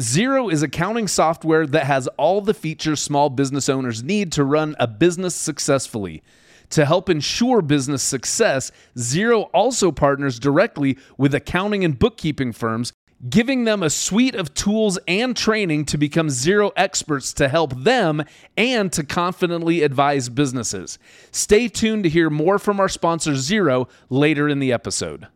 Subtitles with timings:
[0.00, 4.76] Xero is accounting software that has all the features small business owners need to run
[4.78, 6.22] a business successfully.
[6.70, 12.92] To help ensure business success, Xero also partners directly with accounting and bookkeeping firms,
[13.28, 18.22] giving them a suite of tools and training to become Xero experts to help them
[18.56, 21.00] and to confidently advise businesses.
[21.32, 25.26] Stay tuned to hear more from our sponsor, Xero, later in the episode.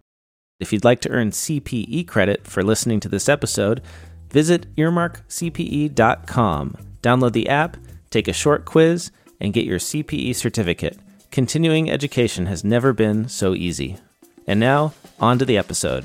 [0.60, 3.82] If you'd like to earn CPE credit for listening to this episode,
[4.32, 6.76] visit earmarkcpe.com.
[7.02, 7.76] Download the app,
[8.10, 10.98] take a short quiz, and get your CPE certificate.
[11.30, 13.98] Continuing education has never been so easy.
[14.46, 16.04] And now, on to the episode.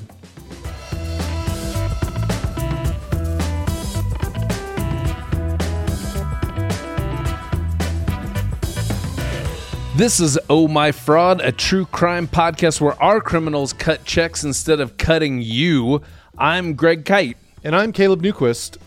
[9.95, 14.79] This is Oh My Fraud, a true crime podcast where our criminals cut checks instead
[14.79, 16.03] of cutting you.
[16.37, 17.35] I'm Greg Kyte.
[17.67, 18.77] And I'm Caleb Newquist.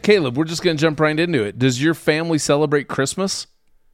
[0.00, 1.58] Caleb, we're just going to jump right into it.
[1.58, 3.46] Does your family celebrate Christmas?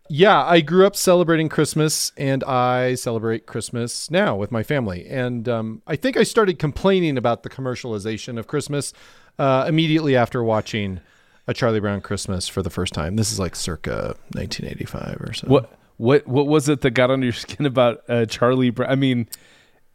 [0.08, 5.04] Yeah, I grew up celebrating Christmas, and I celebrate Christmas now with my family.
[5.08, 8.92] And um, I think I started complaining about the commercialization of Christmas
[9.36, 11.00] uh, immediately after watching
[11.48, 13.16] a Charlie Brown Christmas for the first time.
[13.16, 15.48] This is like circa 1985 or so.
[15.48, 18.92] What what what was it that got under your skin about uh, Charlie Brown?
[18.92, 19.26] I mean,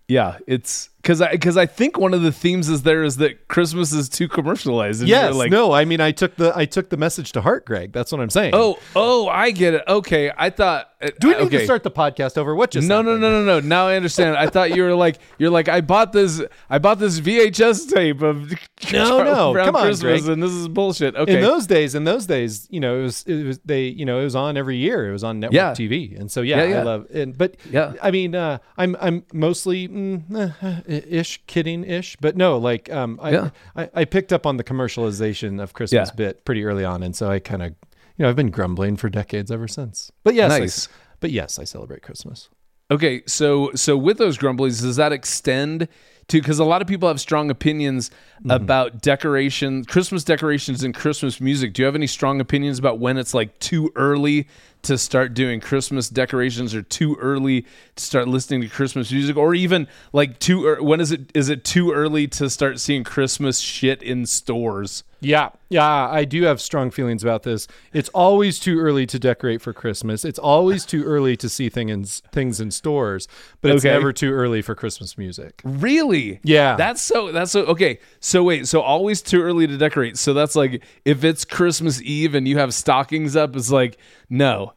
[0.09, 3.47] yeah, it's because I because I think one of the themes is there is that
[3.47, 5.01] Christmas is too commercialized.
[5.01, 7.65] and Yes, like, no, I mean I took the I took the message to heart,
[7.65, 7.91] Greg.
[7.91, 8.53] That's what I'm saying.
[8.55, 9.83] Oh, oh, I get it.
[9.87, 10.89] Okay, I thought.
[11.01, 11.57] uh, do we need okay.
[11.59, 12.53] to start the podcast over?
[12.55, 13.21] What just No, no, happened?
[13.21, 13.67] no, no, no.
[13.67, 14.37] Now I understand.
[14.37, 18.21] I thought you were like you're like I bought this I bought this VHS tape
[18.21, 19.53] of Charlie no.
[19.53, 20.33] Brown Come on, Christmas Greg.
[20.33, 21.15] and this is bullshit.
[21.15, 21.35] Okay.
[21.35, 24.19] In those days, in those days, you know, it was it was they, you know,
[24.19, 25.09] it was on every year.
[25.09, 25.71] It was on network Yeah.
[25.71, 26.79] TV, and so yeah, Yeah, yeah.
[26.79, 27.07] I love.
[27.13, 27.93] And but Yeah.
[28.03, 30.21] I mean, uh, I'm I'm mostly mm,
[30.87, 33.49] eh, ish kidding ish, but no, like um, I, Yeah.
[33.75, 36.15] I I picked up on the commercialization of Christmas Yeah.
[36.15, 37.69] bit pretty early on, and so I kind of,
[38.17, 40.11] you know, I've been grumbling for decades ever since.
[40.23, 42.49] But yes, I- but yes, I celebrate Christmas.
[42.89, 45.87] Okay, so so with those grumblings, does that extend
[46.27, 48.09] to because a lot of people have strong opinions
[48.41, 48.49] Mm-hmm.
[48.51, 51.73] about decoration, Christmas decorations, and Christmas music.
[51.73, 54.47] Do you have any strong opinions about when it's like too early
[54.83, 57.65] to start doing Christmas decorations, or too early
[57.95, 61.49] to start listening to Christmas music, or even like too ear- when is it is
[61.49, 65.03] it too early to start seeing Christmas shit in stores?
[65.23, 67.67] Yeah, yeah, I do have strong feelings about this.
[67.93, 70.25] It's always too early to decorate for Christmas.
[70.25, 73.27] It's always too early to see things things in stores,
[73.61, 73.93] but it's Okay.
[73.93, 75.61] never too early for Christmas music.
[75.63, 76.39] Really?
[76.43, 76.75] Yeah.
[76.75, 77.99] That's so that's so okay.
[78.19, 80.17] So wait, so always too early to decorate.
[80.17, 84.73] So that's like if it's Christmas Eve and you have stockings up, it's like no.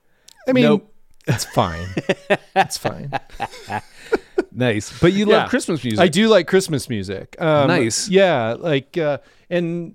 [0.47, 0.95] I mean, Nope.
[1.27, 1.89] it's fine.
[2.55, 3.11] it's fine.
[4.57, 4.97] Nice.
[5.01, 5.39] But you Yeah.
[5.39, 5.99] love Christmas music.
[6.01, 7.35] I do like Christmas music.
[7.41, 8.09] Um, Nice.
[8.09, 9.19] Yeah, like uh,
[9.51, 9.95] and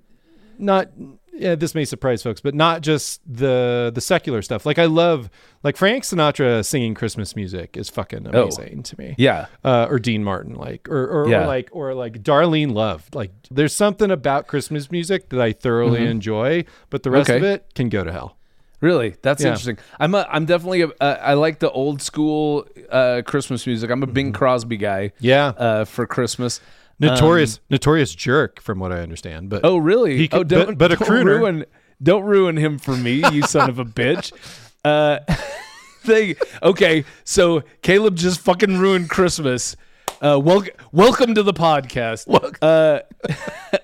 [0.60, 0.88] not.
[1.32, 4.66] Yeah, this may surprise folks, but not just the the secular stuff.
[4.66, 5.30] Like I love
[5.62, 8.42] like Frank Sinatra singing Christmas music is fucking Oh.
[8.42, 9.14] amazing to me.
[9.16, 9.46] Yeah.
[9.64, 11.44] uh, or Dean Martin, like, or or, Yeah.
[11.44, 13.08] or like, or like Darlene Love.
[13.14, 17.44] Like, there's something about Christmas music that I thoroughly enjoy, but the rest of Mm-hmm.
[17.46, 18.36] It can go to hell.
[18.82, 19.16] Really?
[19.22, 19.48] That's Yeah.
[19.48, 19.78] interesting.
[19.98, 23.90] I'm a, I'm definitely a, uh, I like the old school uh, Christmas music.
[23.90, 25.08] I'm a Bing Crosby guy.
[25.16, 25.26] Mm-hmm.
[25.26, 26.60] Yeah, Uh, for Christmas.
[27.00, 29.48] Notorious, notorious jerk, from what I understand.
[29.50, 30.16] But Oh, really?
[30.18, 31.24] He oh, don't, but- but a don't crooner.
[31.38, 31.64] ruin,
[32.02, 34.32] don't ruin him for me, you son of a bitch.
[34.82, 35.18] Uh,
[36.06, 39.76] they, okay, so Caleb just fucking ruined Christmas.
[40.22, 42.24] Uh, wel- welcome to the podcast.
[42.62, 43.00] Uh,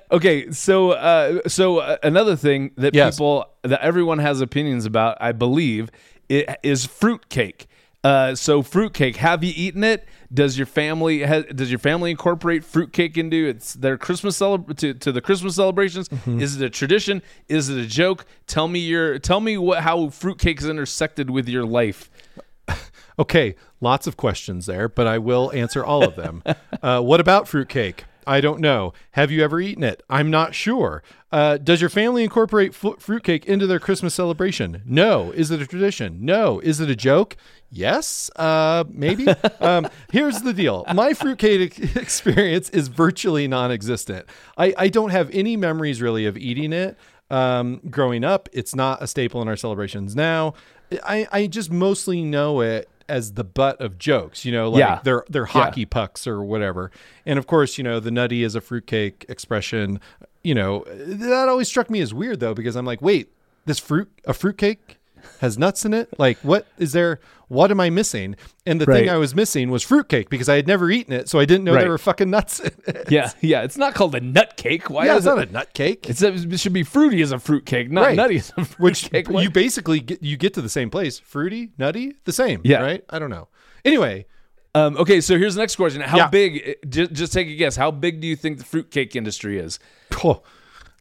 [0.11, 3.17] okay, so uh, so uh, another thing that Yes.
[3.17, 5.91] people that everyone has opinions about, I believe,
[6.31, 7.67] it is fruitcake.
[8.07, 10.07] Uh, so fruitcake, have you eaten it?
[10.33, 14.95] Does your family ha- does your family incorporate fruitcake into its their Christmas celeb- to,
[14.95, 16.09] to the Christmas celebrations?
[16.25, 17.21] Is it a tradition?
[17.49, 18.25] Is it a joke?
[18.47, 22.09] Tell me your tell me what how fruitcake is intersected with your life.
[23.19, 26.45] okay, lots of questions there, but I will answer all of them.
[26.83, 28.05] uh, what about fruitcake?
[28.27, 28.93] I don't know.
[29.13, 30.03] Have you ever eaten it?
[30.11, 31.03] I'm not sure.
[31.31, 34.83] Uh, does your family incorporate fu- fruitcake into their Christmas celebration?
[34.85, 35.31] No.
[35.33, 36.25] Is it a tradition?
[36.25, 36.59] No.
[36.61, 37.37] Is it a joke?
[37.71, 38.31] Yes.
[38.37, 39.29] Uh, maybe.
[39.61, 44.27] um, here's the deal my fruitcake ex- experience is virtually non existent.
[44.57, 46.99] I, I don't have any memories really of eating it
[47.31, 48.49] um, growing up.
[48.53, 50.55] It's not a staple in our celebrations now.
[51.05, 55.01] I, I just mostly know it as the butt of jokes, you know, like Yeah.
[55.05, 56.91] they're they're hockey pucks or whatever.
[57.25, 60.01] And of course, you know, the nutty is a fruitcake expression.
[60.43, 63.33] You know, that always struck me as weird though, because I'm like, wait,
[63.65, 64.99] this fruit a fruitcake
[65.41, 66.09] has nuts in it?
[66.19, 67.21] Like, what is there?
[67.49, 68.35] What am I missing?
[68.67, 69.01] And the Right.
[69.01, 71.65] thing I was missing was fruitcake because I had never eaten it, so I didn't
[71.65, 71.83] know Right.
[71.83, 73.07] there were fucking nuts in it.
[73.11, 73.63] Yeah, yeah.
[73.63, 74.91] It's not called a nut cake.
[74.91, 75.37] Why yeah, is it's it?
[75.37, 76.09] not a nut cake.
[76.11, 78.17] It's a, it should be fruity as a fruitcake, not Right.
[78.17, 79.29] nutty as a fruit Which cake.
[79.31, 81.21] you basically get, you get to the same place.
[81.21, 82.61] Fruity, nutty, the same.
[82.65, 82.81] Yeah.
[82.83, 83.05] Right?
[83.11, 83.47] I don't know.
[83.85, 84.27] Anyway,
[84.75, 86.29] Um, okay, so here's the next question: How Yeah.
[86.29, 86.77] big?
[86.89, 87.77] Just, just take a guess.
[87.77, 89.79] How big do you think the fruitcake industry is?
[90.25, 90.43] oh,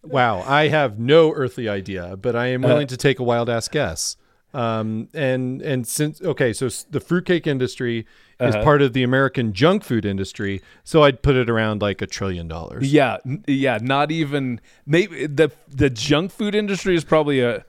[0.06, 3.50] wow, I have no earthly idea, but I am Uh, willing to take a wild
[3.50, 4.18] ass guess.
[4.54, 8.06] Um, and and since okay, so the fruitcake industry
[8.40, 8.64] is Uh-huh.
[8.64, 12.48] part of the American junk food industry, so I'd put it around like a trillion
[12.48, 12.92] dollars.
[12.92, 13.18] Yeah,
[13.48, 13.80] yeah.
[13.82, 17.66] Not even maybe the the junk food industry is probably a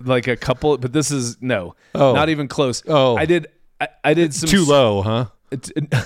[0.00, 2.12] like a couple, but this is no, Oh.
[2.14, 2.82] not even close.
[2.86, 3.16] Oh.
[3.16, 3.46] I did.
[3.80, 5.26] I, I did some Too low, huh?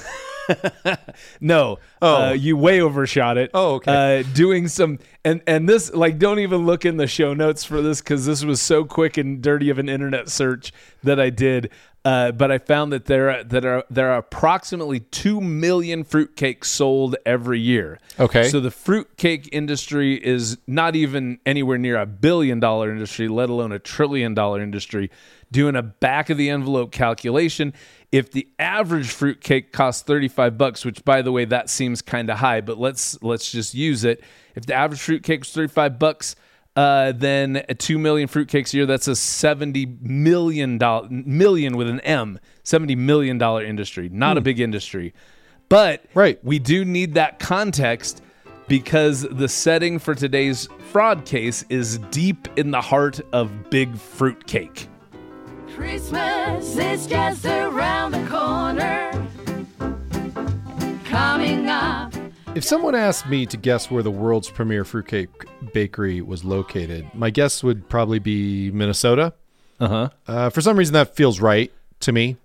[1.41, 2.29] No, Oh.
[2.29, 3.51] uh, you way overshot it.
[3.55, 4.21] Oh, okay.
[4.21, 7.81] Uh, doing some and and this like don't even look in the show notes for
[7.81, 10.73] this because this was so quick and dirty of an internet search
[11.03, 11.71] that I did.
[12.05, 16.65] Uh, but I found that there are, that are there are approximately two million fruitcakes
[16.65, 18.01] sold every year.
[18.19, 18.49] Okay.
[18.49, 23.71] so the fruitcake industry is not even anywhere near a billion dollar industry, let alone
[23.71, 25.11] a trillion dollar industry.
[25.53, 27.73] Doing a back of the envelope calculation,
[28.13, 32.39] if the average fruitcake costs 35 bucks, which by the way that seems kind of
[32.39, 34.23] high, but let's let's just use it.
[34.55, 36.37] If the average fruitcake was 35 bucks,
[36.77, 41.89] uh, then a 2 million fruitcakes a year, that's a 70 million dollar million with
[41.89, 44.11] an M, 70 million dollar industry.
[44.11, 45.15] Not a big industry.
[45.71, 46.39] But Right.
[46.45, 48.23] we do need that context
[48.69, 54.89] because the setting for today's fraud case is deep in the heart of big fruitcake.
[55.75, 59.11] Christmas is just around the corner.
[61.05, 62.13] Coming up.
[62.55, 65.29] If someone asked me to guess where the world's premier fruitcake
[65.73, 69.33] bakery was located, my guess would probably be Minnesota.
[69.81, 70.11] Uh-huh.
[70.27, 72.37] Uh, for some reason, that feels right to me.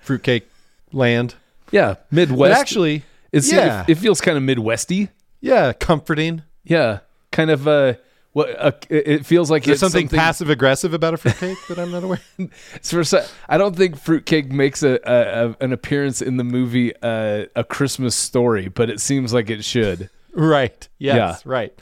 [0.00, 0.48] Fruitcake
[0.92, 1.36] land.
[1.70, 2.50] Yeah, Midwest.
[2.50, 5.08] But actually, it's, yeah, it, it feels kind of Midwesty.
[5.40, 6.42] yeah, comforting.
[6.64, 7.00] Yeah,
[7.30, 7.94] kind of uh
[8.32, 11.78] what uh, it feels like there's there it's something, passive aggressive about a fruitcake that
[11.78, 12.20] I'm not aware?
[12.82, 13.02] For
[13.48, 17.64] I don't think fruitcake makes a, a, a an appearance in the movie uh, A
[17.64, 20.08] Christmas Story, but it seems like it should.
[20.32, 20.88] right.
[20.98, 21.16] Yes.
[21.44, 21.50] Yeah.
[21.52, 21.78] Right.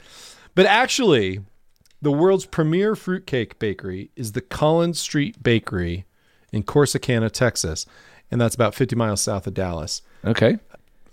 [0.53, 1.39] But actually,
[2.01, 6.05] the world's premier fruitcake bakery is the Collins Street Bakery
[6.51, 7.85] in Corsicana, Texas,
[8.29, 10.01] and that's about 50 miles south of Dallas.
[10.25, 10.57] Okay.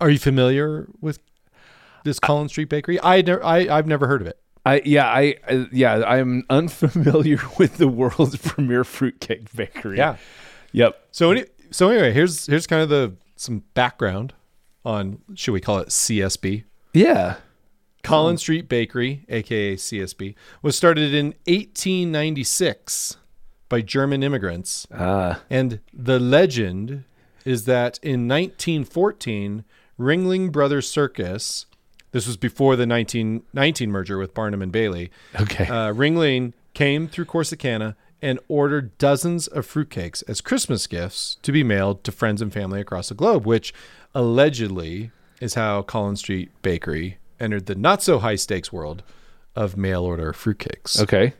[0.01, 1.19] Are you familiar with
[2.03, 2.99] this Collins Street Bakery?
[2.99, 4.37] I, I I've never heard of it.
[4.69, 9.97] I yeah I, I yeah I'm unfamiliar with the world's premier fruitcake bakery.
[9.97, 10.17] Yeah.
[10.71, 11.07] Yep.
[11.11, 14.33] So any, so anyway, here's here's kind of the some background
[14.85, 16.63] on should we call it CSB?
[16.93, 17.35] Yeah.
[18.01, 23.17] Collins Street Bakery, aka CSB, was started in 1896
[23.67, 24.87] by German immigrants.
[24.93, 25.41] Ah.
[25.49, 27.03] And the legend
[27.43, 29.65] is that in 1914,
[29.99, 31.65] Ringling Brothers Circus,
[32.11, 35.65] this was before the 1919 merger with Barnum and Bailey, okay.
[35.65, 41.63] uh, Ringling came through Corsicana and ordered dozens of fruitcakes as Christmas gifts to be
[41.63, 43.73] mailed to friends and family across the globe, which
[44.13, 49.01] allegedly is how Collins Street Bakery entered the not so high stakes world
[49.55, 51.01] of mail order fruitcakes.
[51.01, 51.33] okay.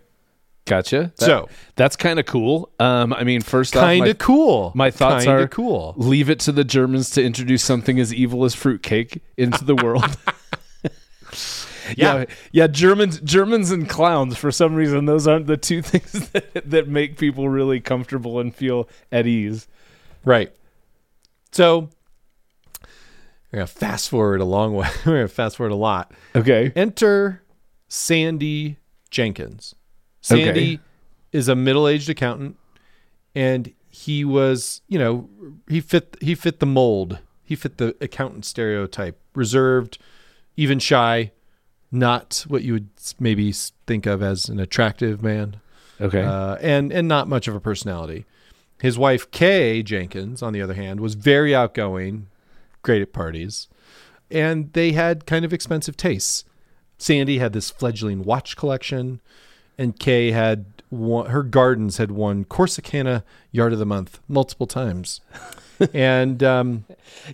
[0.65, 1.11] Gotcha.
[1.17, 2.69] That- So- that's kind of cool.
[2.79, 4.71] Um, I mean, first off, Kind of cool.
[4.75, 5.95] my thoughts Kinda are cool.
[5.97, 10.15] Leave it to the Germans to introduce something as evil as fruitcake into the world.
[11.97, 12.67] yeah, yeah.
[12.67, 14.37] Germans, Germans, and clowns.
[14.37, 18.53] For some reason, those aren't the two things that, that make people really comfortable and
[18.53, 19.67] feel at ease.
[20.25, 20.51] Right.
[21.51, 21.89] So
[23.51, 24.87] we're gonna fast forward a long way.
[25.05, 26.11] we're gonna fast forward a lot.
[26.35, 26.71] Okay.
[26.75, 27.41] Enter
[27.87, 28.77] Sandy
[29.09, 29.75] Jenkins.
[30.21, 30.79] Sandy Okay.
[31.31, 32.57] is a middle-aged accountant,
[33.33, 35.29] and he was, you know,
[35.67, 37.19] he fit he fit the mold.
[37.43, 39.97] He fit the accountant stereotype: reserved,
[40.55, 41.31] even shy,
[41.91, 43.51] not what you would maybe
[43.87, 45.57] think of as an attractive man
[46.01, 46.21] Okay.
[46.23, 48.25] uh, and and not much of a personality.
[48.81, 52.27] His wife Kay Jenkins, on the other hand, was very outgoing,
[52.83, 53.67] great at parties,
[54.31, 56.45] and they had kind of expensive tastes.
[56.97, 59.19] Sandy had this fledgling watch collection,
[59.77, 65.19] and Kay had won, her gardens had won Corsicana Yard of the Month multiple times,
[65.93, 66.85] and um,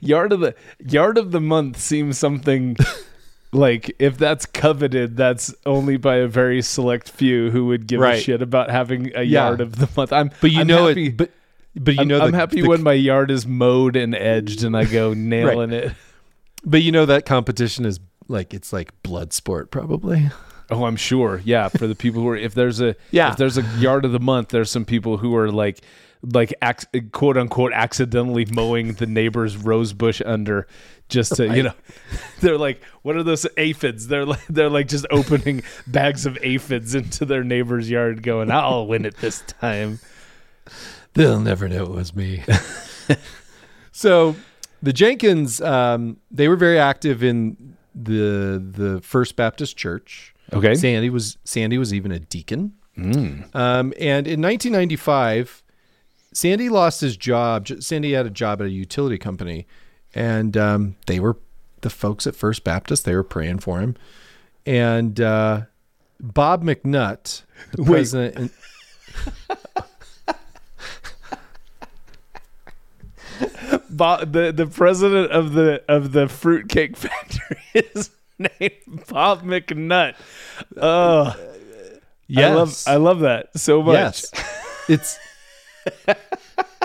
[0.02, 2.76] yard of the yard of the month seems something
[3.56, 8.20] like if that's coveted, that's only by a very select few who would give a
[8.20, 9.48] shit about having a Yeah.
[9.48, 10.12] yard of the month.
[10.14, 11.32] I'm but you I'm know happy, it, but
[11.76, 14.76] but you I'm, know I'm happy the- when my yard is mowed and edged and
[14.78, 15.94] I go nailing it.
[16.66, 20.30] But you know that competition is like it's like blood sport probably.
[20.72, 21.42] Oh, I'm sure.
[21.46, 23.32] Yeah, for the people who are if there's a Yeah.
[23.32, 25.82] if there's a yard of the month, there's some people who are like
[26.34, 30.68] like ac- quote unquote accidentally mowing the neighbor's rose bush under
[31.10, 31.74] just to you know
[32.42, 36.96] they're like what are those aphids they're like they're like just opening bags of aphids
[36.96, 40.00] into their neighbor's yard going i'll win it this time
[41.16, 42.44] They'll never know it was me.
[43.94, 44.36] so
[44.84, 50.34] the Jenkins, um, they were very active in the the First Baptist Church.
[50.52, 50.76] Okay.
[50.76, 52.74] Sandy was Sandy was even a deacon.
[53.54, 55.64] Um, and in 1995,
[56.36, 57.66] Sandy lost his job.
[57.80, 59.66] Sandy had a job at a utility company,
[60.14, 61.38] and um, they were
[61.80, 63.06] the folks at First Baptist.
[63.06, 63.96] They were praying for him,
[64.66, 65.62] and uh,
[66.20, 67.90] Bob McNutt, the Wait.
[67.90, 68.36] president.
[68.38, 68.50] and-
[73.90, 80.16] Bob, the the president of the of the fruitcake factory is named Bob McNutt.
[80.78, 82.88] Oh, I love Yes.
[82.88, 83.94] I love that so much.
[83.96, 84.32] Yes,
[84.90, 85.20] it's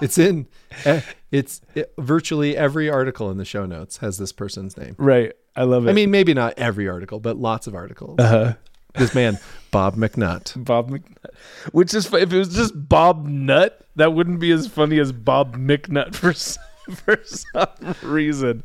[0.02, 0.47] it's in
[0.85, 4.95] eh, it's it, virtually every article in the show notes has this person's name.
[4.99, 5.90] Right, I love it.
[5.90, 8.19] I mean, maybe not every article, but lots of articles.
[8.19, 8.54] Uh-huh.
[8.95, 9.38] This man,
[9.71, 10.64] Bob McNutt.
[10.64, 11.35] Bob McNutt,
[11.73, 15.57] which is if it was just Bob Nut, that wouldn't be as funny as Bob
[15.57, 16.64] McNutt for some,
[16.95, 18.64] for some reason.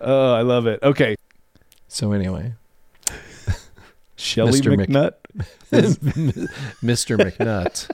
[0.00, 0.82] Oh, I love it.
[0.82, 1.16] Okay,
[1.88, 2.54] So anyway,
[4.16, 5.14] Shelly McNutt.
[5.72, 7.18] Mr.
[7.18, 7.90] McNutt.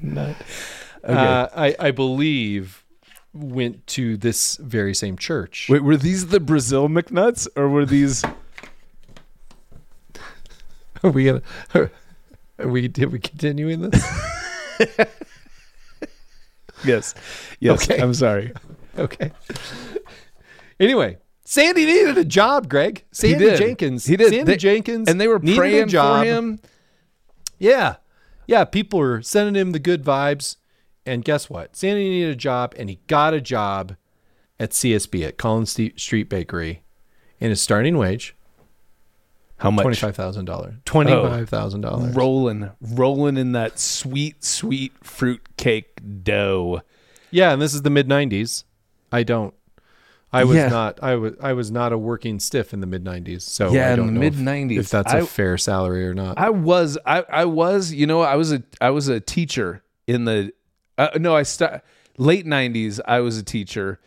[0.00, 0.36] Nut.
[1.04, 1.14] Okay.
[1.14, 2.84] uh, I, I believe
[3.32, 5.66] went to this very same church.
[5.68, 8.24] Wait, were these the Brazil McNuts or were these?
[11.02, 11.42] Are we gonna?
[11.74, 11.90] Are
[12.68, 12.88] we?
[12.88, 14.04] Did we continuing this?
[16.84, 17.14] Yes,
[17.58, 17.82] yes.
[17.90, 18.00] Okay.
[18.02, 18.52] I'm sorry.
[18.98, 19.32] Okay.
[20.78, 23.02] Anyway, Sandy needed a job, Greg.
[23.12, 23.56] Sandy.
[23.56, 24.04] Jenkins.
[24.04, 24.28] He did.
[24.28, 25.08] Sandy They- Jenkins.
[25.08, 26.20] And they were praying job.
[26.20, 26.60] for him.
[27.58, 27.96] Yeah.
[28.46, 28.64] Yeah.
[28.64, 30.56] People were sending him the good vibes.
[31.04, 31.76] And guess what?
[31.76, 33.96] Sandy needed a job and he got a job
[34.58, 36.82] at CSB at Collins Street Bakery.
[37.40, 38.34] And his starting wage,
[39.58, 39.84] How much?
[39.86, 40.82] $25,000.
[40.84, 42.16] $25,000.
[42.16, 46.80] Rolling, rolling in that sweet, sweet fruit cake dough.
[47.30, 48.64] Yeah, and this is the mid '90s.
[49.12, 49.52] I don't.
[50.32, 50.68] I was Yeah.
[50.68, 50.98] not.
[51.02, 51.34] I was.
[51.40, 53.42] I was not a working stiff in the mid '90s.
[53.42, 54.78] So Yeah, I in don't the if- mid-90s.
[54.78, 56.36] If that's a I- fair salary or not.
[56.38, 60.24] I was, I, I was, you know, I was a, I was a teacher in
[60.24, 60.52] the,
[60.98, 61.80] uh, no, I st-
[62.18, 63.00] late '90s.
[63.06, 64.00] I was a teacher,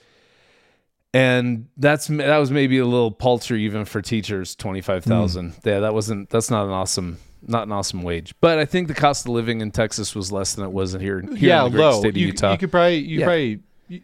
[1.14, 4.56] and that's that was maybe a little paltry even for teachers.
[4.56, 5.56] Twenty five thousand.
[5.64, 6.30] Yeah, that wasn't.
[6.30, 8.36] That's not an awesome, not an awesome wage.
[8.42, 11.02] But I think the cost of living in Texas was less than it was in
[11.02, 11.22] here.
[11.22, 12.00] here yeah, in the low.
[12.00, 12.52] state of you, Utah.
[12.52, 12.98] you could probably.
[12.98, 13.26] You Yeah.
[13.26, 13.60] probably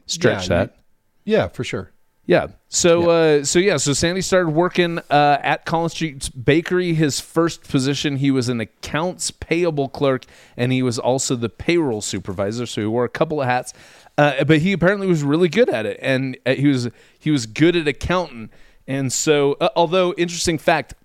[0.07, 0.75] Stretch yeah, that.
[1.25, 1.91] you- yeah, for sure.
[2.25, 2.47] Yeah.
[2.69, 6.93] So uh so yeah, so Sandy started working uh at Collins Street Bakery.
[6.93, 10.25] His first position, he was an accounts payable clerk
[10.57, 13.73] and he was also the payroll supervisor, so he wore a couple of hats.
[14.17, 16.89] Uh, but he apparently was really good at it and uh, he was
[17.19, 18.49] he was good at accounting.
[18.87, 20.95] And so uh, although interesting fact,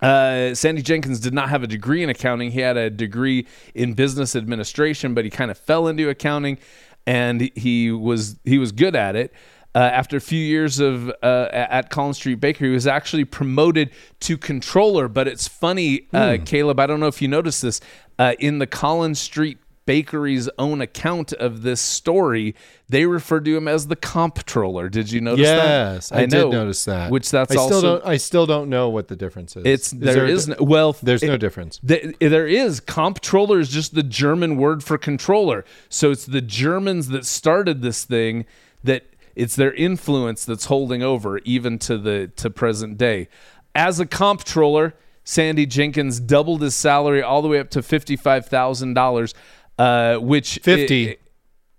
[0.00, 2.50] uh, Sandy Jenkins did not have a degree in accounting.
[2.50, 6.58] He had a degree in business administration, but he kind of fell into accounting,
[7.06, 9.32] and he was he was good at it.
[9.74, 13.90] Uh, after a few years of uh, at Collins Street Bakery, he was actually promoted
[14.20, 15.08] to controller.
[15.08, 16.78] But it's funny, uh, Caleb.
[16.78, 17.80] I don't know if you noticed this
[18.18, 22.54] uh, in the Collins Street Bakery's own account of this story.
[22.88, 24.88] They referred to him as the comptroller.
[24.88, 25.94] Did you notice that?
[25.94, 27.10] Yes, I, did notice that.
[27.10, 28.06] Which that's I still also don't.
[28.06, 29.64] I still don't know what the difference is.
[29.64, 31.80] it's Is there a is no, well There's no difference.
[31.86, 35.64] Th- there is comptroller is just the German word for controller.
[35.88, 38.46] So it's the Germans that started this thing
[38.84, 39.04] that
[39.36, 43.28] it's their influence that's holding over even to the to present day.
[43.74, 48.46] As a comptroller, Sandy Jenkins doubled his salary all the way up to fifty five
[48.46, 49.34] thousand dollars,
[49.78, 51.10] uh, which 50.
[51.10, 51.16] i-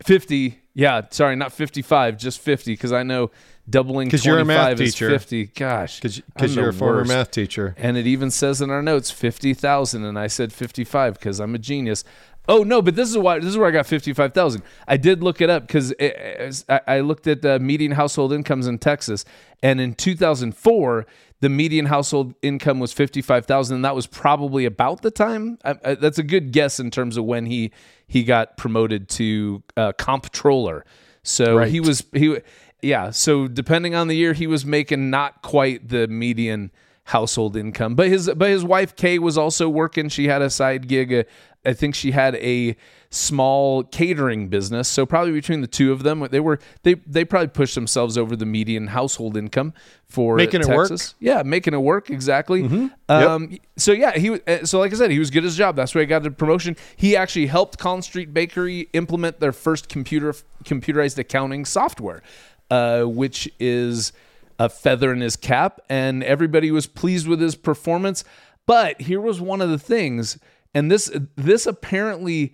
[0.04, 3.32] 50 yeah sorry not 55 just 50 because i know
[3.70, 5.10] doubling 'Cause you're a math 25 is teacher.
[5.10, 7.08] 50 gosh Because you're a former worst.
[7.08, 7.74] math teacher.
[7.78, 11.56] And it even says in our notes fifty thousand, and I said fifty-five because I'm
[11.56, 12.04] a genius.
[12.48, 14.64] Oh no, but this is why this is where I got fifty-five thousand.
[14.88, 18.78] I did look it up because I, I looked at the median household incomes in
[18.78, 19.26] Texas,
[19.64, 21.06] and in 2004,
[21.42, 25.58] the median household income was fifty-five thousand, and that was probably about the time.
[25.64, 27.72] I, I, that's a good guess in terms of when he
[28.08, 30.86] he got promoted to uh, comptroller.
[31.24, 32.38] So he was he
[32.82, 33.10] yeah.
[33.10, 36.72] So depending on the year, he was making not quite the median
[37.06, 37.96] household income.
[37.96, 40.10] But his but his wife Kay was also working.
[40.10, 41.14] She had a side gig.
[41.14, 41.24] uh,
[41.66, 42.76] I think she had a
[43.10, 44.88] small catering business.
[44.90, 48.36] So probably between the two of them, they were they they probably pushed themselves over
[48.36, 49.74] the median household income
[50.08, 50.88] for Making it work.
[51.20, 52.64] Yeah, making it work exactly.
[53.10, 55.56] Um, So yeah, he was- uh, so like I said, he was good at his
[55.58, 55.76] job.
[55.76, 56.76] That's why he got the promotion.
[56.96, 60.34] He actually helped Collins Street Bakery implement their first computer
[60.66, 62.22] computerized accounting software,
[62.70, 64.12] uh, which is
[64.60, 68.24] a feather in his cap, and everybody was pleased with his performance.
[68.66, 70.40] But here was one of the things,
[70.76, 72.54] and this this apparently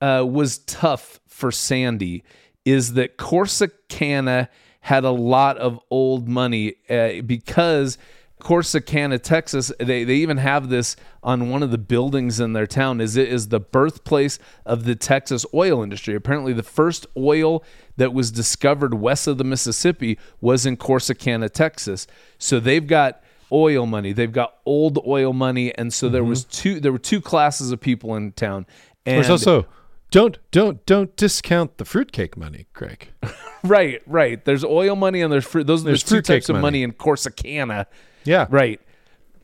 [0.00, 2.24] uh, was tough for Sandy,
[2.64, 4.48] is that Corsicana
[4.80, 7.98] had a lot of old money uh, because
[8.40, 13.00] Corsicana, Texas, they, they even have this on one of the buildings in their town.
[13.00, 16.14] Is it is the birthplace of the Texas oil industry.
[16.14, 17.62] Apparently, the first oil
[17.96, 22.06] that was discovered west of the Mississippi was in Corsicana, Texas.
[22.38, 23.22] So they've got
[23.52, 24.12] oil money.
[24.12, 26.30] They've got old oil money, and so there mm-hmm.
[26.30, 26.80] was two.
[26.80, 28.66] There were two classes of people in town.
[29.06, 29.66] And There's also
[30.10, 33.08] don't don't don't discount the fruitcake money, Craig.
[33.64, 34.44] right, right.
[34.44, 35.66] There's oil money and there's fruit.
[35.66, 36.62] Those There's there's two types of money.
[36.62, 37.86] money in Corsicana.
[38.24, 38.80] Yeah, Right.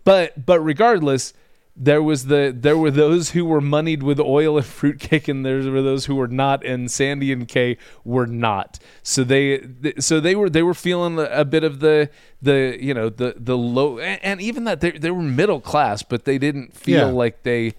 [0.04, 1.32] But but regardless,
[1.76, 5.58] there was the there were those who were moneyed with oil and fruitcake, and there
[5.70, 8.78] were those who were not, and Sandy and Kay were not.
[9.02, 9.66] So they
[9.98, 13.56] so they were they were feeling a bit of the the you know the the
[13.56, 17.12] low and, even that they they were middle class, but they didn't feel Yeah.
[17.12, 17.74] like they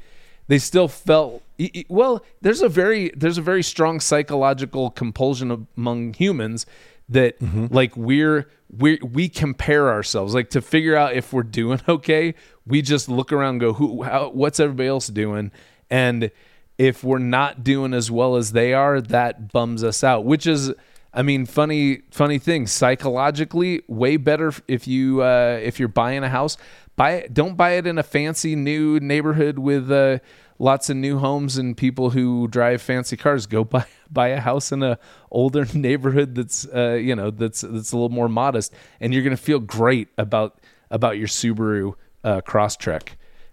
[0.47, 1.41] they still felt
[1.87, 6.65] well there's a very there's a very strong psychological compulsion among humans
[7.07, 7.67] that mm-hmm.
[7.69, 12.33] like we're we we compare ourselves like to figure out if we're doing okay
[12.67, 15.51] we just look around go who how, what's everybody else doing
[15.89, 16.31] and
[16.77, 20.73] if we're not doing as well as they are that bums us out which is
[21.15, 22.67] I mean, funny, funny thing.
[22.67, 26.57] Psychologically, way better if you uh, if you're buying a house.
[26.97, 27.33] Buy it.
[27.33, 30.19] Don't buy it in a fancy new neighborhood with uh,
[30.59, 33.45] lots of new homes and people who drive fancy cars.
[33.45, 34.99] Go buy buy a house in a
[35.31, 39.37] older neighborhood that's uh, you know that's that's a little more modest, and you're gonna
[39.37, 40.59] feel great about
[40.91, 41.95] about your Subaru
[42.25, 43.11] uh, Crosstrek.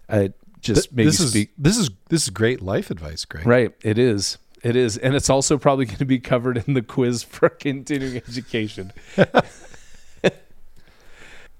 [0.09, 0.27] Uh,
[0.59, 3.45] just maybe this is speak this is this is great life advice, Craig.
[3.47, 3.73] Right.
[3.83, 4.37] It is.
[4.63, 4.97] It is.
[4.97, 8.91] And it's also probably going to be covered in the quiz for continuing education.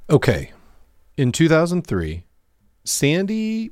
[0.10, 0.51] Okay.
[1.17, 2.24] In 2003,
[2.84, 3.72] Sandy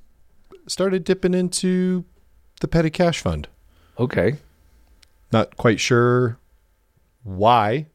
[0.68, 2.06] started dipping into
[2.62, 3.48] the petty cash fund.
[4.00, 4.38] Okay.
[5.32, 6.38] Not quite sure
[7.24, 7.88] why,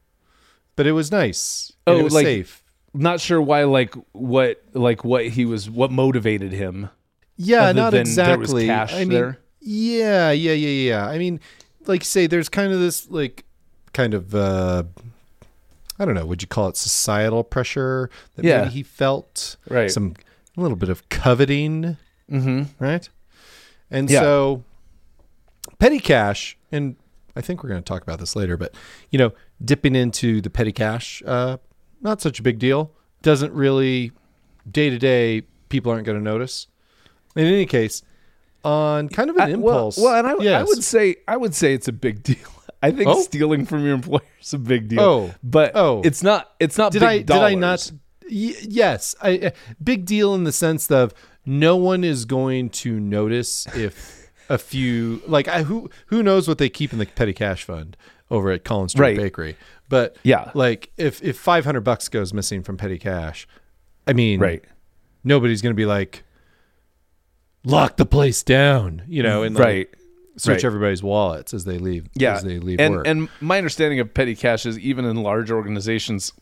[0.75, 1.73] but it was nice.
[1.87, 2.63] Oh, it was like- safe.
[2.97, 6.89] Not sure why like what like what he was what motivated him.
[7.37, 8.67] Yeah, not than there was exactly.
[8.67, 9.39] cash I mean, there?
[9.61, 11.07] yeah, yeah, yeah, yeah.
[11.07, 11.41] I mean,
[11.87, 13.45] like say, there's kind of this like
[13.93, 14.85] kind of uh
[15.99, 18.63] I don't know, would you call it societal pressure that Yeah.
[18.63, 19.57] maybe he felt?
[19.69, 19.91] Right.
[19.91, 20.15] Some
[20.57, 21.97] a little bit of coveting,
[22.31, 22.63] Mm-hmm.
[22.85, 23.09] right?
[23.91, 24.21] And Yeah.
[24.21, 24.65] so
[25.79, 26.97] petty cash, and
[27.35, 28.75] I think we're going to talk about this later, but
[29.11, 29.33] you know,
[29.65, 31.59] dipping into the petty cash, uh,
[32.07, 32.93] not such a big deal.
[33.23, 34.13] Doesn't really
[34.71, 35.43] day to day.
[35.69, 36.69] People aren't going to notice.
[37.35, 38.03] In any case,
[38.65, 39.99] on kind of an impulse.
[39.99, 42.37] Well, and I, I would say I would say it's a big deal.
[42.83, 43.21] I think Oh?
[43.23, 45.01] stealing from your employer is a big deal.
[45.01, 45.35] Oh.
[45.43, 46.03] but Oh.
[46.05, 46.53] it's not.
[46.61, 46.93] It's not.
[46.93, 47.91] did I did I not?
[48.31, 49.51] Y- yes, I, uh,
[49.83, 51.15] big deal in the sense of
[51.45, 56.59] no one is going to notice if a few like I, who who knows what
[56.59, 57.97] they keep in the petty cash fund
[58.31, 59.17] over at Collins Street Right.
[59.17, 59.57] Bakery.
[59.89, 60.51] But Yeah.
[60.55, 63.47] like if if five hundred bucks goes missing from petty cash,
[64.07, 64.65] I mean, Right.
[65.25, 66.23] Nobody's going to be like,
[67.65, 69.89] lock the place down, you know, and like, Right.
[70.37, 70.65] search Right.
[70.65, 72.07] everybody's wallets as they leave.
[72.15, 73.07] Yeah, as they leave and work.
[73.07, 76.33] and my understanding of petty cash is even in large organizations.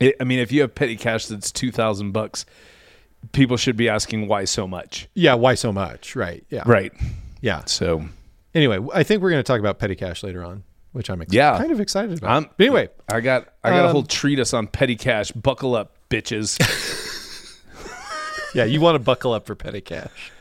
[0.00, 2.44] It, I mean, if you have petty cash that's two thousand bucks,
[3.32, 5.08] people should be asking why so much.
[5.14, 6.16] yeah, why so much?
[6.16, 6.44] Right.
[6.50, 6.62] Yeah.
[6.66, 6.92] Right.
[7.40, 7.62] Yeah.
[7.66, 8.06] So
[8.54, 10.62] Anyway, I think we're going to talk about petty cash later on,
[10.94, 11.58] which I'm ex- Yeah.
[11.58, 12.30] kind of excited about.
[12.30, 15.30] I'm- but anyway, I got I got a Um, whole treatise on petty cash.
[15.32, 16.56] Buckle up, bitches.
[18.54, 20.32] yeah, you want to buckle up for petty cash.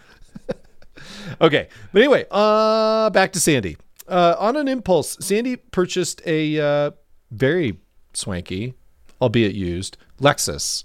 [1.41, 3.77] okay, but anyway, uh, back to Sandy.
[4.07, 6.91] Uh, on an impulse, Sandy purchased a uh,
[7.31, 7.79] very
[8.13, 8.73] swanky,
[9.21, 10.83] albeit used, Lexus,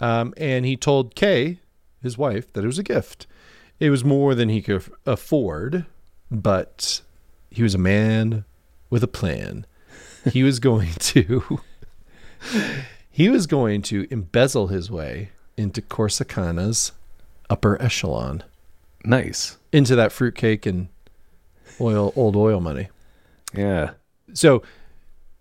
[0.00, 1.60] um, and he told Kay,
[2.02, 3.26] his wife, that it was a gift.
[3.78, 5.86] It was more than he could afford,
[6.30, 7.00] but
[7.50, 8.44] he was a man
[8.90, 9.66] with a plan.
[10.32, 11.60] He was going to
[13.10, 16.92] he was going to embezzle his way into Corsicana's
[17.48, 18.42] upper echelon,
[19.04, 19.56] nice.
[19.72, 20.88] into that fruitcake and
[21.80, 22.88] oil old oil money.
[23.54, 23.92] Yeah.
[24.34, 24.62] So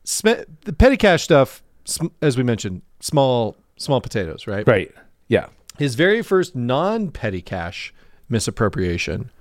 [0.04, 4.66] sm- the petty cash stuff, sm- as we mentioned, small small potatoes, right?
[4.68, 4.92] Right.
[5.28, 5.48] Yeah.
[5.78, 7.94] His very first non petty cash
[8.30, 9.32] misappropriation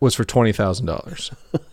[0.00, 1.30] was for twenty thousand dollars.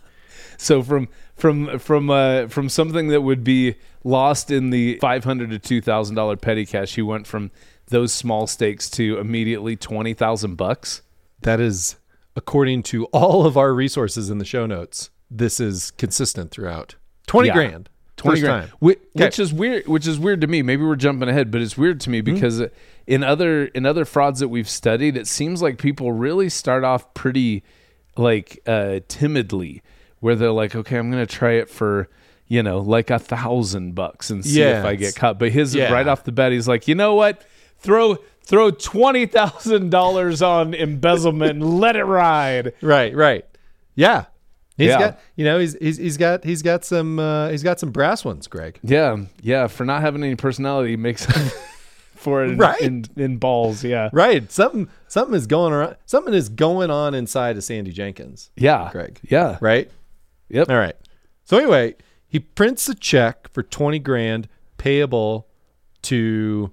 [0.56, 5.50] So from from from uh, from something that would be lost in the five hundred
[5.50, 7.50] to two thousand dollar petty cash, he went from
[7.88, 11.02] those small stakes to immediately twenty thousand bucks.
[11.42, 11.96] That is
[12.34, 15.10] according to all of our resources in the show notes.
[15.30, 16.94] This is consistent throughout.
[17.26, 17.54] Twenty Yeah.
[17.54, 17.88] grand.
[18.16, 18.76] Twenty First grand, time.
[18.80, 19.24] Whi- Okay.
[19.26, 19.86] which is weird.
[19.86, 20.62] Which is weird to me.
[20.62, 22.62] Maybe we're jumping ahead, but it's weird to me because
[23.06, 27.12] in other in other frauds that we've studied, it seems like people really start off
[27.12, 27.62] pretty
[28.16, 29.82] like uh, timidly,
[30.20, 32.08] where they're like, "Okay, I'm going to try it for."
[32.48, 35.36] You know, like a thousand bucks and see if I get caught.
[35.36, 35.92] But his Yeah.
[35.92, 37.42] right off the bat, he's like, you know what?
[37.78, 42.72] Throw throw twenty thousand dollars on embezzlement and let it ride.
[42.80, 43.44] Right, right.
[43.96, 44.26] Yeah.
[44.76, 44.98] He's Yeah.
[45.00, 48.24] got you know, he's he's he's got he's got some uh, he's got some brass
[48.24, 48.78] ones, Greg.
[48.84, 49.66] Yeah, yeah.
[49.66, 51.26] For not having any personality makes
[52.14, 52.80] for it in, Right.
[52.80, 53.82] in, in balls.
[53.82, 54.52] Yeah, Right.
[54.52, 58.50] Something something is going around something is going on inside of Sandy Jenkins.
[58.54, 59.18] yeah, Greg.
[59.28, 59.90] Yeah, Right?
[60.48, 60.70] Yep.
[60.70, 60.96] All right.
[61.44, 61.94] So anyway,
[62.26, 65.46] he prints a check for 20 grand payable
[66.02, 66.72] to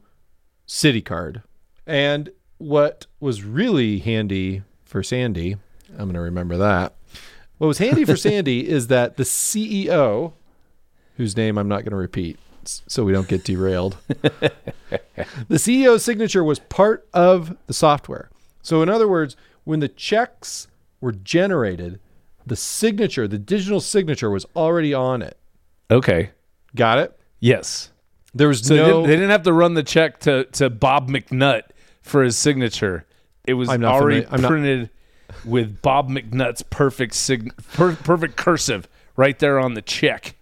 [0.67, 1.43] Citicard.
[1.85, 5.57] And what was really handy for Sandy,
[5.91, 6.95] I'm going to remember that.
[7.57, 10.33] What was handy for Sandy is that the CEO,
[11.17, 14.51] whose name I'm not going to repeat so we don't get derailed, the
[15.49, 18.29] CEO's signature was part of the software.
[18.61, 20.67] So, in other words, when the checks
[21.01, 21.99] were generated,
[22.45, 25.37] the signature, the digital signature, was already on it.
[25.91, 26.31] Okay.
[26.75, 27.19] Got it?
[27.39, 27.91] Yes.
[28.33, 28.85] There was So they, no.
[28.87, 31.63] didn't, they didn't have to run the check to to Bob McNutt
[32.01, 33.05] for his signature.
[33.45, 34.89] It was already familiar- I'm not- printed
[35.45, 40.35] with Bob McNutt's perfect sig- per, perfect cursive right there on the check.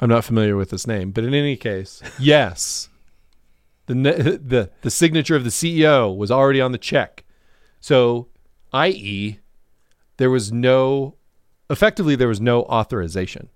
[0.00, 2.88] I'm not familiar with this name, but in any case, yes,
[3.86, 3.94] the
[4.44, 7.24] the the signature of the CEO was already on the check.
[7.80, 8.26] So,
[8.72, 9.38] i.e.,
[10.16, 11.14] there was no,
[11.70, 13.48] effectively, there was no authorization,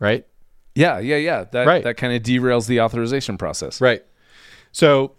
[0.00, 0.26] right?
[0.74, 1.44] Yeah, yeah, yeah.
[1.44, 1.84] That Right.
[1.84, 3.80] that kind of derails the authorization process.
[3.80, 4.02] Right.
[4.72, 5.12] So,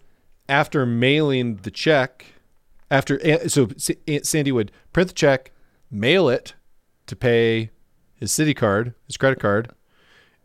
[0.48, 2.26] after mailing the check,
[2.90, 3.68] after eh, so
[4.08, 5.52] Aunt Sandy would print the check,
[5.90, 6.54] mail it
[7.06, 7.70] to pay
[8.14, 9.70] his city card, his credit card,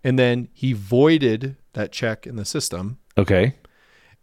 [0.04, 3.00] and then he voided that check in the system.
[3.18, 3.56] Okay.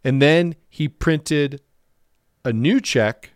[0.03, 1.61] And then he printed
[2.45, 3.31] a new check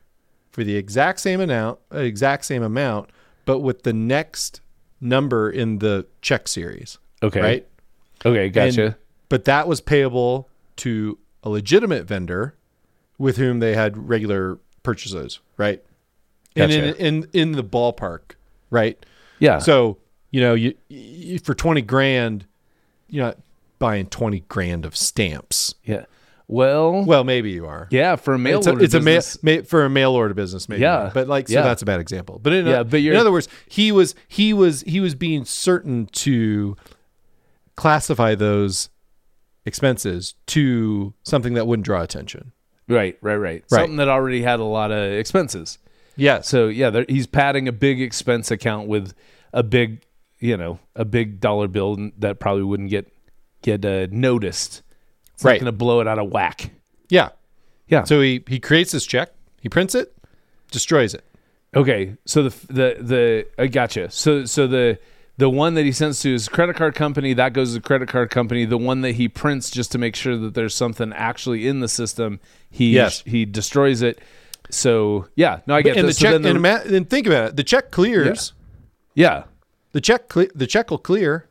[0.51, 3.09] for the exact same amount, uh, exact same amount,
[3.45, 4.61] but with the next
[4.99, 6.97] number in the check series.
[7.23, 7.41] Okay.
[7.41, 7.67] Right.
[8.25, 8.45] Okay.
[8.45, 8.97] And- Gotcha.
[9.29, 12.55] but that was payable to a legitimate vendor
[13.17, 15.83] with whom they had regular purchases, right?
[16.55, 17.05] And in, Gotcha.
[17.05, 18.35] in in the ballpark,
[18.69, 19.03] right?
[19.39, 19.59] yeah.
[19.59, 19.97] So
[20.31, 22.45] you know, you, you for twenty grand,
[23.09, 23.37] you're not
[23.79, 25.75] buying twenty grand of stamps.
[25.83, 26.05] yeah.
[26.51, 27.03] Well.
[27.05, 27.87] Well, maybe you are.
[27.91, 28.15] yeah.
[28.17, 30.33] For a mail it's a, order it's a mail, business- ma- for a mail order
[30.33, 30.81] business, maybe.
[30.81, 31.09] Yeah.
[31.13, 31.61] but like, so Yeah.
[31.61, 32.39] that's a bad example.
[32.43, 36.07] But in, Yeah, but in other words, he was he was he was being certain
[36.07, 36.75] to
[37.75, 38.89] classify those
[39.65, 42.51] expenses to something that wouldn't draw attention.
[42.87, 43.79] Right, right, right, Right.
[43.79, 45.77] Something that already had a lot of expenses.
[46.17, 46.41] Yeah.
[46.41, 49.13] So yeah, he's padding a big expense account with
[49.53, 50.01] a big,
[50.39, 53.11] you know, a big dollar bill that probably wouldn't get
[53.61, 54.81] get uh, noticed.
[55.41, 55.53] It's Right.
[55.53, 56.69] not going to blow it out of whack.
[57.09, 57.29] yeah.
[57.87, 58.03] Yeah.
[58.05, 60.15] So he he creates this check, he prints it,
[60.71, 61.25] destroys it.
[61.75, 64.09] Okay, so the the the I gotcha.
[64.11, 64.97] So so the
[65.37, 68.07] the one that he sends to his credit card company that goes to the credit
[68.07, 68.63] card company.
[68.65, 71.87] The one that he prints just to make sure that there's something actually in the
[71.89, 73.23] system, he Yes.
[73.25, 74.19] he destroys it.
[74.69, 76.17] So yeah, no, I get and the this.
[76.19, 77.55] So check then the- and, ima- and think about it.
[77.57, 78.53] The check clears.
[79.15, 79.43] yeah,
[79.91, 81.49] The check cle- the check will clear.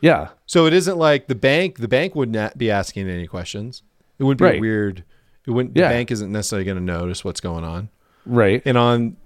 [0.00, 1.78] Yeah, So it isn't like the bank.
[1.78, 3.82] The bank would not be asking any questions.
[4.18, 4.60] It wouldn't be Right.
[4.60, 5.02] weird.
[5.46, 5.76] It wouldn't.
[5.76, 5.88] Yeah.
[5.88, 7.88] The bank isn't necessarily going to notice what's going on.
[8.26, 8.62] right.
[8.64, 9.16] And on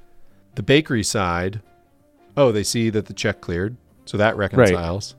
[0.54, 1.60] the bakery side,
[2.36, 5.14] oh, they see that the check cleared, so that reconciles.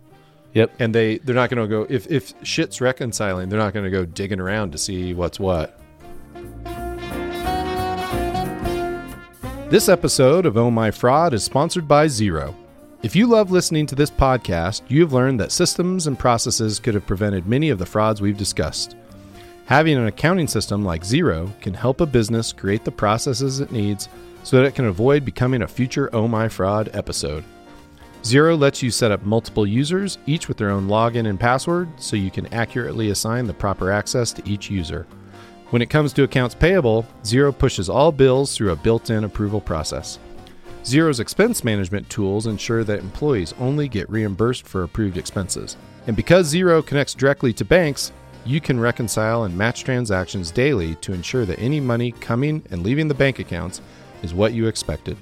[0.53, 0.71] Yep.
[0.79, 3.91] And they they're not going to go if if shit's reconciling, they're not going to
[3.91, 5.79] go digging around to see what's what.
[9.69, 12.53] This episode of Oh My Fraud is sponsored by Xero.
[13.03, 16.93] If you love listening to this podcast, you have learned that systems and processes could
[16.93, 18.95] have prevented many of the frauds we've discussed.
[19.65, 24.07] Having an accounting system like Xero can help a business create the processes it needs
[24.43, 27.43] so that it can avoid becoming a future Oh My Fraud episode.
[28.21, 32.15] Xero lets you set up multiple users, each with their own login and password, so
[32.15, 35.05] you can accurately assign the proper access to each user.
[35.71, 39.59] When it comes to accounts payable, Xero pushes all bills through a built in approval
[39.59, 40.19] process.
[40.83, 45.77] Xero's expense management tools ensure that employees only get reimbursed for approved expenses.
[46.07, 48.11] And because Xero connects directly to banks,
[48.45, 53.07] you can reconcile and match transactions daily to ensure that any money coming and leaving
[53.07, 53.79] the bank accounts
[54.23, 55.15] is what you expected.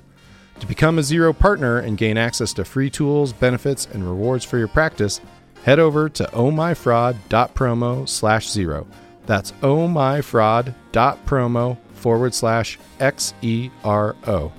[0.62, 4.58] To become a Xero partner and gain access to free tools, benefits, and rewards for
[4.58, 5.22] your practice,
[5.64, 8.88] head over to ohmyfraud.promo slash zero.
[9.28, 14.52] That's ohmyfraud.promo forward slash X E R O.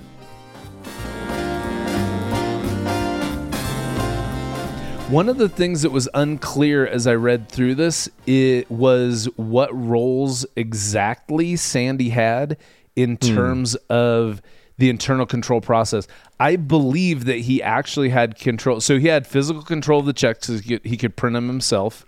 [5.09, 9.69] One of the things that was unclear as I read through this it was what
[9.73, 12.57] roles exactly Sandy had
[12.95, 14.41] in terms of
[14.77, 16.07] the internal control process.
[16.39, 18.81] I believe that he actually had control.
[18.81, 20.47] So he had physical control of the checks.
[20.47, 22.05] He could, he could print them himself.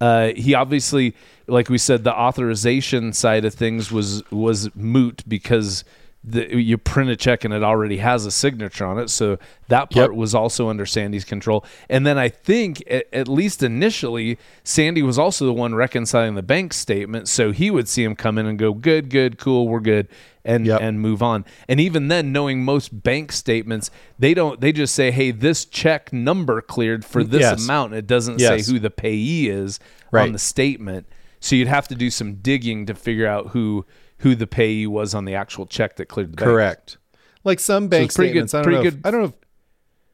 [0.00, 1.14] Uh, he obviously,
[1.46, 5.84] like we said, the authorization side of things was was moot because
[6.28, 9.10] the, you print a check and it already has a signature on it.
[9.10, 10.18] So that part Yep.
[10.18, 11.64] was also under Sandy's control.
[11.88, 16.42] And then I think, at, at least initially, Sandy was also the one reconciling the
[16.42, 17.28] bank statement.
[17.28, 20.08] So he would see him come in and go, "Good, good, cool, we're good,"
[20.44, 20.80] and Yep.
[20.80, 21.44] and move on.
[21.68, 24.60] And even then, knowing most bank statements, they don't.
[24.60, 27.64] They just say, "Hey, this check number cleared for mm, this Yes.
[27.64, 28.66] amount." It doesn't Yes.
[28.66, 29.78] say who the payee is
[30.10, 30.22] Right.
[30.24, 31.06] on the statement.
[31.38, 33.84] So you'd have to do some digging to figure out who
[34.18, 36.48] who the payee was on the actual check that cleared the bank.
[36.48, 36.98] Correct.
[37.44, 38.54] Like some bank it's pretty good- statements.
[38.54, 38.88] I don't pretty know.
[38.88, 39.26] if- good- I don't know.
[39.28, 39.34] If,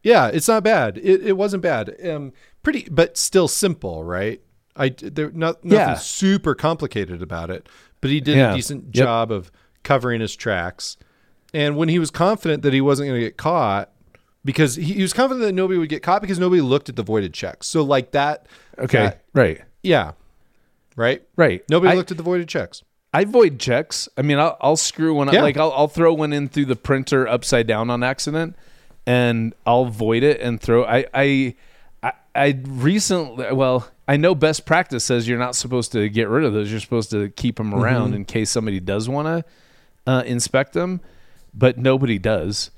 [0.03, 0.99] yeah, it's not bad.
[0.99, 1.95] It, it wasn't bad.
[2.05, 4.41] Um, pretty, but still simple, right?
[4.75, 5.95] I there not nothing Yeah.
[5.95, 7.69] super complicated about it,
[8.01, 8.53] but he did Yeah.
[8.53, 8.93] a decent Yep.
[8.95, 9.53] job of
[9.85, 10.97] covering his tracks.
[11.55, 13.91] And when he was confident that he wasn't going to get caught,
[14.45, 17.03] because he, he was confident that nobody would get caught because nobody looked at the
[17.03, 17.67] voided checks.
[17.69, 18.47] So like that.
[18.79, 18.99] Okay.
[19.05, 19.61] that- right.
[19.83, 20.12] yeah.
[20.97, 21.23] Right.
[21.37, 21.62] Right.
[21.71, 22.83] Nobody I, looked at the voided checks.
[23.12, 24.09] I void checks.
[24.16, 25.29] I mean, I'll, I'll screw one.
[25.29, 25.35] up.
[25.35, 25.42] Yeah.
[25.42, 28.57] Like I'll, I'll throw one in through the printer upside down on accident,
[29.07, 30.85] and I'll void it and throw.
[30.85, 31.55] I I
[32.03, 33.53] I, I recently.
[33.53, 36.70] Well, I know best practice says you're not supposed to get rid of those.
[36.70, 38.14] You're supposed to keep them around Mm-hmm.
[38.16, 41.01] in case somebody does want to uh, inspect them,
[41.55, 42.70] but nobody does.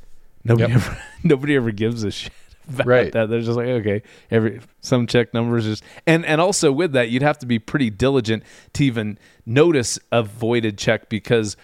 [0.44, 0.82] Nobody Yep.
[0.82, 0.98] ever.
[1.24, 2.32] Nobody ever gives a shit.
[2.72, 3.12] About Right.
[3.12, 7.10] that they're just like okay every some check numbers just and and also with that
[7.10, 11.56] you'd have to be pretty diligent to even notice a voided check because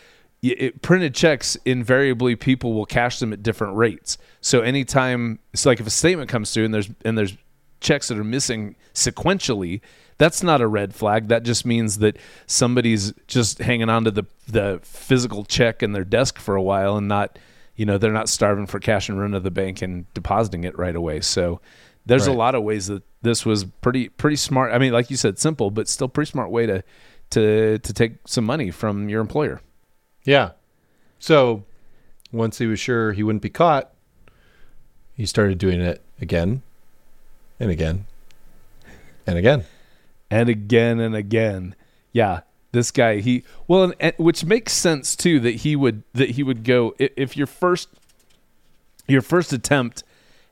[0.42, 5.80] it, printed checks invariably people will cash them at different rates so anytime it's like
[5.80, 7.36] if a statement comes through and there's and there's
[7.80, 9.80] checks that are missing sequentially
[10.18, 14.24] that's not a red flag that just means that somebody's just hanging on to the
[14.48, 17.38] the physical check in their desk for a while and not
[17.80, 20.78] you know they're not starving for cash and run to the bank and depositing it
[20.78, 21.22] right away.
[21.22, 21.62] So
[22.04, 24.74] there's a lot of ways that this was pretty pretty smart.
[24.74, 26.84] I mean like you said simple but still pretty smart way to
[27.30, 29.62] to to take some money from your employer.
[30.24, 30.50] Yeah.
[31.18, 31.64] So
[32.32, 33.90] once he was sure he wouldn't be caught,
[35.14, 36.60] he started doing it again
[37.58, 38.04] and again
[39.26, 39.64] and again.
[40.30, 41.74] and again and again.
[42.12, 42.40] Yeah
[42.72, 46.62] this guy he well and, which makes sense too that he would that he would
[46.64, 47.88] go if your first
[49.08, 50.04] your first attempt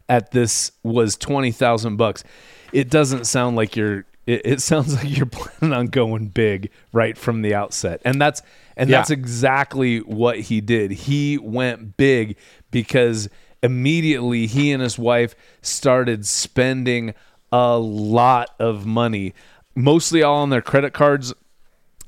[0.09, 2.25] at this was 20,000 bucks
[2.73, 7.17] it doesn't sound like you're it, it sounds like you're planning on going big right
[7.17, 8.43] from the outset and that's
[8.77, 8.99] and Yeah.
[8.99, 12.37] that's exactly what he did he went big
[12.71, 13.29] because
[13.63, 17.15] immediately he and his wife started spending
[17.53, 19.35] a lot of money
[19.75, 21.33] mostly all on their credit cards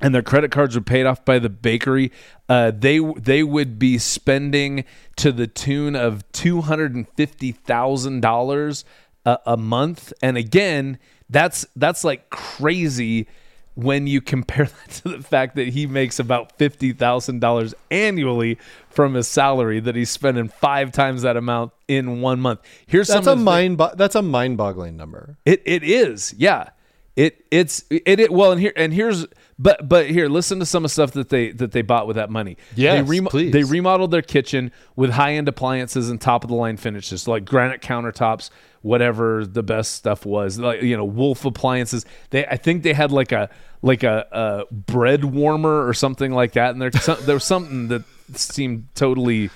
[0.01, 2.11] and their credit cards were paid off by the bakery,
[2.49, 4.83] uh, they they would be spending
[5.17, 8.83] to the tune of two hundred and fifty thousand dollars
[9.25, 10.11] a month.
[10.21, 10.97] And again,
[11.29, 13.27] that's that's like crazy
[13.75, 18.57] when you compare that to the fact that he makes about fifty thousand dollars annually
[18.89, 22.59] from his salary that he's spending five times that amount in one month.
[22.85, 25.37] Here's That's some a of the thi- mind bo- that's a mind-boggling number.
[25.45, 26.69] it it is, yeah.
[27.15, 29.25] It it's it, it well and here and here's
[29.59, 32.15] but but here listen to some of the stuff that they that they bought with
[32.15, 32.57] that money.
[32.75, 33.51] Yes, they please.
[33.53, 37.45] They remodeled their kitchen with high end appliances and top of the line finishes like
[37.45, 38.49] granite countertops,
[38.81, 40.57] whatever the best stuff was.
[40.59, 42.05] Like you know Wolf appliances.
[42.31, 43.49] They I think they had like a
[43.83, 44.27] like a,
[44.69, 46.71] a bread warmer or something like that.
[46.71, 48.03] And there some, there was something that
[48.35, 49.49] seemed totally.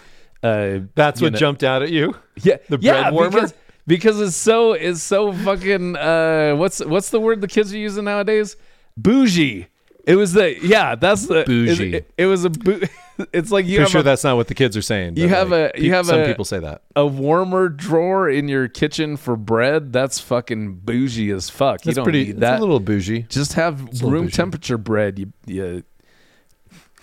[0.43, 2.15] Uh, That's what know- jumped out at you.
[2.43, 3.29] yeah, The yeah, bread warmer?
[3.31, 3.53] because,
[3.87, 8.03] because it's so it's so fucking uh what's what's the word the kids are using
[8.05, 8.55] nowadays?
[8.97, 9.67] Bougie.
[10.05, 11.95] It was the yeah, that's the Bougie.
[11.95, 12.81] It, it was a boo,
[13.33, 15.17] it's like you Pretty sure a, that's not what the kids are saying.
[15.17, 16.83] You have like, a- you have some a- people say that.
[16.95, 19.91] a warmer drawer in your kitchen for bread.
[19.91, 21.77] That's fucking bougie as fuck.
[21.81, 22.19] That's you don't pretty.
[22.25, 22.59] need It's that.
[22.59, 23.23] a little bougie.
[23.23, 24.31] Just have room bougie.
[24.35, 25.17] temperature bread.
[25.19, 25.83] You you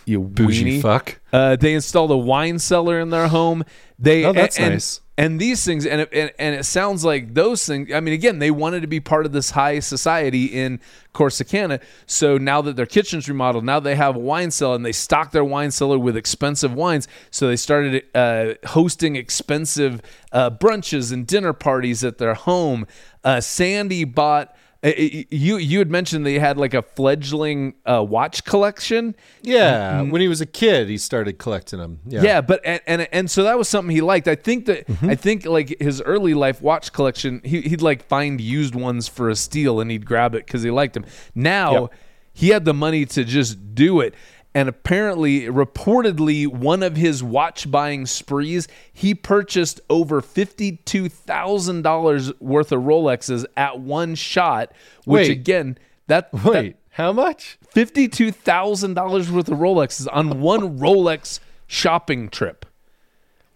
[0.04, 0.82] you Bougie weenie.
[0.82, 1.20] fuck.
[1.32, 3.64] Uh, they installed a wine cellar in their home.
[3.98, 5.00] They Oh, that's and, nice.
[5.18, 8.38] And these things and it, and, and it sounds like those things i mean again
[8.38, 10.80] they wanted to be part of this high society in
[11.12, 11.80] corsicana.
[12.06, 15.30] So now that their kitchen's remodeled now they have a wine cellar and they stock
[15.30, 17.08] their wine cellar with expensive wines.
[17.30, 20.00] So they started uh, hosting expensive
[20.32, 22.86] uh, brunches and dinner parties at their home.
[23.24, 29.14] Uh, sandy bought you you had mentioned they had like a fledgling uh, watch collection
[29.42, 32.00] Yeah, when he was a kid, he started collecting them.
[32.06, 34.26] Yeah, yeah, but and, and and so that was something he liked.
[34.26, 38.40] I think that I think like his early life watch collection, he, he'd like find
[38.40, 41.04] used ones for a steal and he'd grab it because he liked them.
[41.34, 41.92] Now Yep.
[42.34, 44.14] he had the money to just do it.
[44.54, 52.38] And apparently, reportedly, one of his watch buying sprees, he purchased over fifty-two thousand dollars
[52.38, 54.72] worth of Rolexes at one shot.
[55.04, 55.30] Which Wait.
[55.30, 57.58] again, that Wait, how much?
[57.70, 62.66] fifty-two thousand dollars worth of Rolexes on one Rolex shopping trip.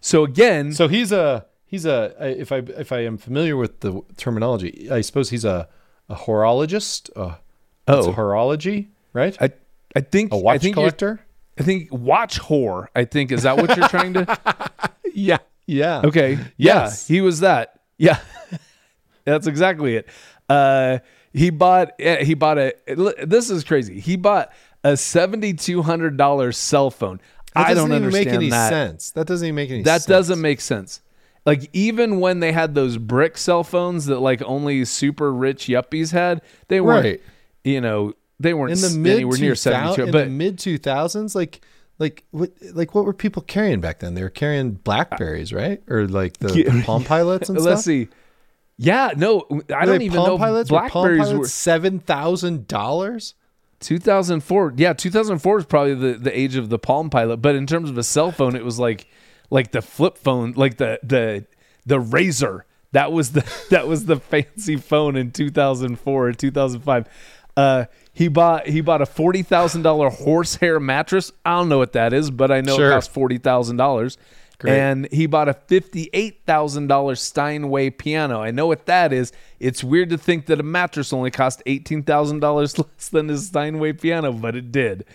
[0.01, 4.01] So again, So he's a he's a if I if I am familiar with the
[4.17, 5.67] terminology, I suppose he's a
[6.09, 7.11] a horologist.
[7.15, 7.35] Uh,
[7.89, 8.11] Oh.
[8.11, 9.37] horology, right?
[9.41, 9.51] I
[9.97, 11.19] I think a watch I think collector.
[11.59, 12.87] I think watch whore.
[12.95, 14.39] I think is that what you're trying to?
[15.13, 16.01] Yeah, yeah.
[16.03, 16.37] Okay.
[16.57, 17.09] Yes.
[17.09, 17.79] Yeah, he was that.
[17.97, 18.19] Yeah.
[19.25, 20.07] That's exactly it.
[20.47, 20.99] Uh,
[21.33, 21.93] he bought.
[21.97, 22.75] yeah, He bought a.
[23.25, 23.99] This is crazy.
[23.99, 27.19] He bought a seventy two hundred dollars cell phone.
[27.55, 28.69] That I doesn't don't even understand make any that.
[28.69, 29.11] sense.
[29.11, 29.85] That doesn't even make any sense.
[29.85, 30.05] That sense.
[30.05, 31.01] doesn't make sense.
[31.47, 36.11] Like even when they had those brick cell phones that like only super rich yuppies
[36.11, 37.05] had, they weren't.
[37.05, 37.21] Right.
[37.63, 40.03] You know, they weren't in the mid anywhere near seventy two.
[40.05, 41.61] in But the mid two thousands, like
[41.99, 44.13] like what like what were people carrying back then?
[44.13, 45.81] They were carrying Blackberries, right?
[45.87, 47.85] Or like the, the Palm Pilots and let's stuff.
[47.85, 48.09] see.
[48.77, 52.67] Yeah, no, I don't even Palm know Pilots were Palm Blackberries Pilots were seven thousand
[52.67, 53.33] dollars.
[53.79, 57.91] 2004 yeah 2004 is probably the, the age of the palm pilot but in terms
[57.91, 59.07] of a cell phone it was like
[59.51, 61.45] like the flip phone like the the
[61.85, 67.07] the razor that was the that was the fancy phone in 2004 or 2005
[67.55, 67.85] uh
[68.17, 71.31] he bought he bought a forty thousand dollar horsehair mattress.
[71.45, 72.89] I don't know what that is, but I know Sure.
[72.89, 74.17] it cost forty thousand dollars.
[74.65, 78.41] And he bought a fifty-eight thousand dollar Steinway piano.
[78.41, 79.31] I know what that is.
[79.59, 83.45] It's weird to think that a mattress only cost eighteen thousand dollars less than his
[83.49, 85.05] Steinway piano, but it did.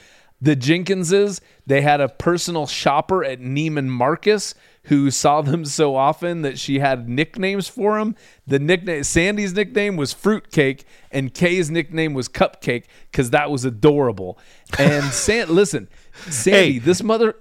[0.41, 4.55] The Jenkinses, they had a personal shopper at Neiman Marcus
[4.87, 8.17] who saw them so often that she had nicknames for them.
[8.47, 14.39] The nickname Sandy's nickname was Fruitcake, and Kay's nickname was Cupcake because that was adorable.
[14.79, 15.89] And San, listen,
[16.29, 16.79] Sandy, Hey.
[16.79, 17.37] this mother,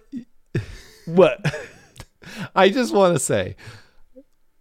[1.06, 1.44] what?
[2.56, 3.56] I just want to say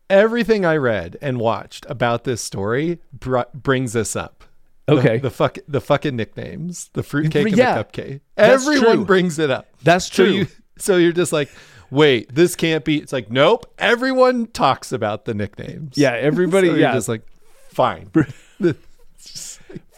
[0.08, 4.44] everything I read and watched about this story br- brings this up.
[4.88, 5.18] Okay.
[5.18, 8.20] The, fuck the fucking nicknames, the fruitcake and the cupcake.
[8.36, 9.66] Everyone brings it up.
[9.84, 10.32] That's So true.
[10.32, 10.46] you
[10.78, 11.48] so you're just like,
[11.90, 12.98] wait, this can't be.
[12.98, 13.72] It's like, nope.
[13.78, 15.96] Everyone talks about the nicknames.
[15.96, 16.68] Yeah, everybody.
[16.70, 17.22] So yeah, just like,
[17.70, 18.10] fine.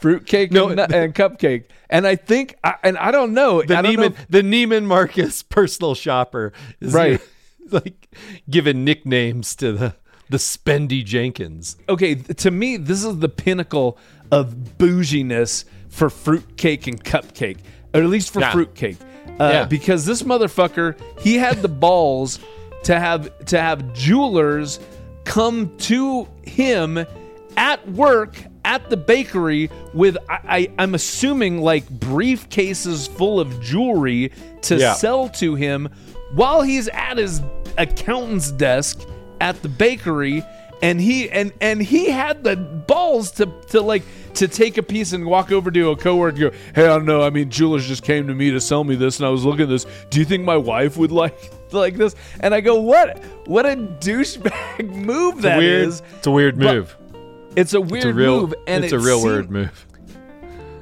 [0.00, 1.64] fruitcake No, and, nu- and cupcake.
[1.90, 4.84] And I think, I, and I don't know, The I don't know Neiman, the Neiman
[4.84, 7.20] Marcus personal shopper is Right.
[7.70, 8.08] like
[8.48, 9.94] giving nicknames to the
[10.30, 11.76] the Spendy Jenkins.
[11.90, 13.98] okay, to me, this is the pinnacle
[14.30, 17.58] of bouginess for fruitcake and cupcake,
[17.92, 18.50] or at least for Yeah.
[18.52, 18.96] fruitcake,
[19.40, 19.64] uh, Yeah.
[19.64, 22.38] because this motherfucker he had the balls
[22.84, 24.80] to have to have jewelers
[25.24, 27.04] come to him
[27.56, 34.32] at work at the bakery with I, I I'm assuming like briefcases full of jewelry
[34.62, 34.94] to Yeah.
[34.94, 35.88] sell to him
[36.34, 37.42] while he's at his
[37.78, 39.00] accountant's desk
[39.40, 40.42] at the bakery
[40.82, 44.02] and he and and he had the balls to to like
[44.34, 47.04] to take a piece and walk over to a coworker and go hey i don't
[47.04, 49.44] know i mean jewelers just came to me to sell me this and i was
[49.44, 51.38] looking at this do you think my wife would like
[51.72, 55.88] like this and i go what what a douchebag move that weird.
[55.88, 56.96] is It's a weird But move.
[57.56, 58.40] it's a weird It's a real.
[58.40, 59.86] move and it's it a real seem- weird move.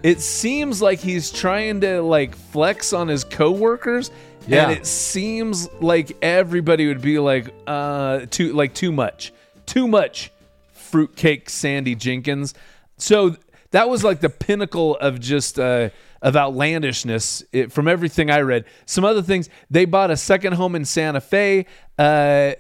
[0.03, 4.11] it seems like he's trying to like flex on his coworkers
[4.47, 4.63] Yeah.
[4.69, 9.33] and it seems like everybody would be like uh too like too much
[9.71, 10.33] too much
[10.73, 12.55] fruitcake sandy jenkins
[12.97, 13.37] so
[13.71, 15.89] that was like the pinnacle of just uh
[16.23, 20.75] of outlandishness it, from everything i read some other things they bought a second home
[20.75, 21.65] in santa fe
[22.01, 22.03] uh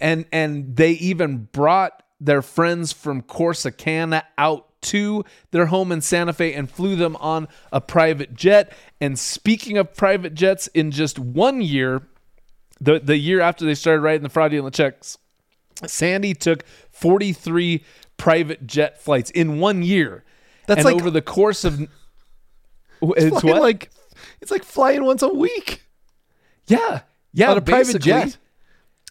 [0.01, 6.33] and and they even brought their friends from corsicana out to their home in Santa
[6.33, 8.73] Fe and flew them on a private jet.
[8.99, 12.01] And speaking of private jets, in just one year,
[12.81, 15.19] the, the year after they started writing the fraudulent checks,
[15.87, 16.65] Sandy took
[17.01, 17.85] 43
[18.17, 20.25] private jet flights in one year.
[20.67, 21.81] That's and like- over the course of
[23.03, 23.61] it's what?
[23.61, 23.91] like
[24.41, 25.83] it's like flying once a week
[26.71, 27.01] yeah,
[27.33, 28.37] yeah, on a private jet.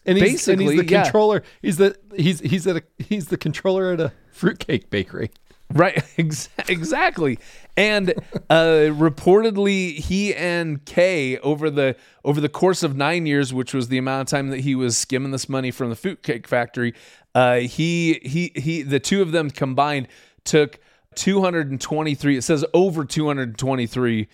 [0.06, 1.04] and he's, and he's Basically, the yeah.
[1.04, 1.44] controller.
[1.62, 5.32] He's the he's he's at a he's the controller at a fruitcake bakery.
[5.72, 7.38] Right, exactly.
[7.78, 8.12] And
[8.50, 13.90] uh, reportedly, he and Kay over the over the course of nine years, which was
[13.90, 16.96] the amount of time that he was skimming this money from the fruitcake factory,
[17.36, 20.08] uh, he he he the two of them combined
[20.44, 20.80] took
[21.16, 22.38] 223.
[22.38, 24.28] It says over 223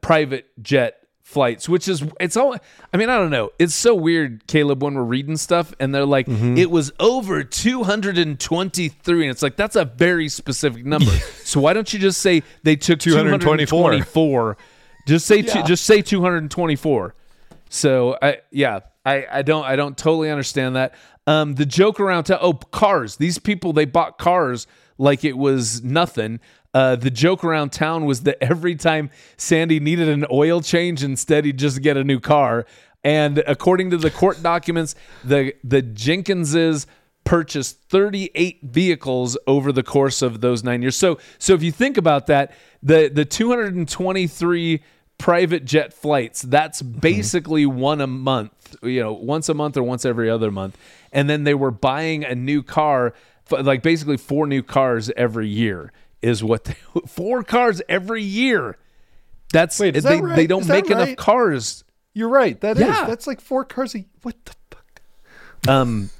[0.00, 2.56] private jet flights, which is it's all.
[2.92, 3.50] I mean, I don't know.
[3.58, 9.22] It's so weird, Caleb, when we're reading stuff and they're like, it was over 223,
[9.22, 11.10] and it's like that's a very specific number.
[11.44, 13.66] so why don't you just say they took 224?
[13.90, 14.56] 224?
[15.08, 17.14] Just say two, just say 224.
[17.68, 20.94] So I yeah I I don't I don't totally understand that.
[21.26, 24.66] Um, the joke around to oh cars these people they bought cars
[24.98, 26.40] like it was nothing.
[26.72, 31.44] Uh, the joke around town was that every time Sandy needed an oil change, instead
[31.44, 32.66] he'd just get a new car.
[33.02, 36.86] And according to the court documents, the the Jenkinses
[37.24, 40.96] purchased 38 vehicles over the course of those nine years.
[40.96, 42.52] So so if you think about that,
[42.82, 44.82] the the 223
[45.18, 50.04] private jet flights, that's basically one a month, you know, once a month or once
[50.04, 50.76] every other month.
[51.16, 53.14] And then they were buying a new car,
[53.50, 55.90] like basically four new cars every year
[56.22, 58.76] is what they, four cars every year.
[59.52, 60.36] That's Wait, is that they, right?
[60.36, 62.60] they don't Is that make enough cars You're right.
[62.60, 63.06] That is Yeah.
[63.06, 63.94] that's like four cars.
[63.94, 65.00] A, what the fuck?
[65.68, 66.10] Um,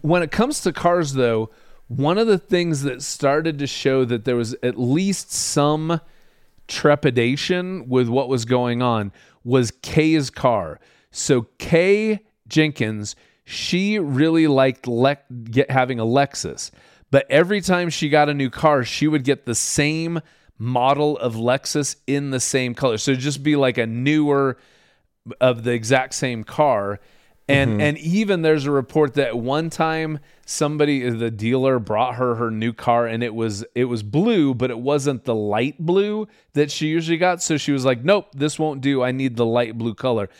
[0.00, 1.50] when it comes to cars, though,
[1.88, 6.00] one of the things that started to show that there was at least some
[6.68, 9.12] trepidation with what was going on
[9.42, 10.80] was Kay's car.
[11.10, 13.14] So Kay Jenkins,
[13.44, 15.18] she really liked le-
[15.50, 16.70] get, having a Lexus,
[17.10, 20.20] but every time she got a new car, she would get the same
[20.58, 22.98] model of Lexus in the same color.
[22.98, 24.58] So it'd just be like a newer
[25.40, 27.00] of the exact same car.
[27.46, 27.80] And mm-hmm.
[27.80, 32.72] and even there's a report that one time somebody the dealer brought her her new
[32.72, 36.86] car and it was it was blue but it wasn't the light blue that she
[36.86, 39.94] usually got so she was like nope this won't do I need the light blue
[39.94, 40.30] color.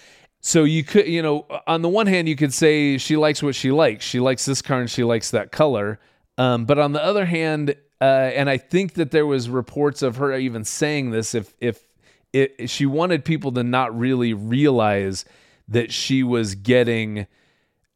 [0.46, 3.54] So you could you know on the one hand you could say she likes what
[3.54, 4.04] she likes.
[4.04, 5.98] She likes this car and she likes that color.
[6.36, 10.16] Um, but on the other hand uh, and I think that there was reports of
[10.16, 11.86] her even saying this if if
[12.34, 15.24] it, she wanted people to not really realize
[15.66, 17.26] that she was getting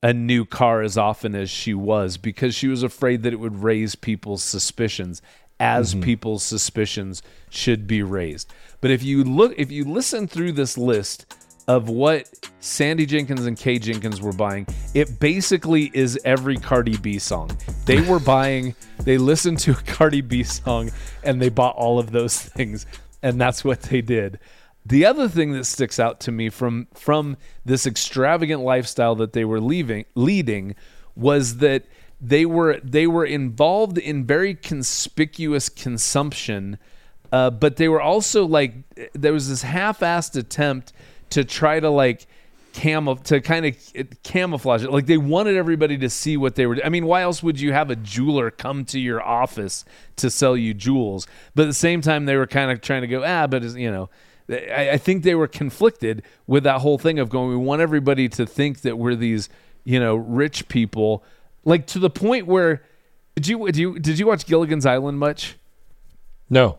[0.03, 3.63] a new car as often as she was because she was afraid that it would
[3.63, 5.21] raise people's suspicions
[5.61, 8.51] as people's suspicions should be raised.
[8.81, 11.27] But if you look if you listen through this list
[11.69, 12.29] of what
[12.61, 17.51] Sandy Jenkins and Kay Jenkins were buying, it basically is every Cardi B song.
[17.85, 20.91] They were buying, they listened to a Cardi B song
[21.23, 22.87] and they bought all of those things.
[23.23, 24.41] And that's what they did.
[24.87, 29.45] The other thing that sticks out to me from from this extravagant lifestyle that they
[29.45, 30.75] were leaving leading
[31.15, 31.85] was that
[32.21, 36.79] they were they were involved in very conspicuous consumption,
[37.31, 38.77] uh, but they were also like
[39.13, 40.95] there was this half-assed attempt
[41.31, 42.27] to try to like
[42.73, 44.93] camuf to kind of camouflage it.
[44.93, 46.79] Like they wanted everybody to see what they were.
[46.85, 49.85] I mean, why else would you have a jeweler come to your office
[50.17, 51.27] to sell you jewels?
[51.55, 53.91] But at the same time, they were kind of trying to go ah, but you
[53.91, 54.09] know.
[54.51, 57.51] I, I think they were conflicted with that whole thing of going.
[57.51, 59.51] We want everybody to think that we're these,
[59.85, 61.23] you know, rich people,
[61.65, 62.83] like to the point where.
[63.35, 65.57] Did you did you did you watch Gilligan's Island much?
[66.51, 66.79] No.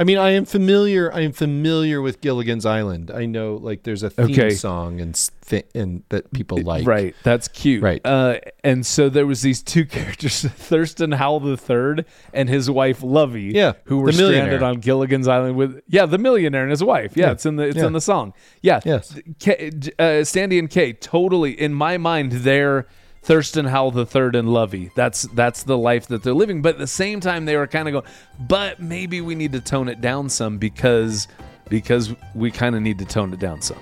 [0.00, 1.12] I mean, I am familiar.
[1.12, 3.10] I am familiar with Gilligan's Island.
[3.12, 4.50] I know, like, there's a theme Okay.
[4.50, 6.86] song and thi- and that people like.
[6.86, 7.82] Right, that's cute.
[7.82, 8.00] Right.
[8.04, 13.02] uh, and so there was these two characters, Thurston Howell the third and his wife
[13.02, 17.16] Lovey, Yeah, who were stranded on Gilligan's Island with yeah, the millionaire and his wife.
[17.16, 17.32] Yeah, Yeah.
[17.32, 17.86] it's in the it's Yeah.
[17.86, 18.34] in the song.
[18.62, 19.18] Yeah, Yes.
[19.40, 22.86] K, uh, Sandy and Kay, totally in my mind, they're
[23.28, 24.90] Thurston Howell the third and Lovey.
[24.94, 26.62] That's that's the life that they're living.
[26.62, 28.04] But at the same time, they were kind of going,
[28.40, 31.28] but maybe we need to tone it down some because
[31.68, 33.76] because we kind of need to tone it down some.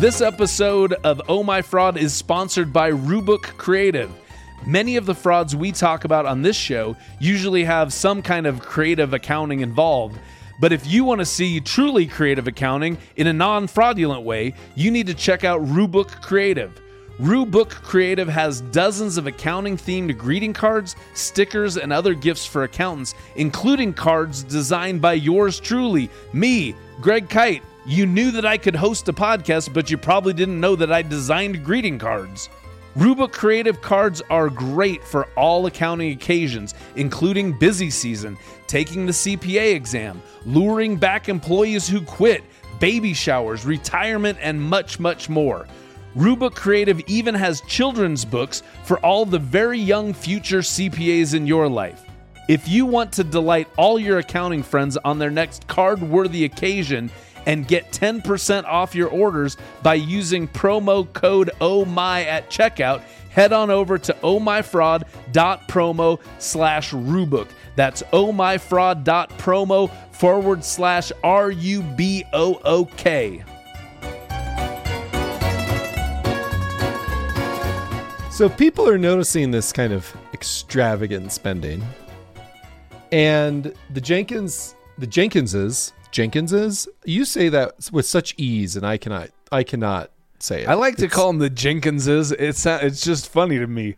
[0.00, 4.10] This episode of Oh My Fraud is sponsored by Rubook Creative.
[4.66, 8.58] Many of the frauds we talk about on this show usually have some kind of
[8.58, 10.18] creative accounting involved.
[10.60, 14.90] But if you want to see truly creative accounting in a non fraudulent way, you
[14.90, 16.72] need to check out Rubook Creative.
[17.20, 23.14] Rubook Creative has dozens of accounting themed greeting cards, stickers, and other gifts for accountants,
[23.34, 27.62] including cards designed by yours truly, me, Greg Kyte.
[27.86, 31.02] You knew that I could host a podcast, but you probably didn't know that I
[31.02, 32.50] designed greeting cards.
[32.98, 38.36] Rubook Creative Cards are great for all accounting occasions, including busy season,
[38.66, 42.42] taking the CPA exam, luring back employees who quit,
[42.80, 45.68] baby showers, retirement, and much, much more.
[46.16, 51.68] Rubook Creative even has children's books for all the very young future CPAs in your
[51.68, 52.02] life.
[52.48, 57.12] If you want to delight all your accounting friends on their next card worthy occasion
[57.48, 63.70] and get 10% off your orders by using promo code OMY at checkout, head on
[63.70, 67.48] over to ohmyfraud.promo slash Rubook.
[67.74, 73.42] That's ohmyfraud.promo forward slash R U B O O K.
[78.30, 81.82] So people are noticing this kind of extravagant spending.
[83.10, 89.30] And the Jenkins the Jenkinses Jenkinses, you say that with such ease and I cannot
[89.52, 90.68] I cannot say it.
[90.68, 92.32] I like to It's- call them the Jenkinses.
[92.32, 93.96] It's it's just funny to me.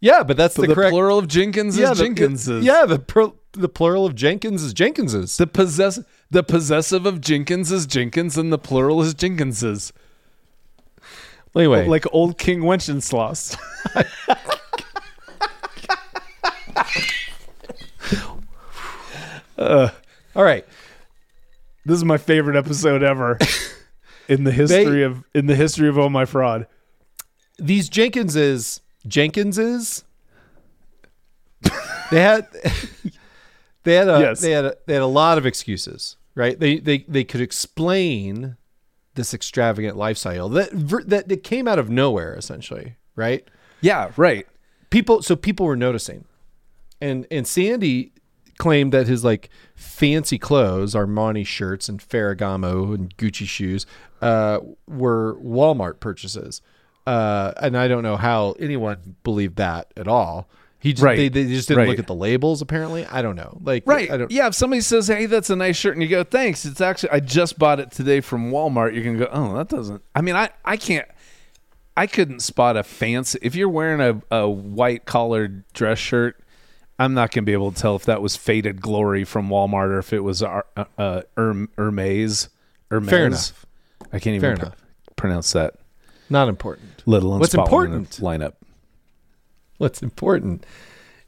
[0.00, 2.62] Yeah, but that's The, the, correct plural of Jenkins yeah, is the- Jenkinses.
[2.62, 5.36] yeah, the the plural of Jenkins is Jenkinses.
[5.36, 5.98] The possess
[6.30, 9.90] the possessive of Jenkins is Jenkins, and the plural is Jenkinses.
[11.56, 13.56] anyway, Like old King Wenceslas.
[19.56, 19.88] Uh.
[20.36, 20.64] all right.
[21.88, 23.38] This is my favorite episode ever
[24.28, 26.66] in the history of in the history of Oh My Fraud.
[27.58, 30.04] these Jenkinses, Jenkinses,
[32.10, 32.46] they had
[33.84, 34.40] they had a Yes.
[34.42, 36.60] they had a, they had a lot of excuses, right?
[36.60, 38.58] They they they could explain
[39.14, 40.68] this extravagant lifestyle that
[41.08, 43.48] that that came out of nowhere, essentially, right?
[43.80, 44.46] Yeah, right.
[44.90, 46.26] People, so people were noticing,
[47.00, 48.12] and and Sandy
[48.58, 53.86] claimed that his like fancy clothes, Armani shirts and Ferragamo and Gucci shoes,
[54.20, 56.60] uh, were Walmart purchases.
[57.06, 60.48] Uh, and I don't know how anyone believed that at all.
[60.80, 61.16] He just Right.
[61.16, 61.88] they, they just didn't Right.
[61.88, 62.60] look at the labels.
[62.62, 63.58] Apparently, I don't know.
[63.62, 64.10] Like Right.
[64.10, 66.64] I don't, Yeah, if somebody says, "Hey, that's a nice shirt," and you go, "Thanks,"
[66.64, 68.94] it's actually I just bought it today from Walmart.
[68.94, 71.06] You're gonna go, "Oh, that doesn't." I mean, I I can't.
[71.96, 73.40] I couldn't spot a fancy.
[73.42, 76.38] If you're wearing a, a white collared dress shirt,
[76.98, 79.98] I'm not gonna be able to tell if that was Faded Glory from Walmart or
[79.98, 80.62] if it was uh,
[80.96, 82.48] uh, Hermes.
[82.90, 83.10] Hermes.
[83.10, 83.66] Fair enough.
[84.12, 84.66] I can't even pr-
[85.16, 85.74] pronounce that.
[86.30, 87.02] Not important.
[87.06, 88.10] Let alone What's spot one in a important?
[88.24, 88.54] lineup.
[89.78, 90.66] what's important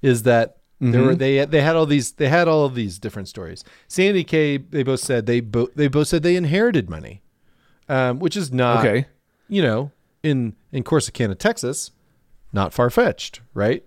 [0.02, 3.28] is that there were they they had all these they had all of these different
[3.28, 3.64] stories.
[3.86, 7.20] Sandy Kay they both said they both they both said they inherited money,
[7.88, 9.06] um, which is not Okay.
[9.48, 9.90] You know,
[10.22, 11.90] in in Corsicana, Texas,
[12.52, 13.84] not far fetched, right?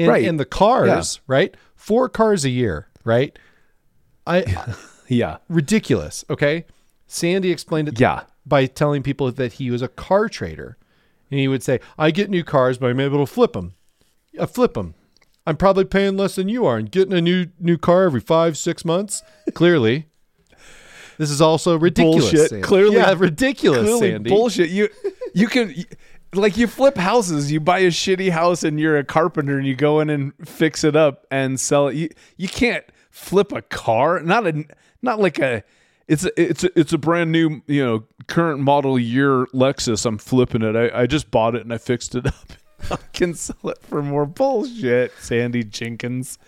[0.00, 0.24] And, Right.
[0.26, 1.54] And the cars, right?
[1.74, 3.38] Four cars a year, right?
[4.26, 4.44] I
[5.08, 5.38] Yeah.
[5.48, 6.24] ridiculous.
[6.30, 6.64] Okay,
[7.06, 8.22] Sandy explained it Yeah.
[8.46, 10.76] by telling people that he was a car trader.
[11.30, 13.74] And he would say, I get new cars, but I'm able to flip them.
[14.38, 14.94] I uh, flip them.
[15.46, 18.56] I'm probably paying less than you are and getting a new new car every five,
[18.56, 19.22] six months.
[19.54, 20.06] Clearly.
[21.18, 22.30] This is also ridiculous.
[22.30, 22.50] Bullshit.
[22.50, 22.62] Sandy.
[22.62, 24.30] Clearly- Yeah, ridiculous, Clearly Sandy.
[24.30, 24.70] bullshit.
[24.70, 24.88] You
[25.34, 25.74] you can
[26.34, 27.50] like you flip houses.
[27.50, 30.84] You buy a shitty house and you're a carpenter and you go in and fix
[30.84, 31.96] it up and sell it.
[31.96, 34.20] You you can't flip a car.
[34.20, 34.64] Not a
[35.02, 35.64] not like a
[36.06, 40.06] it's a, it's a, it's a brand new you know current model year Lexus.
[40.06, 40.76] I'm flipping it.
[40.76, 42.52] I, I just bought it and I fixed it up.
[42.90, 45.12] I can sell it for more bullshit.
[45.18, 46.38] Sandy Jenkins.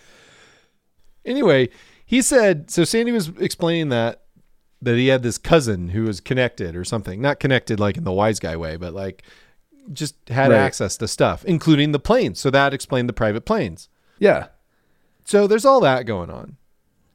[1.24, 1.68] Anyway,
[2.04, 4.22] he said so Sandy was explaining that
[4.80, 7.20] that he had this cousin who was connected or something.
[7.20, 9.22] Not connected like in the wise guy way, but like
[9.92, 10.58] just had Right.
[10.58, 12.38] access to stuff, including the planes.
[12.40, 13.88] So that explained the private planes.
[14.18, 14.48] Yeah.
[15.24, 16.56] So there's all that going on.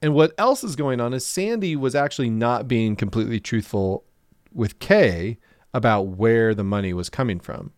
[0.01, 4.03] And what else is going on is Sandy was actually not being completely truthful
[4.53, 5.37] with Kay
[5.73, 7.71] about where the money was coming from.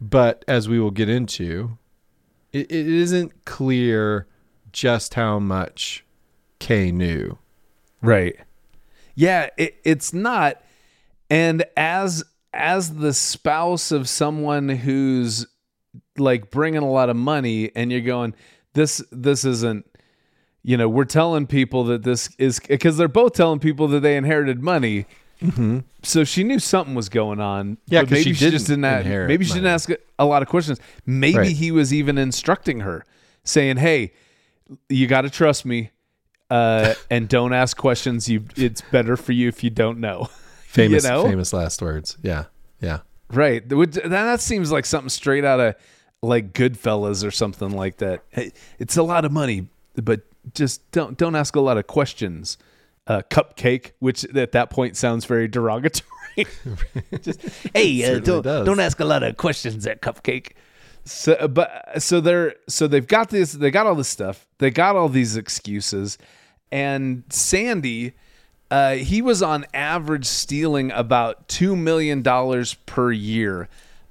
[0.00, 1.78] But as we will get into,
[2.52, 4.26] it, it isn't clear
[4.72, 6.04] just how much
[6.60, 7.38] Kay knew.
[8.00, 8.36] Right.
[9.14, 10.62] Yeah, it, it's not.
[11.28, 15.46] And as as the spouse of someone who's
[16.16, 18.34] like bringing a lot of money, and you're going,
[18.74, 19.84] this this isn't.
[20.64, 24.16] You know, we're telling people that this is because they're both telling people that they
[24.16, 25.06] inherited money.
[26.02, 27.76] So she knew something was going on.
[27.76, 27.94] Mm-hmm.
[27.94, 29.06] Yeah, maybe she just didn't didn't.
[29.06, 29.88] a- maybe she didn't ask
[30.18, 30.80] a lot of questions.
[31.06, 31.56] Maybe Right.
[31.56, 33.04] he was even instructing her,
[33.44, 34.12] saying, "Hey,
[34.88, 35.90] you got to trust me,
[36.50, 38.28] uh, and don't ask questions.
[38.28, 40.28] You, it's better for you if you don't know."
[40.68, 41.24] Famous, you know?
[41.24, 42.18] famous last words.
[42.22, 42.44] Yeah,
[42.78, 42.98] yeah.
[43.30, 43.66] right?
[43.66, 45.74] That, that seems like something straight out of
[46.22, 48.22] like Goodfellas or something like that.
[48.28, 50.20] Hey, it's a lot of money, but
[50.54, 52.58] just don't don't ask a lot of questions.
[53.06, 56.04] Uh, cupcake, which at that point sounds very derogatory.
[57.22, 57.40] just
[57.74, 58.66] hey, uh, don't does.
[58.66, 60.52] don't ask a lot of questions at Cupcake.
[61.06, 63.52] So, but so they're so they've got this.
[63.52, 64.46] They got all this stuff.
[64.58, 66.18] They got all these excuses,
[66.70, 68.12] and Sandy,
[68.70, 73.68] uh, he was on average stealing about two million dollars per year.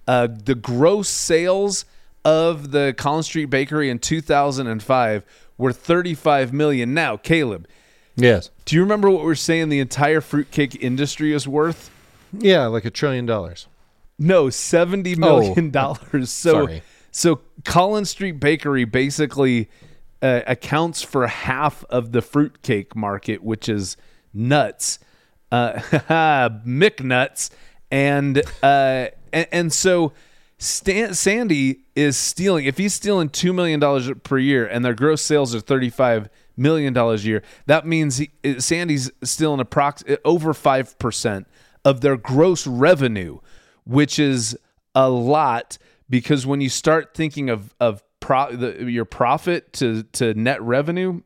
[0.08, 1.86] Uh, the gross sales
[2.24, 5.24] of the Collins Street Bakery in 2005
[5.58, 6.93] were 35 million.
[6.93, 7.68] Now, Caleb,
[8.16, 8.49] Yes.
[8.66, 11.91] do you remember what we are saying the entire fruitcake industry is worth?
[12.34, 13.68] Yeah, like a trillion dollars.
[14.20, 16.32] No, seventy million dollars.
[16.32, 16.82] so, Sorry.
[17.12, 19.70] so Collins Street Bakery basically
[20.22, 23.95] uh, accounts for half of the fruitcake market, which is
[24.38, 25.00] nuts,
[25.52, 25.74] uh,
[26.66, 27.50] McNuts,
[27.92, 30.14] and uh, and, and so
[30.60, 32.66] Stan, Sandy is stealing.
[32.66, 36.30] If he's stealing two million dollars per year, and their gross sales are thirty five
[36.56, 41.48] million dollars a year, that means he, Sandy's stealing approx over five percent
[41.86, 43.40] of their gross revenue,
[43.86, 44.58] which is
[44.96, 45.78] a lot
[46.10, 51.22] because when you start thinking of of pro, the, your profit to to net revenue,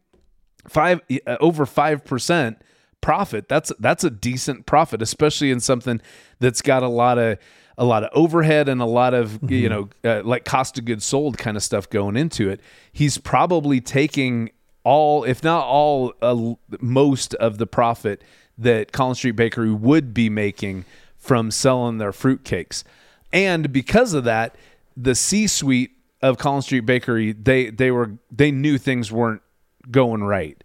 [0.68, 2.62] five uh, over five percent
[3.02, 3.50] profit.
[3.50, 6.02] That's that's a decent profit, especially in something
[6.40, 7.38] that's got a lot of
[7.78, 11.04] a lot of overhead and a lot of you know uh, like cost of goods
[11.04, 12.62] sold kind of stuff going into it.
[12.92, 14.52] He's probably taking
[14.84, 18.24] all, if not all, uh, most of the profit
[18.58, 20.86] that Collins Street Bakery would be making
[21.18, 22.84] from selling their fruitcakes.
[23.32, 24.56] And because of that,
[24.98, 25.92] the C-suite
[26.22, 29.42] of Collins Street Bakery, they they were they knew things weren't
[29.90, 30.62] going right.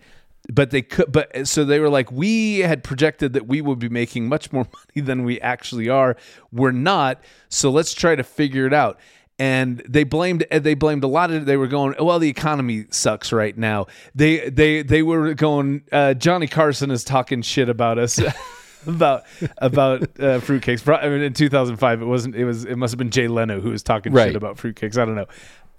[0.52, 3.88] But they could but so they were like we had projected that we would be
[3.88, 6.16] making much more money than we actually are.
[6.52, 7.20] We're not.
[7.48, 9.00] So let's try to figure it out.
[9.38, 13.32] And they blamed they blamed a lot of they were going well the economy sucks
[13.32, 13.86] right now.
[14.14, 18.18] They they they were going uh, Johnny Carson is talking shit about us.
[18.86, 19.24] about
[19.58, 20.88] about uh, fruitcakes.
[21.02, 22.36] I mean, in 2005, it wasn't.
[22.36, 22.64] It was.
[22.64, 24.28] It must have been Jay Leno who was talking Right.
[24.28, 24.96] shit about fruitcakes.
[24.96, 25.26] I don't know.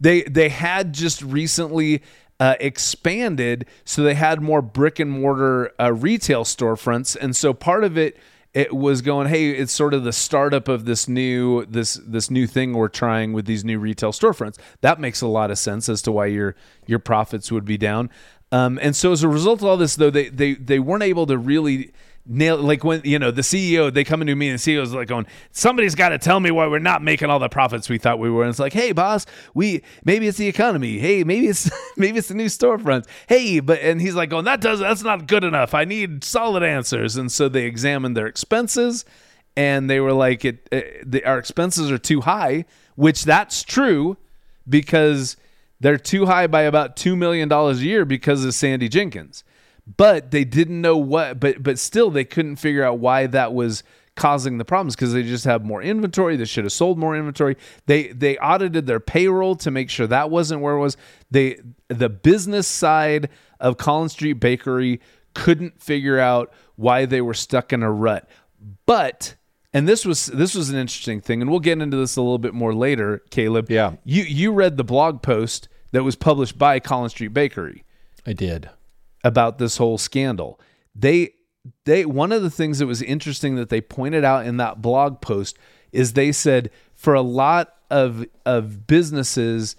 [0.02, 2.04] They they had just recently
[2.40, 7.84] uh, expanded, so they had more brick and mortar uh, retail storefronts, and so part
[7.84, 8.18] of it
[8.54, 12.48] it was going, hey, it's sort of the startup of this new this this new
[12.48, 14.58] thing we're trying with these new retail storefronts.
[14.82, 18.10] That makes a lot of sense as to why your your profits would be down.
[18.52, 21.28] Um, and so as a result of all this, though, they they they weren't able
[21.28, 21.92] to really
[22.28, 24.94] nail like when you know the CEO they come into me and the CEO is
[24.94, 27.98] like going somebody's got to tell me why we're not making all the profits we
[27.98, 28.44] thought we were.
[28.44, 31.00] And it's like hey boss we maybe it's the economy.
[31.00, 33.08] Hey maybe it's maybe it's the new storefronts.
[33.28, 35.74] Hey but and he's like going that does that's not good enough.
[35.74, 37.16] I need solid answers.
[37.16, 39.06] And so they examined their expenses
[39.56, 42.66] and they were like it, it the, our expenses are too high
[42.96, 44.18] which that's true
[44.68, 45.38] because
[45.80, 49.44] they're too high by about two million dollars a year because of Sandy Jenkins.
[49.96, 53.84] But they didn't know what, but but still they couldn't figure out why that was
[54.16, 56.36] causing the problems because they just have more inventory.
[56.36, 57.56] They should have sold more inventory.
[57.86, 60.98] They they audited their payroll to make sure that wasn't where it was.
[61.32, 63.30] They the business side
[63.62, 65.00] of Collins Street Bakery
[65.34, 68.30] couldn't figure out why they were stuck in a rut.
[68.86, 69.36] But
[69.72, 72.40] and this was this was an interesting thing, and we'll get into this a little
[72.40, 73.70] bit more later, Caleb.
[73.70, 73.94] Yeah.
[74.04, 77.86] You you read the blog post that was published by Collins Street Bakery
[78.26, 78.70] I did.
[79.24, 80.60] About this whole scandal.
[80.96, 81.34] They
[81.86, 85.22] they one of the things that was interesting that they pointed out in that blog
[85.22, 85.58] post
[85.92, 89.76] is they said for a lot of of businesses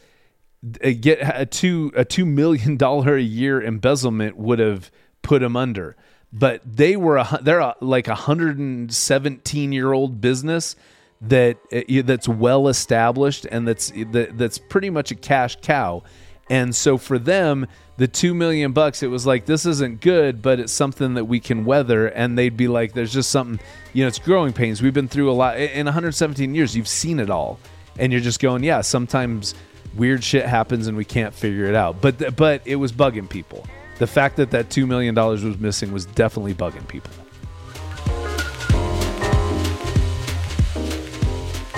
[1.00, 4.90] get a two a two million dollar a year embezzlement would have
[5.22, 5.96] put them under.
[6.30, 10.76] But they were a, they're a, like a hundred and seventeen year old business
[11.20, 16.02] that uh, that's well established and that's that, that's pretty much a cash cow.
[16.50, 17.66] And so for them,
[17.98, 21.40] the two million bucks, it was like this isn't good, but it's something that we
[21.40, 22.06] can weather.
[22.06, 24.80] And they'd be like, "There's just something, you know, it's growing pains.
[24.80, 26.76] We've been through a lot in 117 years.
[26.76, 27.58] You've seen it all,
[27.98, 28.80] and you're just going, yeah.
[28.80, 29.54] Sometimes
[29.96, 32.00] weird shit happens and we can't figure it out.
[32.00, 33.66] But th- but it was bugging people.
[33.98, 37.12] The fact that that two million dollars was missing was definitely bugging people.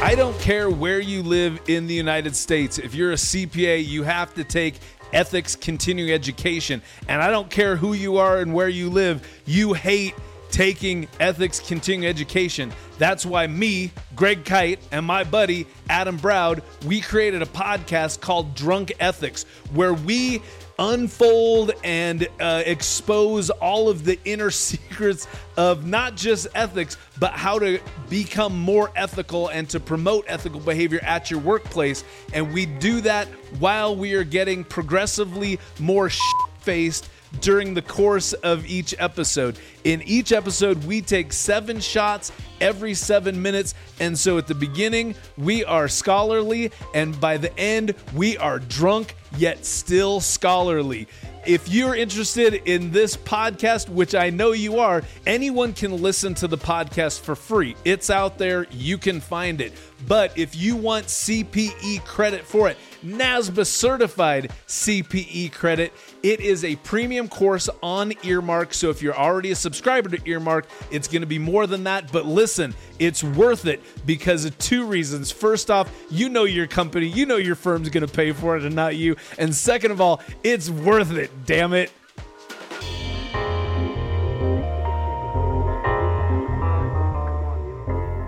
[0.03, 2.79] I don't care where you live in the United States.
[2.79, 4.77] If you're a CPA, you have to take
[5.13, 6.81] ethics continuing education.
[7.07, 10.15] And I don't care who you are and where you live, you hate
[10.51, 12.73] taking ethics continuing education.
[12.97, 18.55] That's why me, Greg Kyte, and my buddy Adam Browd, we created a podcast called
[18.55, 19.45] Drunk Ethics,
[19.75, 20.41] where we
[20.81, 27.59] unfold and uh, expose all of the inner secrets of not just ethics, but how
[27.59, 27.79] to
[28.09, 32.03] become more ethical and to promote ethical behavior at your workplace.
[32.33, 33.29] And we do that
[33.59, 36.11] while we are getting progressively more
[36.61, 37.09] faced
[37.41, 39.59] during the course of each episode.
[39.85, 43.75] In each episode, we take seven shots every seven minutes.
[44.01, 49.15] And so at the beginning, we are scholarly, and by the end, we are drunk
[49.37, 51.09] yet still scholarly.
[51.47, 56.49] If you're interested in this podcast, which I know you are, anyone can listen to
[56.49, 57.77] the podcast for free.
[57.85, 59.73] It's out there, you can find it.
[60.07, 65.93] But if you want CPE credit for it, NASBA certified CPE credit.
[66.23, 68.75] It is a premium course on Earmark.
[68.75, 72.13] So if you're already a subscriber to Earmark, it's going to be more than that.
[72.13, 75.31] But listen, it's worth it because of two reasons.
[75.31, 78.65] First off, you know your company, you know your firm's going to pay for it
[78.65, 79.17] and not you.
[79.39, 81.31] And second of all, it's worth it.
[81.47, 81.93] Damn it.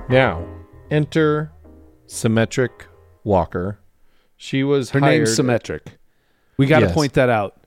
[0.08, 0.46] Now,
[0.90, 1.52] enter
[2.12, 2.86] Symmetric
[3.24, 3.78] Walker.
[4.36, 5.18] She was Her hired.
[5.18, 5.98] name's Symmetric.
[6.56, 6.94] We got to Yes.
[6.94, 7.58] point that out.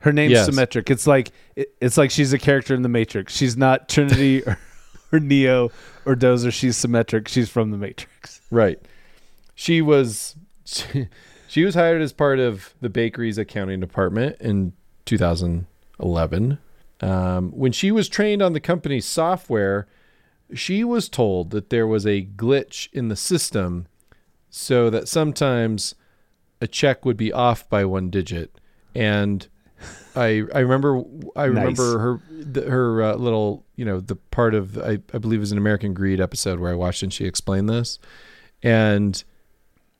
[0.00, 0.46] Her name's Yes.
[0.46, 0.90] Symmetric.
[0.90, 3.34] It's like it- it's like she's a character in the Matrix.
[3.36, 4.58] She's not Trinity or,
[5.12, 5.70] or Neo
[6.04, 6.52] or Dozer.
[6.52, 7.28] She's Symmetric.
[7.28, 8.40] She's from the Matrix.
[8.50, 8.78] Right.
[9.54, 10.36] She was
[11.48, 14.72] she, was hired as part of the bakery's accounting department in
[15.06, 16.58] 2011.
[17.00, 19.86] Um, when she was trained on the company's software,
[20.54, 23.86] she was told that there was a glitch in the system
[24.50, 25.94] so that sometimes
[26.60, 28.58] a check would be off by one digit.
[28.94, 29.46] And
[30.14, 31.02] I I remember
[31.34, 35.38] I remember her the, her uh, little you know the part of I, I believe
[35.38, 37.98] it was an American Greed episode where I watched and she explained this.
[38.62, 39.22] And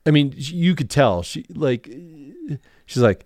[0.07, 1.89] I mean you could tell she like
[2.87, 3.25] she's like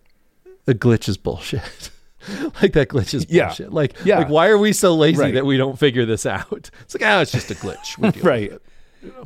[0.67, 1.91] a glitch is bullshit
[2.63, 3.47] like that glitch is Yeah.
[3.47, 4.19] bullshit like Yeah.
[4.19, 5.35] like why are we so lazy Right.
[5.35, 8.21] that we don't figure this out it's like ah it's just a glitch We deal
[8.21, 8.53] with Right.
[8.53, 8.63] it.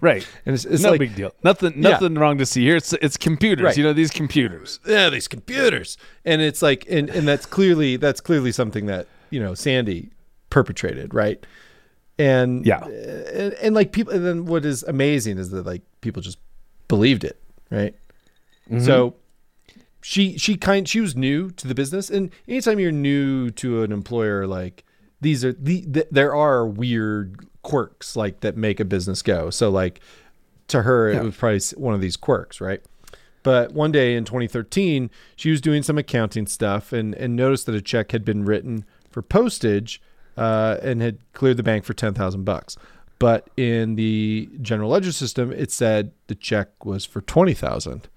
[0.02, 0.26] Right.
[0.44, 1.32] and it's, it's no like big deal.
[1.42, 1.74] Nothing.
[1.76, 1.90] Yeah.
[1.90, 2.76] Nothing wrong to see here.
[2.76, 3.64] It's it's computers.
[3.64, 3.76] Right.
[3.78, 4.78] You know these computers.
[4.86, 5.96] yeah, these computers.
[6.26, 10.10] And it's like, and, and that's clearly, that's clearly something that, you know, Sandy
[10.50, 11.14] perpetrated.
[11.14, 11.46] Right.
[12.18, 12.84] And Yeah.
[12.84, 16.38] and, and like people, and then what is amazing is that like people just
[16.88, 17.40] believed it.
[17.70, 17.94] Right.
[18.80, 19.14] So
[20.00, 22.10] she, she kind, she was new to the business.
[22.10, 24.84] And anytime you're new to an employer, like
[25.20, 29.50] these are the, the there are weird quirks like that make a business go.
[29.50, 30.00] So like
[30.68, 32.60] to her, it was probably one of these quirks.
[32.60, 32.82] Right.
[33.42, 37.74] But one day in 2013, she was doing some accounting stuff and, and noticed that
[37.74, 40.00] a check had been written for postage
[40.36, 42.76] uh, and had cleared the bank for 10,000 bucks.
[43.18, 48.08] But in the general ledger system, it said the check was for 20,000.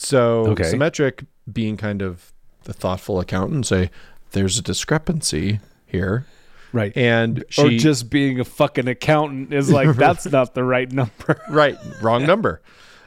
[0.00, 0.62] So Okay.
[0.64, 2.32] Symmetric, being kind of
[2.64, 3.90] the thoughtful accountant, say
[4.30, 6.24] there's a discrepancy here.
[6.72, 6.94] Right.
[6.96, 11.40] And she or just being a fucking accountant is like that's not the right number.
[11.50, 12.60] right wrong number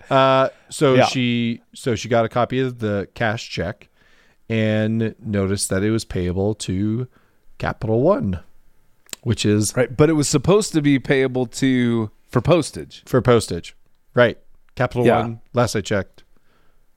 [0.09, 1.05] uh, so Yeah.
[1.05, 3.87] she so she got a copy of the cash check
[4.49, 7.07] and noticed that it was payable to
[7.59, 8.39] capital one
[9.23, 9.95] which is Right.
[9.95, 13.03] But it was supposed to be payable to for postage.
[13.05, 13.75] for postage
[14.15, 14.39] right
[14.75, 15.19] capital Yeah.
[15.21, 16.20] one last i checked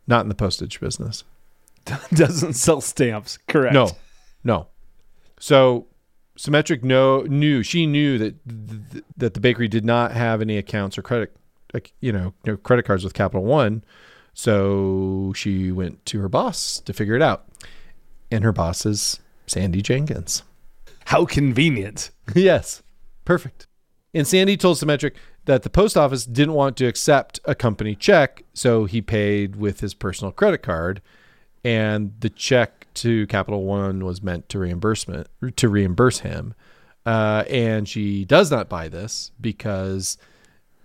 [0.07, 1.25] not in the postage business.
[2.15, 3.39] Doesn't sell stamps.
[3.49, 3.75] Correct.
[3.75, 3.91] no.
[4.43, 4.69] No.
[5.39, 5.87] So
[6.37, 8.35] symmetric no knew she knew that
[8.93, 11.35] th- that the bakery did not have any accounts or credit
[11.73, 13.85] like you know no credit cards with capital one.
[14.35, 17.47] So she went to her boss to figure it out.
[18.31, 20.43] And her boss is sandy jenkins.
[21.07, 22.11] How convenient.
[22.35, 22.83] yes.
[23.25, 23.67] Perfect.
[24.13, 25.15] And sandy told symmetric
[25.47, 29.81] that the post office didn't want to accept a company check so he paid with
[29.81, 31.01] his personal credit card
[31.65, 35.27] and the check to Capital One was meant to reimbursement
[35.57, 36.55] to reimburse him.
[37.07, 40.17] Uh, and she does not buy this because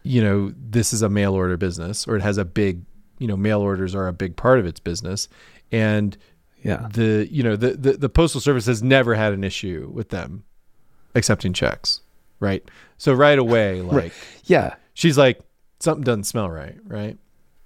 [0.03, 2.81] you know this is a mail order business or it has a big
[3.19, 5.27] you know mail orders are a big part of its business
[5.71, 6.17] and
[6.63, 6.87] Yeah.
[6.91, 10.43] the you know the, the the postal service has never had an issue with them
[11.15, 12.01] accepting checks
[12.39, 12.63] right
[12.97, 14.13] so right away like
[14.45, 14.75] Yeah.
[14.93, 15.39] she's like
[15.79, 17.17] something doesn't smell right right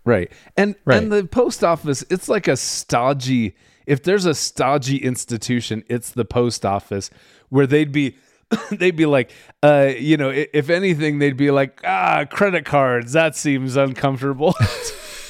[0.05, 0.34] Right.
[0.57, 1.01] And Right.
[1.01, 3.55] and the post office, it's like a stodgy
[3.86, 7.09] if there's a stodgy institution, it's the post office
[7.47, 8.17] where they'd be
[8.71, 9.32] they'd be like
[9.63, 14.53] uh you know, if anything they'd be like, "Ah, credit cards, that seems uncomfortable."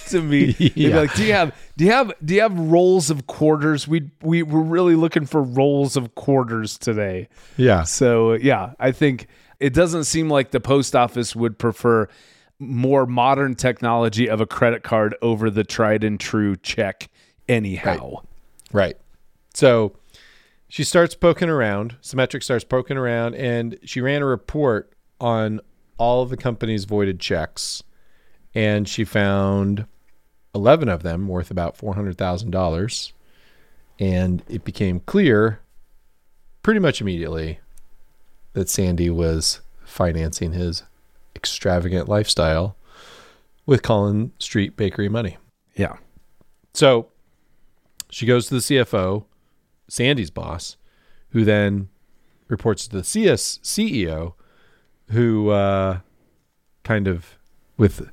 [0.10, 0.52] to me.
[0.54, 3.88] They'd be like, "Do you have do you have do you have rolls of quarters?
[3.88, 9.28] We we we're really looking for rolls of quarters today." yeah So yeah, I think
[9.60, 12.08] it doesn't seem like the post office would prefer
[12.60, 17.10] more modern technology of a credit card over the tried and true check
[17.48, 18.16] anyhow.
[18.72, 18.98] Right.
[19.54, 19.96] So
[20.68, 21.98] she starts poking around.
[22.02, 25.60] Symmetric starts poking around, and she ran a report on
[25.98, 27.84] all of the company's voided checks,
[28.56, 29.86] and she found
[30.56, 33.14] eleven of them worth about four hundred thousand dollars,
[34.00, 35.60] And it became clear
[36.62, 37.60] pretty much immediately
[38.54, 40.84] that Sandy was financing his
[41.36, 42.76] extravagant lifestyle
[43.66, 45.38] with Collin Street Bakery money.
[45.76, 45.98] Yeah.
[46.74, 47.08] So
[48.10, 49.26] she goes to the CFO,
[49.88, 50.78] Sandy's boss,
[51.30, 51.90] who then
[52.48, 54.34] reports to the CS CEO,
[55.10, 56.00] who uh,
[56.84, 57.38] kind of,
[57.78, 58.10] with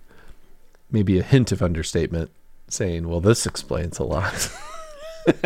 [0.90, 2.30] maybe a hint of understatement,
[2.68, 4.50] saying, "Well, this explains a lot."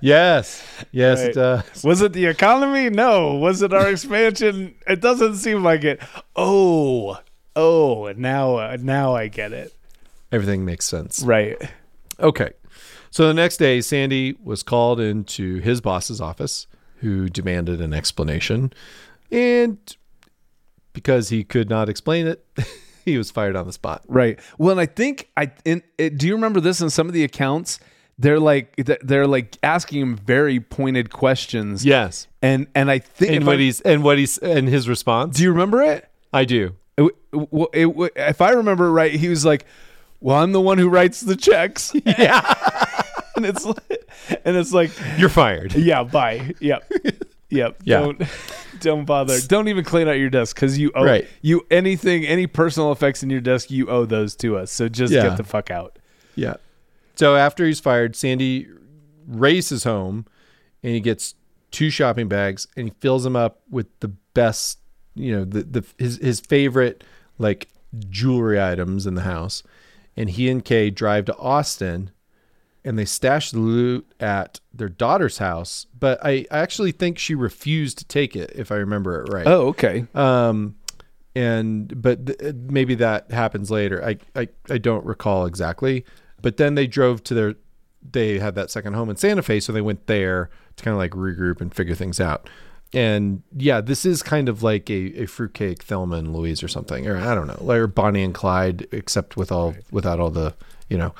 [0.00, 1.28] yes, yes, Right.
[1.30, 1.84] it does.
[1.84, 2.90] Was it the economy?
[2.90, 3.34] No.
[3.34, 4.74] Was it our expansion?
[4.86, 6.00] It doesn't seem like it.
[6.36, 7.18] Oh,
[7.56, 9.72] oh, now, uh, now I get it.
[10.30, 11.22] Everything makes sense.
[11.22, 11.56] Right.
[12.18, 12.50] Okay.
[13.10, 16.66] So the next day, Sandy was called into his boss's office,
[17.00, 18.72] who demanded an explanation.
[19.30, 19.78] And
[20.94, 22.46] because he could not explain it,
[23.04, 24.02] he was fired on the spot.
[24.08, 24.38] Right.
[24.58, 27.24] Well, and I think I in, it, do you remember this in some of the
[27.24, 27.78] accounts?
[28.18, 31.84] They're like they're like asking him very pointed questions.
[31.84, 32.28] Yes.
[32.42, 35.36] And and I think And what I- he's and what he's and his response.
[35.36, 36.08] do you remember it?
[36.32, 36.74] I do.
[36.98, 39.64] It, it, it, if I remember right, he was like,
[40.20, 42.54] "Well, I'm the one who writes the checks." Yeah.
[43.36, 44.12] and it's like,
[44.44, 45.74] and it's like, You're fired.
[45.74, 46.54] yeah, bye.
[46.60, 46.92] Yep.
[47.48, 47.80] Yep.
[47.84, 48.12] Yeah.
[48.82, 49.38] Don't bother.
[49.46, 51.26] Don't even clean out your desk because you owe Right.
[51.40, 53.70] you anything any personal effects in your desk.
[53.70, 54.70] You owe those to us.
[54.70, 55.28] So just Yeah.
[55.28, 55.98] get the fuck out.
[56.34, 56.54] Yeah.
[57.16, 58.68] So after he's fired, Sandy
[59.26, 60.26] races home
[60.82, 61.34] and he gets
[61.70, 64.78] two shopping bags and he fills them up with the best,
[65.14, 67.04] you know, the, the his his favorite
[67.38, 67.68] like
[68.08, 69.62] jewelry items in the house.
[70.16, 72.10] And he and Kay drive to Austin
[72.84, 75.86] and they stashed the loot at their daughter's house.
[75.98, 79.46] But I, I actually think she refused to take it, if I remember it right.
[79.46, 80.06] Oh, okay.
[80.14, 80.76] Um,
[81.34, 84.04] and but th- maybe that happens later.
[84.04, 86.04] I, I I don't recall exactly.
[86.42, 87.54] But then they drove to their.
[88.10, 90.98] They had that second home in Santa Fe, so they went there to kind of
[90.98, 92.50] like regroup and figure things out.
[92.92, 97.06] And yeah, this is kind of like a, a fruitcake Thelma and Louise or something,
[97.06, 100.54] or I don't know, like or Bonnie and Clyde, except with all without all the
[100.90, 101.14] you know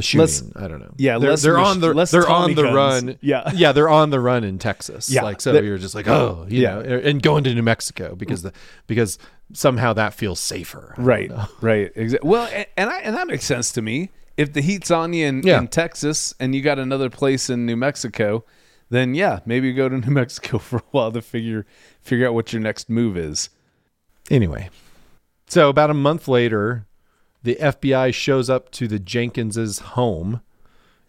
[0.00, 0.20] the shooting.
[0.20, 0.92] Less- I don't know.
[0.96, 2.74] yeah, they're, less they're on the they're Tommy on the guns.
[3.04, 3.18] run.
[3.20, 3.50] Yeah.
[3.54, 5.08] yeah, they're on the run in Texas.
[5.10, 5.22] Yeah.
[5.22, 6.74] like so They're- you're just like oh you Yeah.
[6.82, 8.52] know, and going to New Mexico because the
[8.86, 9.18] because
[9.52, 10.94] somehow that feels safer.
[10.96, 11.30] I Right.
[11.60, 11.90] Right.
[11.94, 12.28] Exactly.
[12.28, 14.10] Well, and, and I and that makes sense to me.
[14.36, 15.58] If the heat's on you in, Yeah.
[15.58, 18.44] in Texas and you got another place in New Mexico,
[18.88, 21.66] then yeah, maybe go to New Mexico for a while to figure
[22.00, 23.50] figure out what your next move is.
[24.30, 24.70] Anyway,
[25.46, 26.86] so about a month later,
[27.42, 30.40] the FBI shows up to the Jenkinses' home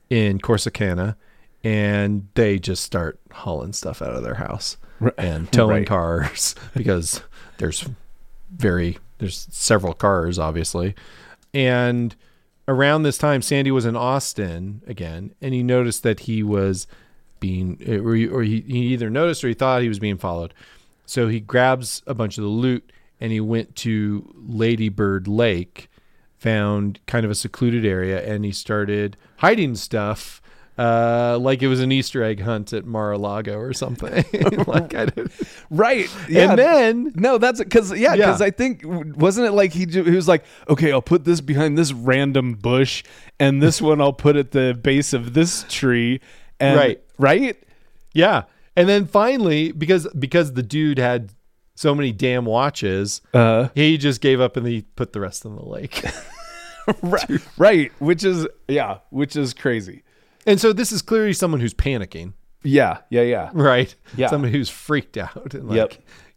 [0.09, 1.15] in Corsicana,
[1.63, 5.13] and they just start hauling stuff out of their house Right.
[5.17, 5.87] and towing Right.
[5.87, 7.21] cars because
[7.57, 7.87] there's
[8.55, 10.95] very there's several cars obviously,
[11.53, 12.15] and
[12.67, 16.87] around this time, Sandy was in Austin again, and he noticed that he was
[17.39, 20.53] being, or he, or he, he either noticed or he thought he was being followed.
[21.05, 25.89] So he grabs a bunch of the loot and he went to Ladybird Lake,
[26.41, 30.41] found kind of a secluded area, and he started hiding stuff.
[30.77, 34.25] Uh, like it was an Easter egg hunt at Mar-a-Lago or something.
[34.67, 36.09] like of, Right.
[36.27, 36.49] Yeah.
[36.49, 38.27] and then no, that's because yeah, Yeah.
[38.27, 41.77] because I think wasn't it like he he was like, okay, I'll put this behind
[41.77, 43.03] this random bush,
[43.39, 46.19] and this one I'll put at the base of this tree,
[46.59, 47.01] and Right.
[47.19, 47.61] right,
[48.13, 48.43] Yeah.
[48.75, 51.31] And then finally, because because the dude had
[51.75, 55.55] so many damn watches, uh, he just gave up and he put the rest in
[55.55, 56.03] the lake.
[57.03, 60.03] right, right, which is yeah, which is crazy.
[60.47, 63.49] and so this is clearly someone who's panicking, Yeah, yeah, yeah.
[63.53, 63.93] right?
[64.17, 64.27] Yeah.
[64.27, 65.93] Somebody who's freaked out and like Yep.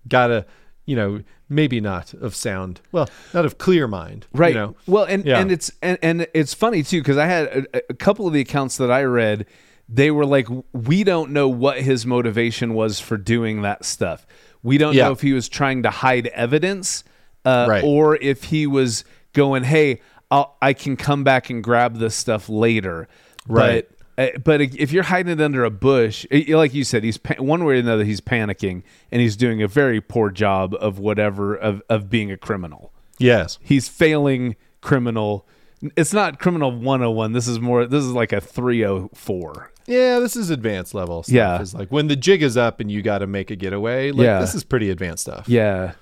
[0.07, 0.47] gotta,
[0.85, 4.77] you know, maybe not of sound, well, not of clear mind, you right know.
[4.87, 5.39] well and Yeah.
[5.41, 8.41] and it's and, and it's funny too because i had a, a couple of the
[8.41, 9.47] accounts that i read
[9.89, 14.27] they were like we don't know what his motivation was for doing that stuff
[14.65, 15.05] we don't Yeah.
[15.05, 17.05] know if he was trying to hide evidence
[17.45, 17.85] uh, Right.
[17.85, 20.01] or if he was going hey
[20.31, 23.07] I'll, i can come back and grab this stuff later
[23.47, 23.87] Right.
[24.17, 27.19] but uh, but if you're hiding it under a bush, it- like you said, he's
[27.19, 28.05] pa- one way or another.
[28.05, 32.37] He's panicking, and he's doing a very poor job of whatever of, of being a
[32.37, 33.59] criminal Yes.
[33.61, 35.49] he's failing criminal
[35.97, 40.51] it's not criminal 101 this is more this is like a 304 Yeah, this is
[40.51, 41.35] advanced level stuff.
[41.35, 41.61] Yeah.
[41.61, 44.11] It's like when the jig is up and you got to make a getaway.
[44.13, 44.41] Like, Yeah.
[44.41, 45.49] This is pretty advanced stuff.
[45.49, 45.93] yeah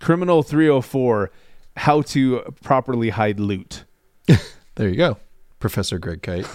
[0.00, 1.30] criminal 304
[1.76, 3.84] how to properly hide loot
[4.76, 5.18] There you go,
[5.60, 6.46] Professor Greg Kyte.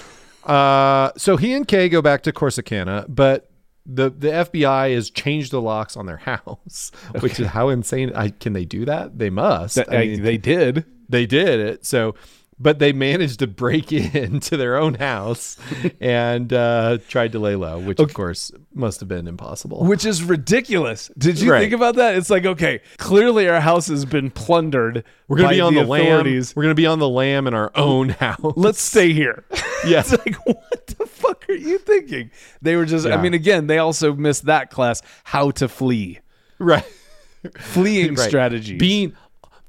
[0.43, 3.51] Uh, so he and Kay go back to Corsicana, but
[3.85, 8.11] the the FBI has changed the locks on their house, which is how insane.
[8.15, 9.17] I can they do that?
[9.19, 9.77] They must.
[9.91, 11.85] I mean, they did they did it.
[11.85, 12.15] So
[12.59, 15.57] but they managed to break into their own house
[16.01, 19.83] and uh, tried to lay low, which of course must have been impossible.
[19.85, 21.11] Which is ridiculous.
[21.17, 21.61] Did you Right.
[21.61, 22.15] think about that?
[22.15, 25.03] It's like, okay, clearly our house has been plundered.
[25.27, 26.01] We're gonna be on the, lamb.
[26.07, 26.55] authorities.
[26.55, 28.53] We're gonna be on the lamb in our own house.
[28.55, 29.45] Let's stay here.
[29.85, 29.99] Yeah.
[29.99, 32.31] it's like, what the fuck are you thinking?
[32.63, 36.19] They were just, I mean, again, they also missed that class, how to flee,
[36.57, 36.83] right.
[37.59, 38.27] fleeing Right.
[38.27, 38.79] strategies.
[38.79, 39.13] Being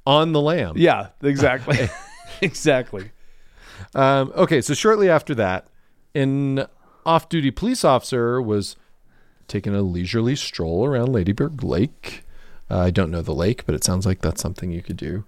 [0.06, 0.74] on the lamb.
[0.78, 1.76] yeah, exactly.
[2.42, 3.10] exactly.
[3.94, 5.68] Um, okay, so shortly after that,
[6.14, 6.66] an
[7.06, 8.76] off-duty police officer was
[9.46, 12.24] taking a leisurely stroll around Ladybird Lake.
[12.70, 15.24] Uh, I don't know the lake, but it sounds like that's something you could do.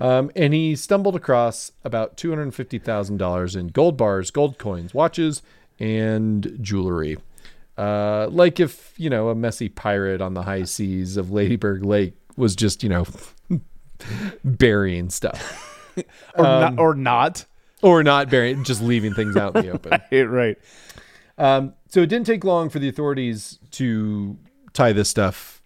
[0.00, 4.58] Um, and he stumbled across about two hundred fifty thousand dollars in gold bars, gold
[4.58, 5.42] coins, watches,
[5.78, 7.18] and jewelry.
[7.76, 12.14] Uh, like if you know a messy pirate on the high seas of Ladybird Lake
[12.36, 13.06] was just you know
[14.44, 15.73] burying stuff,
[16.36, 17.44] Or, Um, not, or not.
[17.82, 19.92] or not burying, just leaving things out in the open.
[20.12, 20.58] Right, right.
[21.38, 24.36] Um, so it didn't take long for the authorities to
[24.72, 25.62] tie this stuff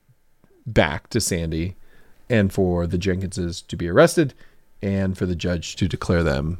[0.66, 1.76] back to Sandy
[2.30, 4.34] and for the Jenkinses to be arrested
[4.82, 6.58] and for the judge to declare them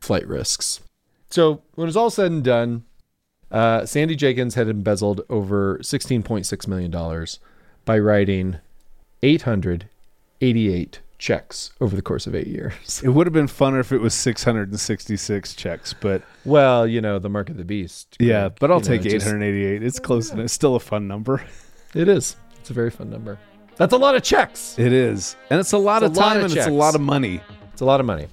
[0.00, 0.80] flight risks.
[1.30, 2.84] So when it was all said and done,
[3.50, 7.26] uh, Sandy Jenkins had embezzled over $16.6 million
[7.84, 8.58] by writing
[9.22, 13.00] 888 checks over the course of eight years.
[13.04, 17.28] It would have been funner if it was 666 checks, but Well, you know, the
[17.28, 18.16] mark of the beast.
[18.20, 19.82] yeah, but I'll you know, take it just- 888.
[19.82, 20.44] It's close enough.
[20.44, 21.42] It's still a fun number.
[21.94, 22.36] It is.
[22.60, 23.38] It's a very fun number.
[23.76, 24.78] That's a lot of checks.
[24.78, 25.36] It is.
[25.50, 27.00] And it's a lot It's of a lot time of and it's a lot of
[27.00, 27.40] money.
[27.72, 28.26] It's a lot of money.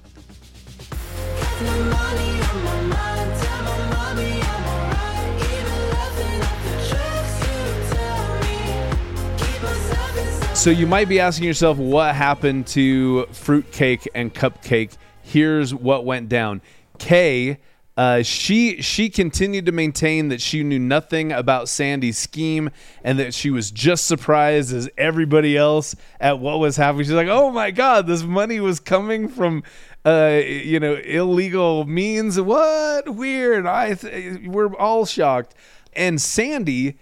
[10.66, 14.96] So you might be asking yourself what happened to fruitcake and cupcake.
[15.22, 16.60] Here's what went down.
[16.98, 17.58] Kay,
[17.96, 22.70] uh, she she continued to maintain that she knew nothing about Sandy's scheme
[23.04, 27.04] and that she was just surprised as everybody else at what was happening.
[27.04, 29.62] She's like, "Oh my god, this money was coming from
[30.04, 32.40] uh, you know illegal means.
[32.40, 33.66] What weird?
[33.66, 35.54] I th- we're all shocked."
[35.92, 36.98] And Sandy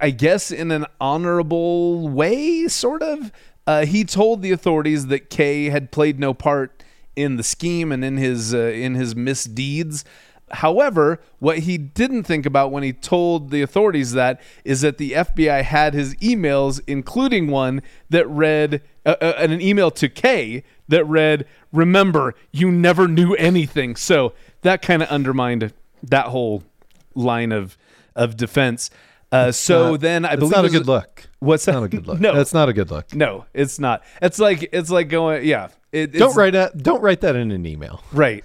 [0.00, 3.32] I guess in an honorable way, sort of.
[3.66, 6.84] Uh, he told the authorities that Kay had played no part
[7.16, 10.04] in the scheme and in his uh, in his misdeeds.
[10.52, 15.12] However, what he didn't think about when he told the authorities that is that the
[15.12, 21.04] FBI had his emails, including one that read uh, uh, an email to Kay that
[21.04, 25.72] read, "Remember, you never knew anything." So that kind of undermined
[26.02, 26.62] that whole
[27.16, 27.76] line of
[28.14, 28.90] of defense.
[29.36, 31.28] Uh, so not- then I believe It's believe not a good look.
[31.40, 31.72] What's that?
[31.72, 32.20] not a good look.
[32.26, 33.14] No, that's not a good look.
[33.14, 34.02] no, it's not.
[34.22, 35.44] It's like it's like going.
[35.44, 36.78] Yeah, it, Don't write that.
[36.82, 38.02] Don't write that in an email.
[38.12, 38.44] Right.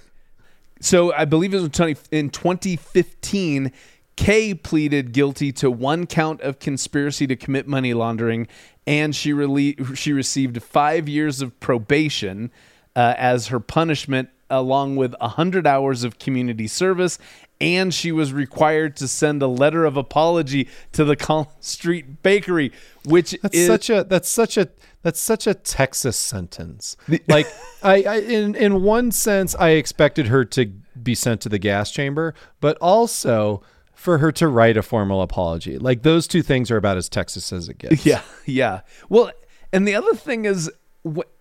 [0.80, 3.72] So I believe it was in 20 in 2015.
[4.16, 8.46] Kay pleaded guilty to one count of conspiracy to commit money laundering,
[8.86, 12.50] and she rele- she received five years of probation
[12.94, 17.18] uh, as her punishment, along with hundred hours of community service.
[17.62, 22.72] And she was required to send a letter of apology to the Collins Street Bakery,
[23.04, 24.04] which That's is such a.
[24.04, 24.68] That's such a.
[25.02, 26.96] That's such a Texas sentence.
[27.28, 27.46] Like
[27.82, 30.66] I, I, in in one sense, I expected her to
[31.00, 33.62] be sent to the gas chamber, but also
[33.94, 35.78] for her to write a formal apology.
[35.78, 38.04] Like those two things are about as Texas as it gets.
[38.04, 38.80] Yeah, yeah.
[39.08, 39.30] Well,
[39.72, 40.70] and the other thing is,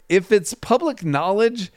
[0.08, 1.72] if it's public knowledge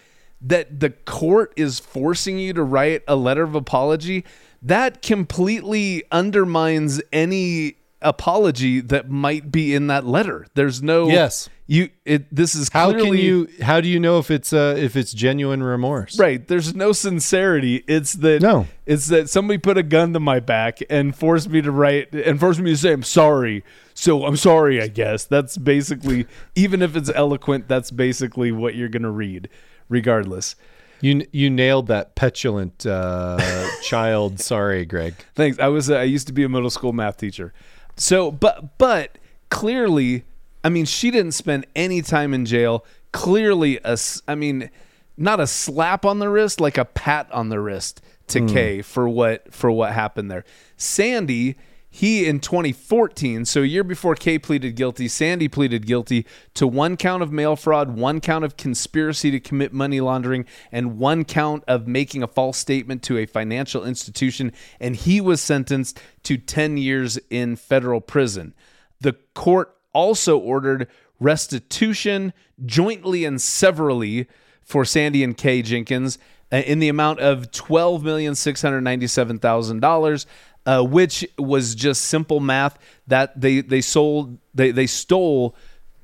[0.44, 4.24] that the court is forcing you to write a letter of apology,
[4.62, 10.46] that completely undermines any apology that might be in that letter.
[10.54, 11.48] There's no Yes.
[11.66, 13.48] You it this is How can you?
[13.62, 16.18] How do you know if it's uh if it's genuine remorse?
[16.18, 16.46] Right.
[16.46, 17.82] There's no sincerity.
[17.88, 18.66] It's that No.
[18.84, 22.38] It's that somebody put a gun to my back and forced me to write and
[22.38, 23.64] forced me to say I'm sorry.
[23.94, 25.24] So I'm sorry, I guess.
[25.24, 29.48] That's basically even if it's eloquent, that's basically what you're gonna read,
[29.88, 30.56] regardless.
[31.00, 34.40] You you nailed that petulant uh, child.
[34.40, 35.14] Sorry, Greg.
[35.34, 35.58] Thanks.
[35.58, 37.52] I was uh, I used to be a middle school math teacher.
[37.96, 39.18] So, but but
[39.50, 40.24] clearly,
[40.62, 42.84] I mean, she didn't spend any time in jail.
[43.12, 44.70] Clearly, a I mean,
[45.16, 49.08] not a slap on the wrist, like a pat on the wrist to Kay for
[49.08, 50.44] what for what happened there.
[50.76, 51.56] Sandy,
[51.96, 56.96] he in 2014, so a year before Kay pleaded guilty, Sandy pleaded guilty to one
[56.96, 61.62] count of mail fraud, one count of conspiracy to commit money laundering, and one count
[61.68, 64.50] of making a false statement to a financial institution.
[64.80, 68.54] And he was sentenced to 10 years in federal prison.
[69.00, 70.88] The court also ordered
[71.20, 72.32] restitution
[72.66, 74.26] jointly and severally
[74.64, 76.18] for Sandy and Kay Jenkins.
[76.54, 80.26] Uh, in the amount of twelve million six hundred ninety-seven thousand dollars,
[80.66, 82.78] uh, which was just simple math
[83.08, 85.54] that they they sold they they stole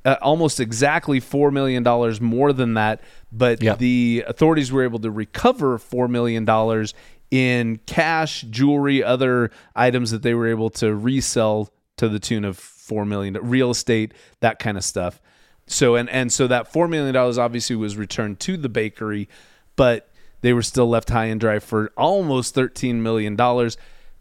[0.04, 3.74] uh, almost exactly four million dollars more than that, but Yeah.
[3.76, 6.94] the authorities were able to recover four million dollars
[7.30, 12.58] in cash, jewelry, other items that they were able to resell to the tune of
[12.58, 15.20] four million, real estate, that kind of stuff.
[15.66, 19.28] So and and so that four million dollars obviously was returned to the bakery,
[19.76, 20.09] but
[20.40, 23.76] they were still left high and dry for almost thirteen million dollars,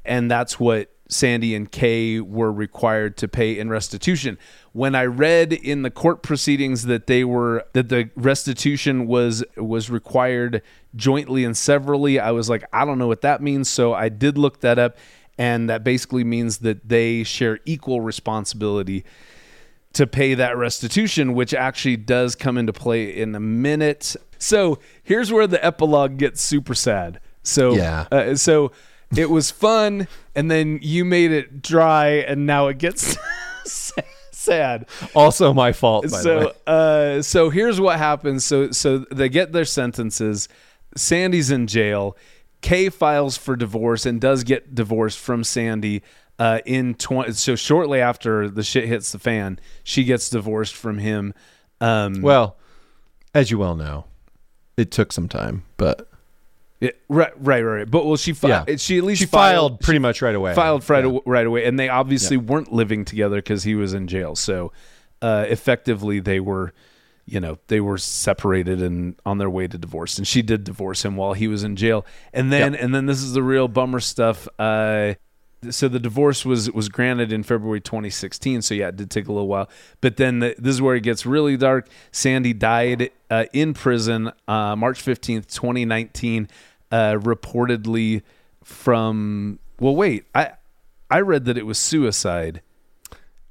[0.05, 4.37] and that's what Sandy and Kay were required to pay in restitution.
[4.73, 9.89] When I read in the court proceedings that they were that the restitution was was
[9.89, 10.61] required
[10.95, 13.69] jointly and severally, I was like, I don't know what that means.
[13.69, 14.97] So I did look that up,
[15.37, 19.03] and that basically means that they share equal responsibility
[19.93, 24.15] to pay that restitution, which actually does come into play in a minute.
[24.37, 27.19] So here's where the epilogue gets super sad.
[27.43, 28.05] So Yeah.
[28.11, 28.71] uh, so
[29.17, 33.17] it was fun, and then you made it dry, and now it gets
[34.31, 34.85] sad.
[35.15, 36.03] Also my fault.
[36.03, 36.51] By the So way.
[36.67, 38.45] uh, so here's what happens.
[38.45, 40.47] So so they get their sentences.
[40.95, 42.15] Sandy's in jail.
[42.61, 46.03] Kay files for divorce and does get divorced from Sandy.
[46.39, 50.97] Uh, in 20, so shortly after the shit hits the fan, she gets divorced from
[50.97, 51.33] him.
[51.81, 52.55] Um, Well,
[53.33, 54.05] as you well know,
[54.77, 56.07] it took some time, but
[56.79, 57.91] yeah, right, right, right.
[57.91, 58.75] But well, she fi- Yeah.
[58.77, 60.53] she at least she filed pretty much right away.
[60.55, 61.11] filed right, Yeah.
[61.11, 64.33] aw- right away, and they obviously weren't living together because he was in jail.
[64.37, 64.71] So
[65.21, 66.71] uh, effectively, they were,
[67.25, 70.17] you know, they were separated and on their way to divorce.
[70.17, 72.05] And she did divorce him while he was in jail.
[72.31, 74.47] And then, and then this is the real bummer stuff.
[74.57, 75.15] Uh,
[75.69, 78.61] so the divorce was was granted in February 2016.
[78.61, 79.69] So yeah, it did take a little while.
[80.01, 81.87] But then the, this is where it gets really dark.
[82.11, 86.47] Sandy died uh, in prison uh, March 15th, 2019.
[86.91, 88.23] Uh, reportedly
[88.63, 90.53] from well, wait, I
[91.09, 92.61] I read that it was suicide.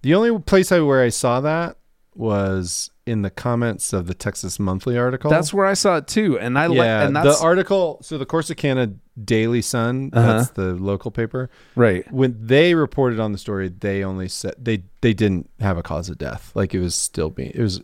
[0.03, 1.78] The only place I where I saw that
[2.19, 5.31] was in the comments of the Texas Monthly article.
[5.31, 7.07] That's where I saw it too, and I like yeah.
[7.07, 7.99] and the article.
[8.03, 10.39] So the Corsicana Daily Sun, Uh-huh.
[10.39, 11.49] that's the local paper.
[11.77, 12.11] right.
[12.13, 16.09] When they reported on the story, they only said they they didn't have a cause
[16.09, 16.53] of death.
[16.55, 17.81] Like it was still being it was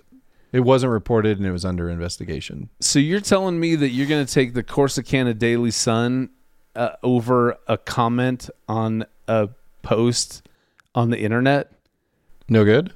[0.52, 2.68] it wasn't reported and it was under investigation.
[2.80, 6.30] So you're telling me that you're going to take the Corsicana Daily Sun
[6.76, 9.48] uh, over a comment on a
[9.82, 10.46] post
[10.94, 11.72] on the internet?
[12.48, 12.92] No good.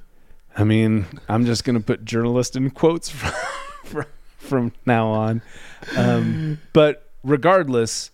[0.57, 3.31] I mean, I'm just going to put journalist in quotes from,
[3.85, 4.05] from,
[4.37, 5.41] from now on.
[5.95, 8.11] Um, but regardless,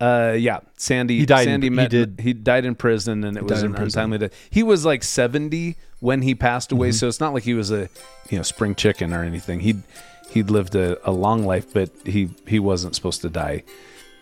[0.00, 1.18] uh, yeah, Sandy.
[1.20, 3.66] He died in- Sandy he met, did- He died in prison, and it was an
[3.70, 4.00] in prison.
[4.00, 4.32] untimely death.
[4.50, 6.94] He was like 70 when he passed away, Mm-hmm.
[6.96, 7.88] so it's not like he was a
[8.28, 9.60] you know spring chicken or anything.
[9.60, 9.82] He'd
[10.30, 13.62] he'd lived a, a long life, but he he wasn't supposed to die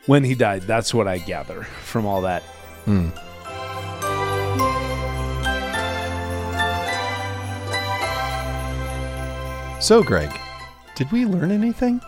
[0.07, 0.63] when he died.
[0.63, 2.43] That's what I gather from all that.
[9.83, 10.31] So Greg,
[10.95, 12.01] did we learn anything?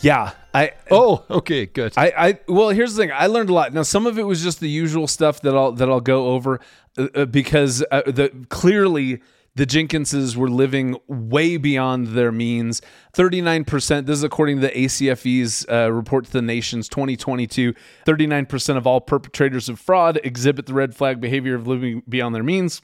[0.00, 1.92] Yeah, I Oh, okay, good.
[1.96, 4.42] I, I well here's the thing I learned a lot now some of it was
[4.42, 6.58] just the usual stuff that I'll that I'll go over
[6.98, 9.22] uh, uh, because uh, the clearly
[9.54, 12.82] the Jenkinses were living way beyond their means
[13.14, 18.88] 39% this is according to the ACFE's uh, report to the nation's 2022 39% of
[18.88, 22.82] all perpetrators of fraud exhibit the red flag behavior of living beyond their means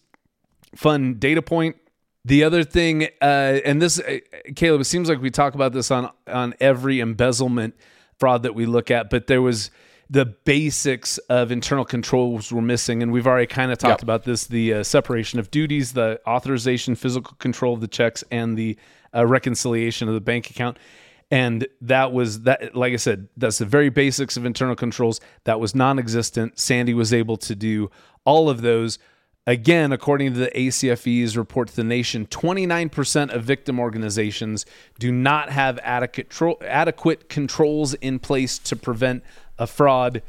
[0.75, 1.77] fun data point.
[2.25, 4.19] The other thing, uh, and this, uh,
[4.55, 7.75] Caleb, it seems like we talk about this on on every embezzlement
[8.19, 9.71] fraud that we look at, but there was
[10.09, 14.03] the basics of internal controls were missing, and we've already kind of talked Yep.
[14.03, 18.57] about this: the uh, separation of duties, the authorization, physical control of the checks, and
[18.57, 18.77] the
[19.13, 20.79] uh, reconciliation of the bank account.
[21.31, 22.77] And that was that.
[22.77, 25.21] Like I said, that's the very basics of internal controls.
[25.45, 26.59] That was non-existent.
[26.59, 27.91] Sandy was able to do
[28.25, 28.99] all of those.
[29.47, 34.65] Again, according to the ACFE's report to the nation, 29% of victim organizations
[35.01, 39.25] do not have adequate, tro- adequate controls in place to prevent
[39.59, 40.23] a fraud,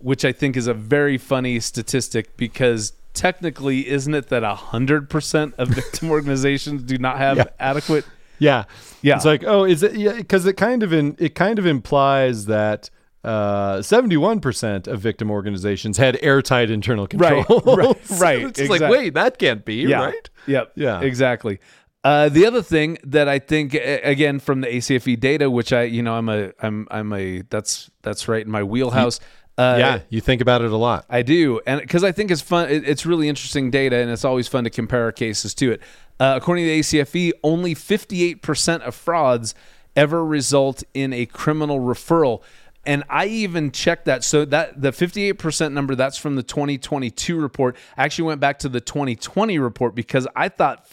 [0.00, 5.68] which I think is a very funny statistic because technically, isn't it that 100% of
[5.68, 7.44] victim organizations do not have Yeah.
[7.58, 8.04] adequate?
[8.38, 8.64] Yeah,
[9.00, 9.16] Yeah.
[9.16, 9.94] It's like, oh, is it?
[9.94, 12.90] Yeah, because it kind of in it kind of implies that
[13.24, 17.76] uh, seventy-one percent of victim organizations had airtight internal Right, control.
[17.76, 20.04] right, right, it's just like, wait, that can't be Yeah.
[20.06, 20.30] right.
[20.46, 20.72] Yep.
[20.76, 21.00] Yeah.
[21.00, 21.60] Exactly.
[22.04, 26.02] Uh, the other thing that I think, again, from the ACFE data, which I, you
[26.02, 29.20] know, I'm a, I'm, I'm a, that's, that's right in my wheelhouse.
[29.56, 31.04] Uh, yeah, you think about it a lot.
[31.08, 34.24] I do, and because I think it's fun, it, it's really interesting data, and it's
[34.24, 35.80] always fun to compare our cases to it.
[36.18, 39.54] Uh, according to the ACFE, only 58% of frauds
[39.94, 42.42] ever result in a criminal referral.
[42.84, 44.24] And I even checked that.
[44.24, 47.76] So that the 58% number, that's from the 2022 report.
[47.96, 50.86] I actually went back to the 2020 report because I thought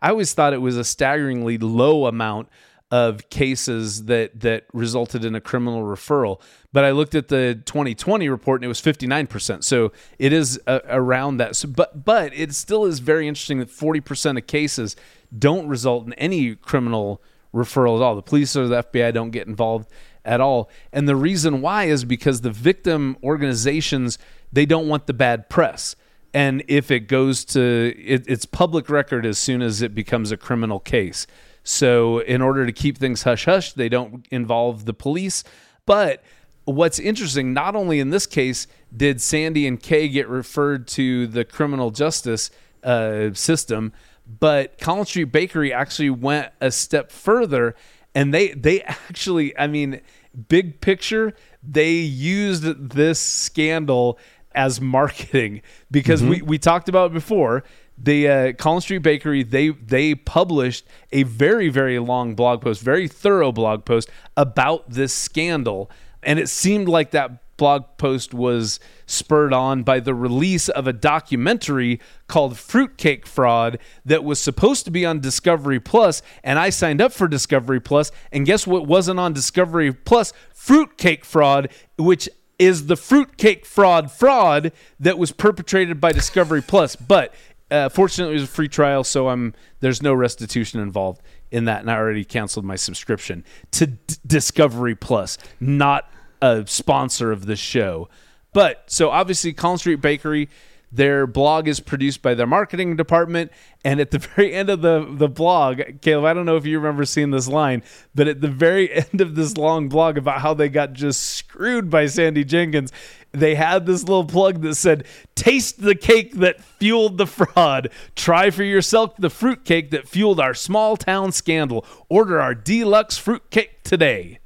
[0.00, 2.48] I always thought it was a staggeringly low amount
[2.90, 6.40] of cases that that resulted in a criminal referral.
[6.72, 9.64] But I looked at the 2020 report and it was 59%.
[9.64, 11.56] So it is uh, around that.
[11.56, 14.96] So, but but it still is very interesting that 40% of cases
[15.36, 17.20] don't result in any criminal
[17.52, 18.16] referral at all.
[18.16, 19.90] The police or the FBI don't get involved
[20.24, 20.70] at all.
[20.92, 24.18] And the reason why is because the victim organizations
[24.52, 25.96] they don't want the bad press.
[26.32, 30.36] And if it goes to it, it's public record as soon as it becomes a
[30.36, 31.26] criminal case.
[31.64, 35.44] So in order to keep things hush hush, they don't involve the police.
[35.86, 36.22] But
[36.64, 41.44] what's interesting, not only in this case did Sandy and Kay get referred to the
[41.44, 42.50] criminal justice
[42.82, 43.92] uh, system,
[44.26, 47.74] but Collins Street Bakery actually went a step further,
[48.14, 50.00] and they they actually, I mean,
[50.48, 54.18] big picture, they used this scandal
[54.54, 57.64] as marketing because we we talked about it before.
[57.96, 63.06] The uh, Collins Street Bakery they they published a very very long blog post, very
[63.06, 65.90] thorough blog post about this scandal,
[66.22, 70.92] and it seemed like that blog post was spurred on by the release of a
[70.92, 77.00] documentary called Fruitcake Fraud that was supposed to be on Discovery Plus and I signed
[77.00, 80.32] up for Discovery Plus and guess what wasn't on Discovery Plus?
[80.54, 82.28] Fruitcake Fraud which
[82.58, 86.96] is the fruitcake fraud fraud that was perpetrated by Discovery Plus.
[86.96, 87.34] But
[87.70, 91.80] uh, fortunately it was a free trial so I'm there's no restitution involved in that
[91.80, 96.08] and I already canceled my subscription to D- Discovery Plus not
[96.44, 98.08] a sponsor of the show.
[98.52, 100.50] But so obviously, Collins Street Bakery,
[100.92, 103.50] their blog is produced by their marketing department.
[103.82, 106.78] And at the very end of the, the blog, Caleb, I don't know if you
[106.78, 107.82] remember seeing this line,
[108.14, 111.88] but at the very end of this long blog about how they got just screwed
[111.88, 112.92] by Sandy Jenkins,
[113.32, 117.88] they had this little plug that said, Taste the cake that fueled the fraud.
[118.14, 121.86] Try for yourself the fruit cake that fueled our small town scandal.
[122.10, 124.40] Order our deluxe fruit cake today.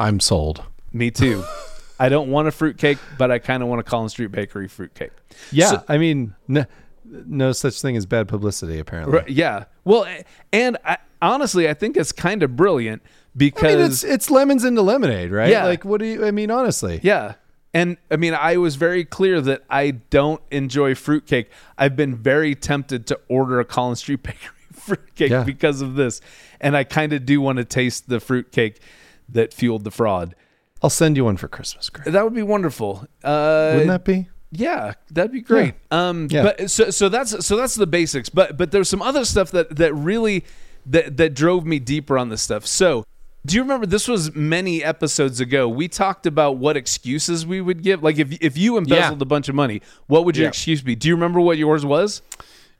[0.00, 0.64] I'm sold.
[0.98, 1.44] Me too.
[2.00, 5.10] I don't want a fruitcake, but I kind of want a Collins Street Bakery fruitcake.
[5.50, 6.64] Yeah, So- I mean, no,
[7.04, 8.78] no such thing as bad publicity.
[8.78, 9.64] Apparently, Right, yeah.
[9.84, 10.06] Well,
[10.52, 14.64] and I, honestly, I think it's kind of brilliant I because mean, it's it's lemons
[14.64, 15.50] into lemonade, right?
[15.50, 15.64] Yeah.
[15.64, 16.24] Like, what do you?
[16.26, 17.34] I mean, honestly, yeah.
[17.74, 21.50] And I mean, I was very clear that I don't enjoy fruitcake.
[21.76, 25.42] I've been very tempted to order a Collins Street Bakery fruitcake Yeah.
[25.44, 26.20] because of this,
[26.60, 28.80] and I kind of do want to taste the fruitcake
[29.28, 30.34] that fueled the fraud.
[30.82, 31.90] I'll send you one for Christmas.
[31.90, 32.12] Greg.
[32.12, 33.06] That would be wonderful.
[33.24, 34.28] Uh, Wouldn't that be?
[34.50, 35.74] Yeah, that'd be great.
[35.90, 36.42] Um, Yeah.
[36.44, 38.28] but so so that's so that's the basics.
[38.28, 40.44] But but there's some other stuff that that really
[40.86, 42.66] that that drove me deeper on this stuff.
[42.66, 43.04] So
[43.44, 45.68] do you remember this was many episodes ago?
[45.68, 48.02] We talked about what excuses we would give.
[48.02, 49.22] Like if if you embezzled Yeah.
[49.22, 50.48] a bunch of money, what would your Yeah.
[50.50, 50.94] excuse be?
[50.94, 52.22] Do you remember what yours was?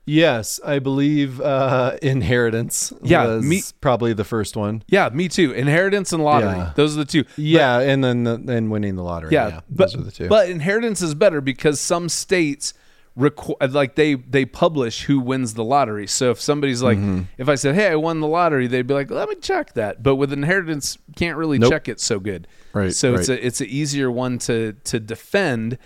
[0.09, 2.93] Yes, I believe uh, inheritance.
[3.03, 4.83] Yeah, was me- probably the first one.
[4.89, 5.53] Yeah, me too.
[5.53, 6.51] Inheritance and lottery.
[6.57, 6.73] Yeah.
[6.75, 7.25] Those are the two.
[7.37, 9.33] Yeah, and then the, then winning the lottery.
[9.33, 10.29] Yeah, Yeah, but, those are the two.
[10.29, 12.75] But inheritance is better because some states
[13.19, 16.07] requ- like they they publish who wins the lottery.
[16.07, 17.23] So if somebody's like, Mm-hmm.
[17.37, 20.03] if I said, "Hey, I won the lottery," they'd be like, "Let me check that."
[20.03, 21.71] But with inheritance, can't really Nope.
[21.73, 22.49] check it so good.
[22.73, 25.77] Right, So it's a it's an easier one to to defend.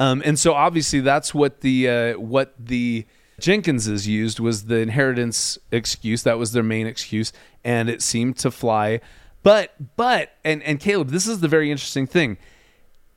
[0.00, 3.06] Um, and so obviously that's what the uh, what the
[3.40, 6.22] Jenkinses used was the inheritance excuse.
[6.24, 7.32] That was their main excuse,
[7.64, 9.00] and it seemed to fly.
[9.42, 12.38] But but and and Caleb, this is the very interesting thing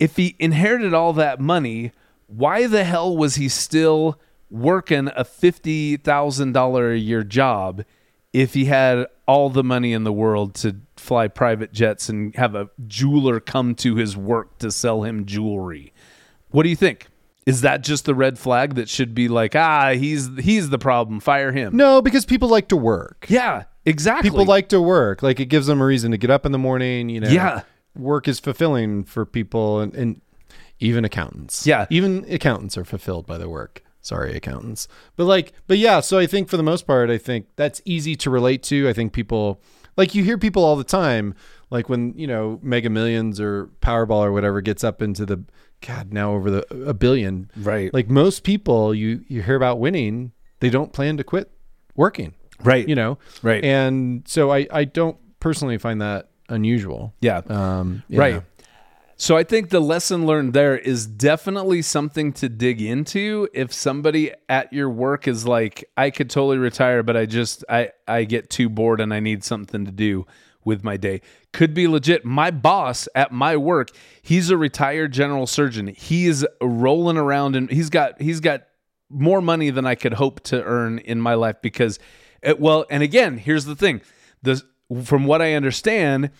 [0.01, 1.91] if he inherited all that money,
[2.25, 4.19] why the hell was he still
[4.49, 7.85] working a fifty thousand dollar a year job
[8.33, 12.55] if he had all the money in the world to fly private jets and have
[12.55, 15.93] a jeweler come to his work to sell him jewelry?
[16.49, 17.07] What do you think?
[17.51, 21.19] Is that just the red flag that should be like, ah, he's he's the problem,
[21.19, 21.75] fire him?
[21.75, 23.25] no, because people like to work.
[23.29, 24.29] Yeah, exactly.
[24.29, 25.21] People like to work.
[25.21, 27.09] Like it gives them a reason to get up in the morning.
[27.09, 27.29] You know.
[27.29, 27.61] Yeah.
[27.95, 30.21] Work is fulfilling for people, and, and
[30.79, 31.67] even accountants.
[31.67, 31.85] Yeah.
[31.89, 33.83] Even accountants are fulfilled by their work.
[34.01, 34.87] Sorry, accountants.
[35.15, 35.99] But like, but yeah.
[35.99, 38.89] So I think for the most part, I think that's easy to relate to.
[38.89, 39.61] I think people
[39.95, 41.35] like you hear people all the time,
[41.69, 45.43] like when you know Mega Millions or Powerball or whatever gets up into the
[45.85, 47.51] God now over the a billion.
[47.57, 47.93] Right.
[47.93, 51.51] Like most people, you you hear about winning, they don't plan to quit
[51.95, 52.33] working.
[52.63, 52.87] Right.
[52.87, 53.17] You know.
[53.41, 53.63] Right.
[53.63, 57.13] And so I I don't personally find that unusual.
[57.21, 57.41] yeah.
[57.47, 58.19] Um, yeah.
[58.19, 58.43] Right.
[59.17, 63.47] So I think the lesson learned there is definitely something to dig into.
[63.53, 67.91] If somebody at your work is like, I could totally retire, but I just I
[68.07, 70.25] I get too bored and I need something to do.
[70.63, 71.21] With my day.
[71.51, 72.25] Could be legit.
[72.25, 73.89] My boss at my work,
[74.21, 75.87] he's a retired general surgeon.
[75.87, 78.63] He is rolling around and he's got he's got
[79.09, 81.99] more money than I could hope to earn in my life because
[82.41, 84.01] it, well, and again, here's the thing.
[84.41, 84.61] The
[85.03, 86.31] from what I understand,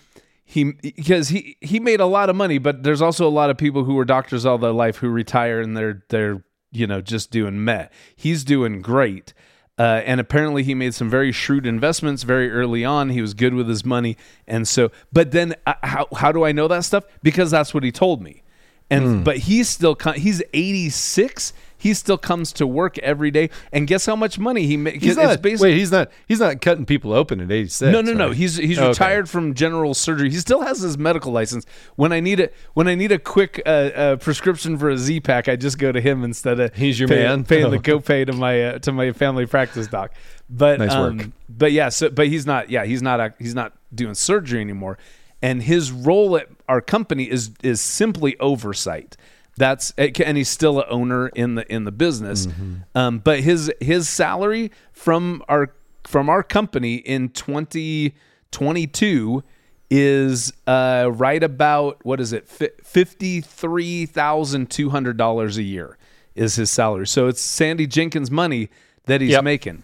[0.44, 3.56] he because he he made a lot of money, but there's also a lot of
[3.56, 7.30] people who were doctors all their life who retire and they're they're you know just
[7.30, 7.88] doing meh.
[8.16, 9.32] He's doing great.
[9.78, 13.08] Uh, and apparently he made some very shrewd investments very early on.
[13.08, 14.16] He was good with his money,
[14.46, 14.90] and so.
[15.12, 17.04] But then, uh, how how do I know that stuff?
[17.22, 18.42] Because that's what he told me.
[18.90, 21.54] And but he's still he's eighty six.
[21.82, 25.02] He still comes to work every day, and guess how much money he makes?
[25.02, 26.12] He's not, wait, he's not.
[26.28, 27.92] He's not cutting people open at eighty six.
[27.92, 28.30] No, no, no.
[28.30, 28.86] He's he's Okay.
[28.88, 30.30] retired from general surgery.
[30.30, 31.66] He still has his medical license.
[31.96, 35.18] When I need a when I need a quick uh, uh, prescription for a Z
[35.22, 37.42] pack, I just go to him instead of He's your pay- man?
[37.44, 37.80] paying the Oh.
[38.00, 40.12] copay to my uh, to my family practice doc.
[40.48, 41.26] But Nice um, work.
[41.48, 42.70] But yeah, so but he's not.
[42.70, 43.34] Yeah, he's not.
[43.40, 44.98] He's not doing surgery anymore.
[45.42, 49.16] And his role at our company is is simply oversight.
[49.58, 52.46] That's and he's still an owner in the in the business.
[52.46, 52.74] Mm-hmm.
[52.94, 55.74] Um, but his his salary from our
[56.04, 59.44] from our company in 2022
[59.90, 65.98] is uh, right about what is it fifty three thousand two hundred dollars a year
[66.34, 67.06] is his salary.
[67.06, 68.70] So it's Sandy Jenkins money
[69.04, 69.44] that he's Yep.
[69.44, 69.82] making.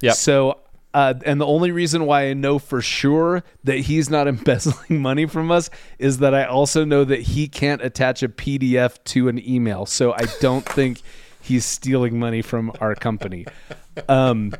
[0.00, 0.14] Yep.
[0.14, 0.60] So,
[0.94, 5.26] uh, and the only reason why I know for sure that he's not embezzling money
[5.26, 5.68] from us
[5.98, 9.84] is that I also know that he can't attach a PDF to an email.
[9.84, 11.02] So I don't think
[11.42, 13.44] he's stealing money from our company.
[14.08, 14.54] Um,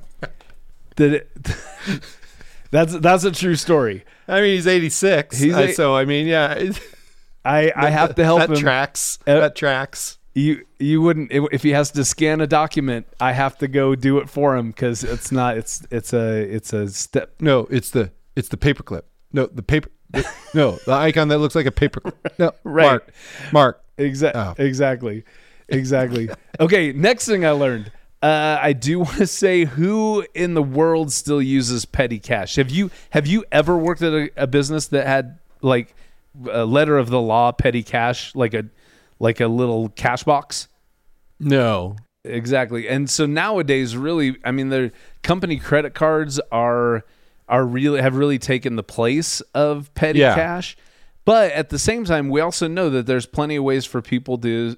[0.97, 1.27] that
[2.71, 4.05] that's that's a true story.
[4.29, 5.39] I mean, he's eighty six.
[5.39, 6.71] He's a- so I mean, yeah.
[7.45, 8.57] I I have to help that him.
[8.57, 9.19] tracks.
[9.27, 10.19] Uh, that tracks.
[10.35, 13.07] You you wouldn't if he has to scan a document.
[13.21, 16.73] I have to go do it for him because it's not it's it's a it's
[16.73, 19.03] a step No, it's the it's the paperclip.
[19.33, 19.91] No, the paper.
[20.11, 22.15] the- no, the icon that looks like a paperclip.
[22.39, 22.85] No, Right.
[22.85, 23.13] Mark.
[23.53, 23.85] Mark.
[23.97, 24.41] Exactly.
[24.43, 24.55] Oh.
[24.59, 25.25] Exactly.
[25.69, 26.29] Exactly.
[26.59, 26.93] okay.
[26.93, 27.93] Next thing I learned.
[28.21, 32.57] Uh, I do want to say who in the world still uses petty cash.
[32.57, 35.95] Have you have you ever worked at a, a business that had like
[36.51, 38.65] a letter of the law petty cash, like a
[39.19, 40.69] like a little cash box?
[41.41, 41.97] No.
[42.25, 42.89] Exactly.
[42.89, 44.93] And so nowadays, really, I mean, the
[45.23, 47.05] company credit cards are
[47.47, 50.35] are really have really taken the place of petty Yeah.
[50.35, 50.77] cash.
[51.27, 54.39] But at the same time, we also know that there's plenty of ways for people
[54.39, 54.77] to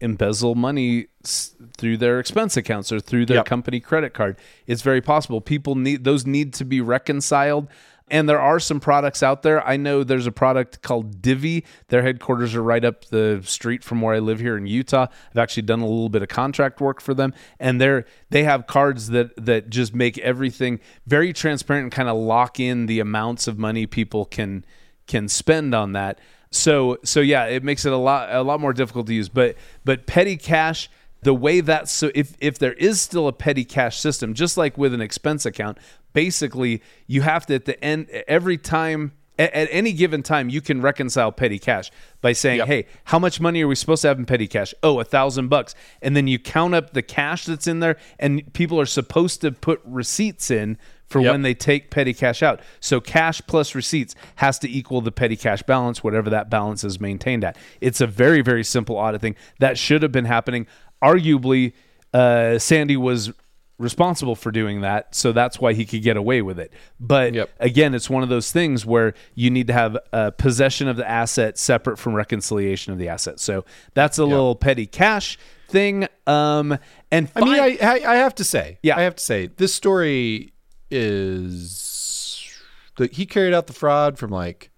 [0.00, 3.46] embezzle money s- through their expense accounts or through their Yep.
[3.46, 4.36] company credit card.
[4.66, 5.42] It's very possible.
[5.42, 7.68] People need those need to be reconciled.
[8.10, 9.66] And there are some products out there.
[9.66, 11.64] I know there's a product called Divvy.
[11.88, 15.06] Their headquarters are right up the street from where I live here in Utah.
[15.30, 18.66] I've actually done a little bit of contract work for them, and they're they have
[18.66, 23.46] cards that that just make everything very transparent and kind of lock in the amounts
[23.46, 24.64] of money people can
[25.06, 26.20] can spend on that.
[26.50, 29.28] So so yeah, it makes it a lot a lot more difficult to use.
[29.28, 30.90] But but petty cash,
[31.22, 34.78] the way that so if if there is still a petty cash system, just like
[34.78, 35.78] with an expense account,
[36.12, 40.60] basically you have to at the end every time at, at any given time you
[40.60, 41.90] can reconcile petty cash
[42.20, 42.66] by saying, Yep.
[42.66, 44.74] hey, how much money are we supposed to have in petty cash?
[44.82, 45.74] Oh, a thousand bucks.
[46.02, 49.52] And then you count up the cash that's in there, and people are supposed to
[49.52, 50.76] put receipts in
[51.06, 51.32] for Yep.
[51.32, 52.60] when they take petty cash out.
[52.80, 57.00] So cash plus receipts has to equal the petty cash balance, whatever that balance is
[57.00, 57.56] maintained at.
[57.80, 60.66] It's a very, very simple audit thing that should have been happening.
[61.02, 61.72] Arguably,
[62.12, 63.32] uh, Sandy was
[63.78, 66.72] responsible for doing that, so that's why he could get away with it.
[66.98, 67.50] But Yep.
[67.60, 71.08] again, it's one of those things where you need to have uh, possession of the
[71.08, 73.38] asset separate from reconciliation of the asset.
[73.38, 73.64] So
[73.94, 75.38] that's a little petty cash
[75.68, 76.08] thing.
[76.26, 76.76] Um,
[77.12, 78.96] and I mean, I, I I have to say, Yeah.
[78.98, 80.52] I have to say, this story
[80.90, 82.50] is
[82.96, 84.70] that he carried out the fraud from like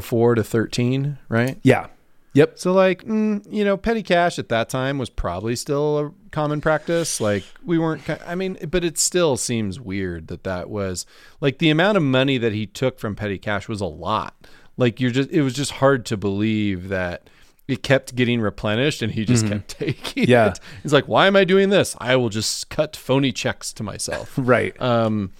[0.00, 1.58] 04 to 13, right?
[1.62, 1.88] yeah,
[2.34, 6.12] yep, So like, mm, you know, petty cash at that time was probably still a
[6.30, 7.20] common practice.
[7.20, 8.02] Like we weren't.
[8.26, 11.06] I mean, but it still seems weird that that was
[11.40, 14.34] like the amount of money that he took from petty cash was a lot.
[14.76, 17.30] Like you're just, it was just hard to believe that
[17.66, 20.48] it kept getting replenished and he just kept taking Yeah.
[20.48, 20.60] it.
[20.82, 21.96] He's like, why am I doing this?
[21.98, 24.32] I will just cut phony checks to myself.
[24.36, 24.78] right.
[24.82, 25.32] um,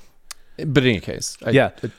[0.56, 1.70] but in any case, I, Yeah.
[1.82, 1.90] it-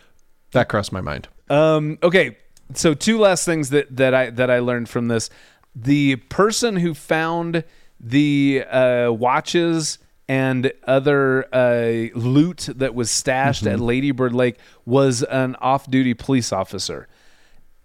[0.51, 1.27] that crossed my mind.
[1.49, 2.37] Um, okay,
[2.73, 5.29] so two last things that that I that I learned from this:
[5.75, 7.63] the person who found
[7.99, 15.21] the uh, watches and other uh, loot that was stashed at Lady Bird Lake was
[15.23, 17.07] an off-duty police officer.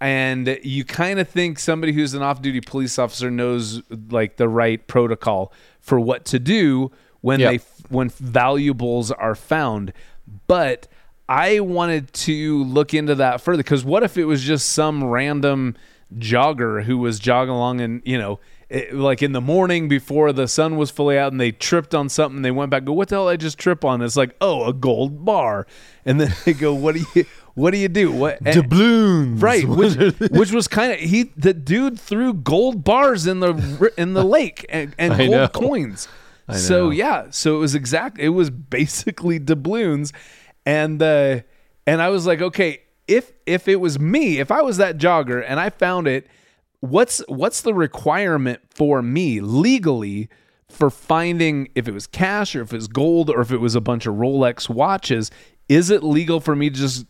[0.01, 4.85] And you kind of think somebody who's an off-duty police officer knows like the right
[4.87, 6.91] protocol for what to do
[7.21, 7.51] when Yep.
[7.51, 9.93] they when valuables are found.
[10.47, 10.89] But
[11.31, 15.77] I wanted to look into that further because what if it was just some random
[16.19, 20.49] jogger who was jogging along and you know it, like in the morning before the
[20.49, 23.15] sun was fully out and they tripped on something they went back go what the
[23.15, 24.03] hell did I just trip on?
[24.03, 25.69] It's like oh a gold bar.
[26.05, 27.25] And then they go what do you
[27.55, 28.11] what do you do?
[28.11, 29.41] What Doubloons.
[29.41, 29.95] right which,
[30.33, 34.67] which was kind of he the dude threw gold bars in the in the lake
[34.69, 35.49] and, and gold know.
[35.49, 36.09] coins.
[36.49, 40.13] I so yeah so it was exact it was basically doubloons
[40.67, 41.41] and uh
[41.87, 45.45] and i was like okay if if it was me if i was that jogger
[45.47, 46.27] and i found it
[46.81, 50.29] what's what's the requirement for me legally
[50.69, 53.75] for finding if it was cash or if it was gold or if it was
[53.75, 55.31] a bunch of rolex watches
[55.69, 57.07] is it legal for me to just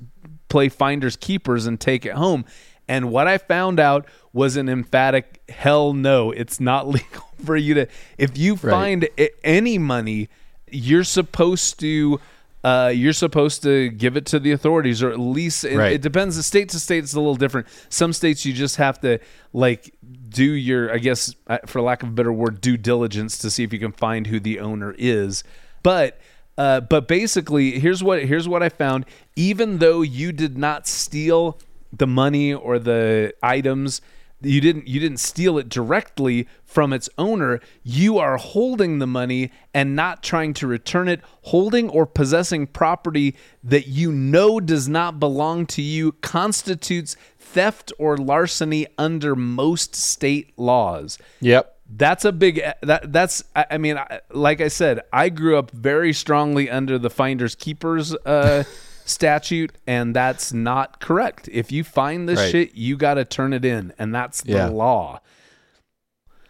[0.48, 2.44] play finders keepers and take it home?
[2.88, 7.74] And what i found out was an emphatic hell no it's not legal for you
[7.74, 7.86] to
[8.18, 10.28] if you find a- any money
[10.70, 12.20] you're supposed to
[12.62, 15.92] uh, you're supposed to give it to the authorities or at least it, Right.
[15.92, 16.36] it depends.
[16.36, 17.66] The state to state it's a little different.
[17.88, 19.18] Some states you just have to
[19.52, 19.94] like
[20.28, 23.64] do your i guess uh, for lack of a better word due diligence to see
[23.64, 25.42] if you can find who the owner is.
[25.82, 26.20] But
[26.58, 29.06] uh, but basically here's what here's what i found.
[29.36, 31.58] Even though you did not steal
[31.92, 34.00] the money or the items
[34.42, 39.50] you didn't you didn't steal it directly from its owner you are holding the money
[39.74, 43.34] and not trying to return it holding or possessing property
[43.64, 50.52] that you know does not belong to you constitutes theft or larceny under most state
[50.56, 51.76] laws Yep.
[51.96, 56.12] that's a big that that's I mean I- like I said I grew up very
[56.12, 58.62] strongly under the finders keepers uh
[59.04, 62.50] statute and that's not correct if you find this Right.
[62.52, 64.68] shit you got to turn it in and that's the Yeah.
[64.68, 65.20] law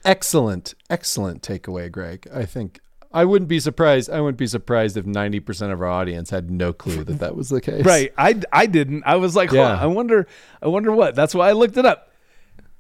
[0.05, 2.27] Excellent, excellent takeaway, Greg.
[2.33, 2.81] I think
[3.13, 4.09] I wouldn't be surprised.
[4.11, 7.37] I wouldn't be surprised if ninety percent of our audience had no clue that that
[7.37, 7.85] was the case.
[7.85, 9.77] right I I didn't I was like Yeah.
[9.77, 10.27] huh, I wonder
[10.63, 12.07] I wonder what that's why I looked it up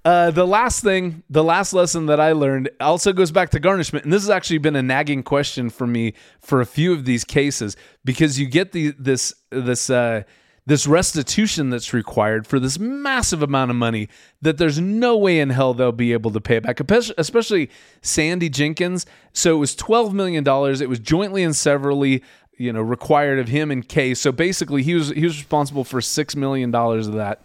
[0.02, 4.05] uh, the last thing, the last lesson that I learned also goes back to garnishment.
[4.05, 7.22] And this has actually been a nagging question for me for a few of these
[7.22, 10.22] cases because you get the this this uh,
[10.66, 14.09] this restitution that's required for this massive amount of money
[14.43, 16.81] that there's no way in hell they'll be able to pay it back.
[16.81, 17.70] Especially-
[18.03, 19.07] Sandy Jenkins.
[19.32, 20.81] So it was twelve million dollars.
[20.81, 22.23] It was jointly and severally
[22.57, 24.15] you know required of him and Kay.
[24.15, 27.43] So basically, he was he was responsible for six million dollars of that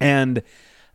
[0.00, 0.42] and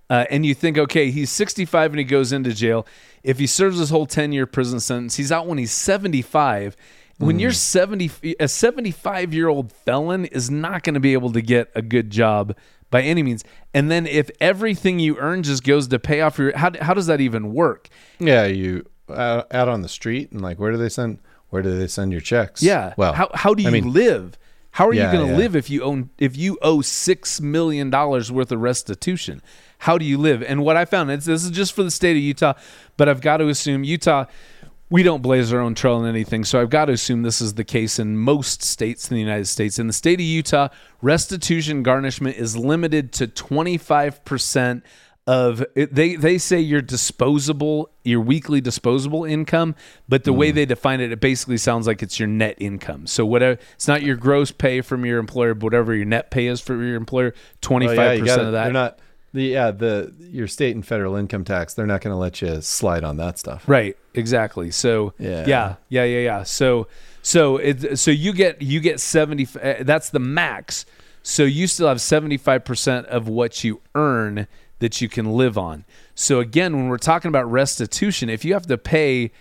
[0.10, 2.88] uh, and you think, okay, he's 65 and he goes into jail.
[3.22, 6.76] If he serves his whole 10 year prison sentence, he's out when he's 75.
[7.19, 11.41] When you're 70, a 75 year old felon is not going to be able to
[11.41, 12.55] get a good job
[12.89, 13.43] by any means.
[13.73, 17.07] And then if everything you earn just goes to pay off your, how, how does
[17.07, 17.89] that even work?
[18.19, 21.19] Yeah, you uh, out on the street and like, where do they send?
[21.49, 22.63] Where do they send your checks?
[22.63, 22.93] Yeah.
[22.95, 24.37] Well, how, how do you I mean, live?
[24.71, 25.37] How are Yeah, you going to yeah.
[25.37, 29.41] live if you own if you owe six million dollars worth of restitution?
[29.79, 30.43] How do you live?
[30.43, 32.53] And what I found is this is just for the state of Utah,
[32.97, 34.25] but I've got to assume Utah.
[34.91, 37.53] We don't blaze our own trail in anything, so I've got to assume this is
[37.53, 39.78] the case in most states in the United States.
[39.78, 40.70] In the state of Utah,
[41.02, 44.84] restitution garnishment is limited to twenty five percent
[45.28, 49.76] of it, they they say your disposable your weekly disposable income
[50.07, 50.38] but the Hmm.
[50.40, 53.88] way they define it it basically sounds like it's your net income so whatever it's
[53.88, 56.95] not your gross pay from your employer but whatever your net pay is for your
[56.95, 58.99] employer 25% well, yeah, you gotta- of that They're not
[59.34, 61.73] the yeah the your state and federal income tax.
[61.73, 63.64] They're not going to let you slide on that stuff.
[63.68, 64.72] Right, exactly.
[64.72, 65.45] So Yeah.
[65.47, 66.43] yeah, yeah, yeah, yeah.
[66.43, 66.88] So
[67.22, 70.85] so it so you get you get 70 uh, that's the max.
[71.22, 74.47] So you still have 75% of what you earn
[74.80, 75.84] that you can live on.
[76.15, 79.31] So again, when we're talking about restitution, if you have to pay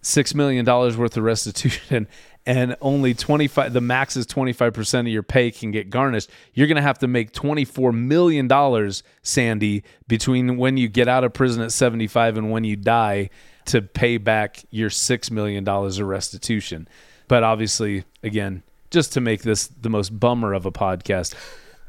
[0.00, 2.08] 6 million dollars worth of restitution
[2.48, 6.30] and only 25 the max is 25% of your pay can get garnished.
[6.54, 11.22] You're going to have to make 24 million dollars sandy between when you get out
[11.24, 13.28] of prison at 75 and when you die
[13.66, 16.88] to pay back your 6 million dollars of restitution.
[17.28, 21.34] But obviously again just to make this the most bummer of a podcast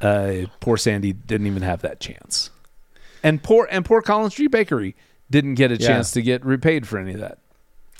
[0.02, 2.50] uh, poor sandy didn't even have that chance.
[3.22, 4.94] And poor and poor collins street bakery
[5.30, 5.86] didn't get a Yeah.
[5.86, 7.38] chance to get repaid for any of that.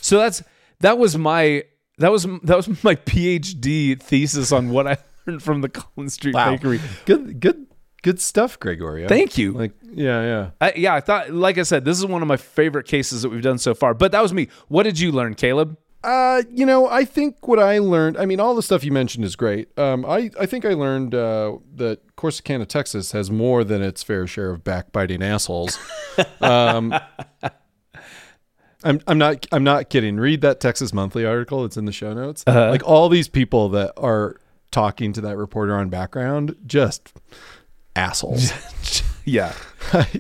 [0.03, 0.43] So that's
[0.81, 1.65] that was my
[2.01, 6.35] that was that was my PhD thesis on what I learned from the Collins Street
[6.35, 6.81] Bakery.
[7.05, 7.66] Good, good,
[8.02, 9.09] good stuff, Gregorio.
[9.09, 9.52] Thank you.
[9.52, 10.51] Like, yeah, yeah.
[10.60, 13.28] I, yeah, I thought, like I said, this is one of my favorite cases that
[13.28, 13.94] we've done so far.
[13.94, 14.48] But that was me.
[14.68, 15.77] What did you learn, Caleb?
[16.02, 19.22] Uh, you know, I think what I learned, I mean, all the stuff you mentioned
[19.22, 19.78] is great.
[19.78, 24.27] Um, I, I think I learned uh, that Corsicana, Texas has more than its fair
[24.27, 25.78] share of backbiting assholes.
[26.40, 26.94] um,
[28.85, 30.16] I'm, I'm not I'm not kidding.
[30.16, 31.65] Read that Texas Monthly article.
[31.65, 32.44] It's in the show notes.
[32.47, 34.36] Like all these people that are
[34.70, 37.12] talking to that reporter on background, just
[37.97, 38.52] assholes.
[39.27, 39.52] Yeah.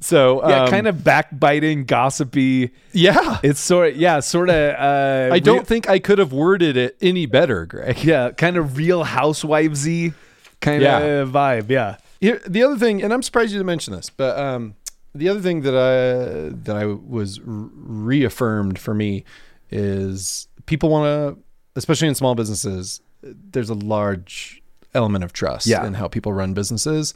[0.00, 2.70] so Yeah, um, kind of backbiting, gossipy.
[2.92, 3.38] yeah.
[3.42, 4.74] It's sort of yeah, sort of.
[4.78, 8.04] Uh, I don't re- think I could have worded it any better, Greg.
[8.04, 10.14] yeah, kind of Real Housewivesy
[10.60, 10.98] kind Yeah.
[10.98, 11.70] of vibe.
[11.70, 11.96] Yeah.
[12.20, 14.74] Here, the other thing, and I'm surprised you didn't mention this, but um,
[15.16, 19.24] the other thing that I that I was reaffirmed for me
[19.70, 21.06] is people want
[21.36, 21.42] to,
[21.74, 24.62] especially in small businesses, there's a large
[24.94, 25.86] element of trust Yeah.
[25.86, 27.14] in how people run businesses,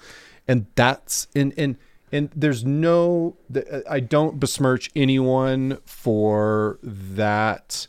[0.49, 1.77] and that's in in
[2.13, 3.37] and there's no
[3.89, 7.87] I don't besmirch anyone for that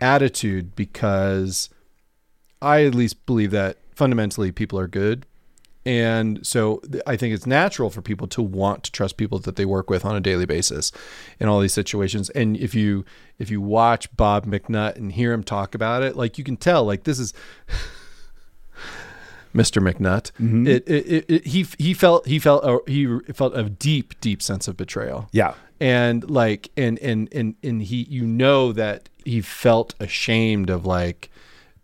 [0.00, 1.70] attitude because
[2.60, 5.26] I at least believe that fundamentally people are good.
[5.88, 9.64] And so I think it's natural for people to want to trust people that they
[9.64, 10.92] work with on a daily basis
[11.40, 12.28] in all these situations.
[12.30, 13.06] And if you
[13.38, 16.84] if you watch Bob McNutt and hear him talk about it, like you can tell
[16.84, 17.32] like this is
[19.54, 19.80] Mr.
[19.82, 20.30] McNutt.
[20.32, 20.66] Mm-hmm.
[20.66, 24.42] It, it, it, it he he felt he felt a, he felt a deep deep
[24.42, 25.54] sense of betrayal Yeah.
[25.80, 31.30] and like and and and and he you know that he felt ashamed of like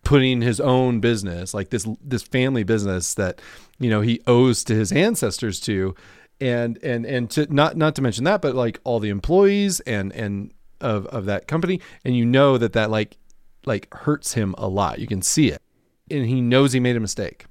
[0.05, 3.41] putting his own business like this this family business that
[3.85, 5.95] you know he owes to his ancestors to.
[6.41, 10.13] And and and to not not to mention that but like all the employees and
[10.13, 11.81] and of of that company.
[12.05, 13.17] And you know that that like
[13.65, 14.99] like hurts him a lot.
[14.99, 15.63] You can see it.
[16.11, 17.47] And he knows he made a mistake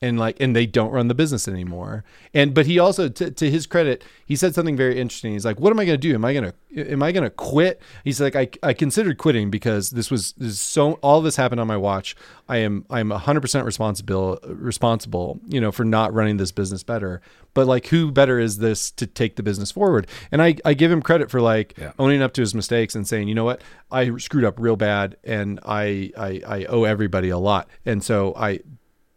[0.00, 2.04] and like and they don't run the business anymore.
[2.32, 5.32] And but he also to, to his credit he said something very interesting.
[5.32, 6.14] He's like what am i going to do?
[6.14, 7.80] Am i going to am i going to quit?
[8.04, 11.60] He's like I, I considered quitting because this was this is so all this happened
[11.60, 12.14] on my watch.
[12.48, 17.20] I am i'm 100% responsible responsible you know for not running this business better.
[17.54, 20.06] But like who better is this to take the business forward?
[20.30, 21.92] And i i give him credit for like Yeah.
[21.98, 23.62] owning up to his mistakes and saying you know what?
[23.90, 27.68] I screwed up real bad and i i, I owe everybody a lot.
[27.84, 28.60] And so i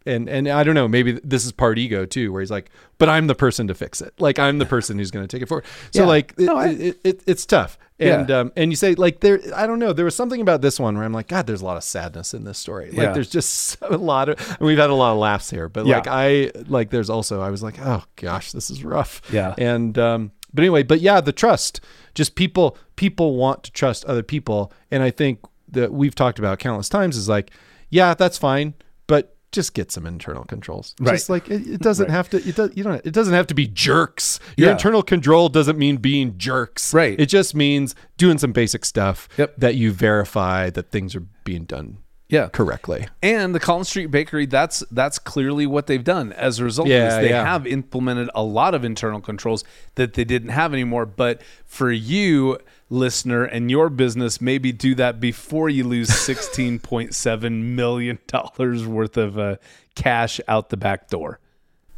[0.05, 3.09] and and I don't know, maybe this is part ego too, where he's like, but
[3.09, 4.13] I'm the person to fix it.
[4.19, 5.65] Like I'm the person who's going to take it forward.
[5.91, 6.07] So Yeah.
[6.07, 7.77] like it, No, I- it, it, it's tough.
[7.99, 8.39] And Yeah.
[8.39, 10.95] um and you say like there, I don't know, there was something about this one
[10.95, 12.87] where I'm like, God, there's a lot of sadness in this story.
[12.87, 13.11] Like Yeah.
[13.13, 16.07] there's just a lot of, and we've had a lot of laughs here, but like
[16.07, 19.21] I like there's also I was like, oh gosh, this is rough.
[19.31, 19.53] Yeah.
[19.57, 21.79] And um, but anyway, but yeah, the trust.
[22.15, 26.59] Just people people want to trust other people, and I think that we've talked about
[26.59, 27.51] countless times is like,
[27.89, 28.73] yeah, that's fine,
[29.07, 30.95] but just get some internal controls.
[30.99, 31.13] Right.
[31.13, 32.37] Just like it, it doesn't have to.
[32.37, 32.71] It does.
[32.75, 33.05] You don't.
[33.05, 34.39] It doesn't have to be jerks.
[34.57, 34.73] Your Yeah.
[34.73, 36.93] internal control doesn't mean being jerks.
[36.93, 37.19] Right.
[37.19, 39.55] It just means doing some basic stuff Yep.
[39.57, 41.97] that you verify that things are being done
[42.29, 42.47] Yeah.
[42.47, 43.07] correctly.
[43.21, 46.31] And the Collins Street Bakery, that's that's clearly what they've done.
[46.33, 47.43] As a result Yeah, they yeah.
[47.45, 49.63] have implemented a lot of internal controls
[49.95, 51.05] that they didn't have anymore.
[51.05, 52.57] But for you,
[52.91, 58.85] listener, and your business, maybe do that before you lose sixteen point seven million dollars
[58.85, 59.55] worth of uh,
[59.95, 61.39] cash out the back door.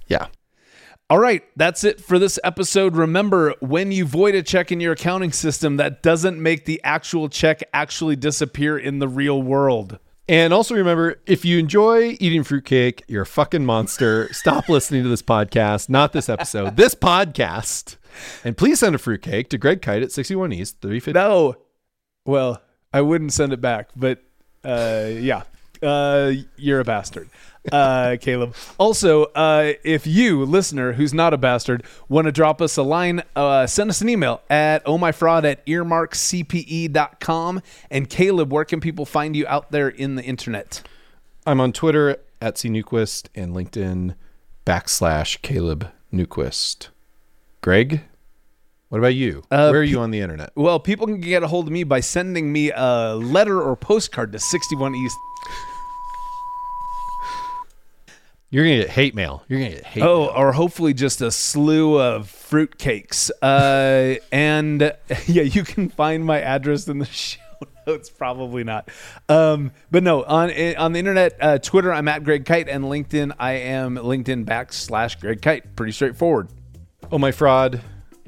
[0.07, 0.27] Yeah.
[1.09, 2.95] All right, that's it for this episode.
[2.95, 7.27] Remember, when you void a check in your accounting system, that doesn't make the actual
[7.29, 9.99] check actually disappear in the real world.
[10.29, 14.31] And also remember, if you enjoy eating fruitcake, you're a fucking monster.
[14.33, 17.97] Stop listening to this podcast, not this episode, this podcast.
[18.43, 21.13] And please send a fruitcake to Greg Kyte at 61 East, 350.
[21.13, 21.55] No.
[22.25, 22.61] Well,
[22.93, 24.23] I wouldn't send it back, but
[24.63, 25.43] uh, yeah,
[25.81, 27.29] uh, you're a bastard,
[27.71, 28.55] uh, Caleb.
[28.77, 33.23] Also, uh, if you, listener, who's not a bastard, want to drop us a line,
[33.35, 37.61] uh, send us an email at ohmyfraud at earmarkcpe.com.
[37.91, 40.81] And Caleb, where can people find you out there in the internet?
[41.45, 44.15] I'm on Twitter at C Newquist and LinkedIn
[44.65, 46.87] backslash Caleb Newquist.
[47.63, 48.01] Greg,
[48.89, 49.41] what about you?
[49.49, 50.51] Uh, Where are you on the internet?
[50.53, 54.33] Well, people can get a hold of me by sending me a letter or postcard
[54.33, 55.15] to 61 East.
[58.49, 59.45] You're gonna get hate mail.
[59.47, 60.03] You're gonna get hate.
[60.03, 60.33] Oh, mail.
[60.35, 63.31] or hopefully just a slew of fruitcakes.
[63.41, 64.81] Uh, and
[65.25, 67.39] yeah, you can find my address in the show
[67.87, 68.09] notes.
[68.09, 68.89] Probably not.
[69.29, 73.31] Um, but no, on on the internet, uh, Twitter, I'm at Greg Kyte, and LinkedIn,
[73.39, 75.77] I am LinkedIn backslash Greg Kyte.
[75.77, 76.49] Pretty straightforward.
[77.11, 77.81] Oh My Fraud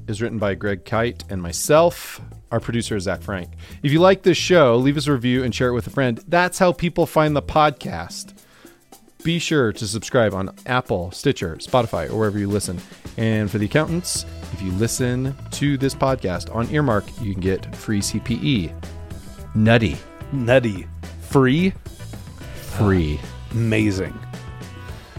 [0.07, 2.21] is written by Greg Kyte and myself.
[2.51, 3.49] Our producer is Zach Frank.
[3.81, 6.23] If you like this show, leave us a review and share it with a friend.
[6.27, 8.33] That's how people find the podcast.
[9.23, 12.79] Be sure to subscribe on Apple, Stitcher, Spotify, or wherever you listen.
[13.17, 14.23] And for the accountants,
[14.53, 18.71] if you listen to this podcast on Earmark, you can get free CPE.
[19.55, 19.97] Nutty.
[20.31, 20.87] Nutty,
[21.21, 23.19] free, uh, Free.
[23.51, 24.13] amazing.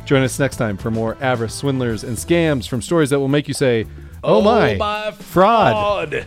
[0.07, 3.49] Join us next time for more avarice, swindlers, and scams from stories that will make
[3.49, 3.87] you say,
[4.23, 6.11] Oh, my, oh, my fraud.
[6.13, 6.27] fraud.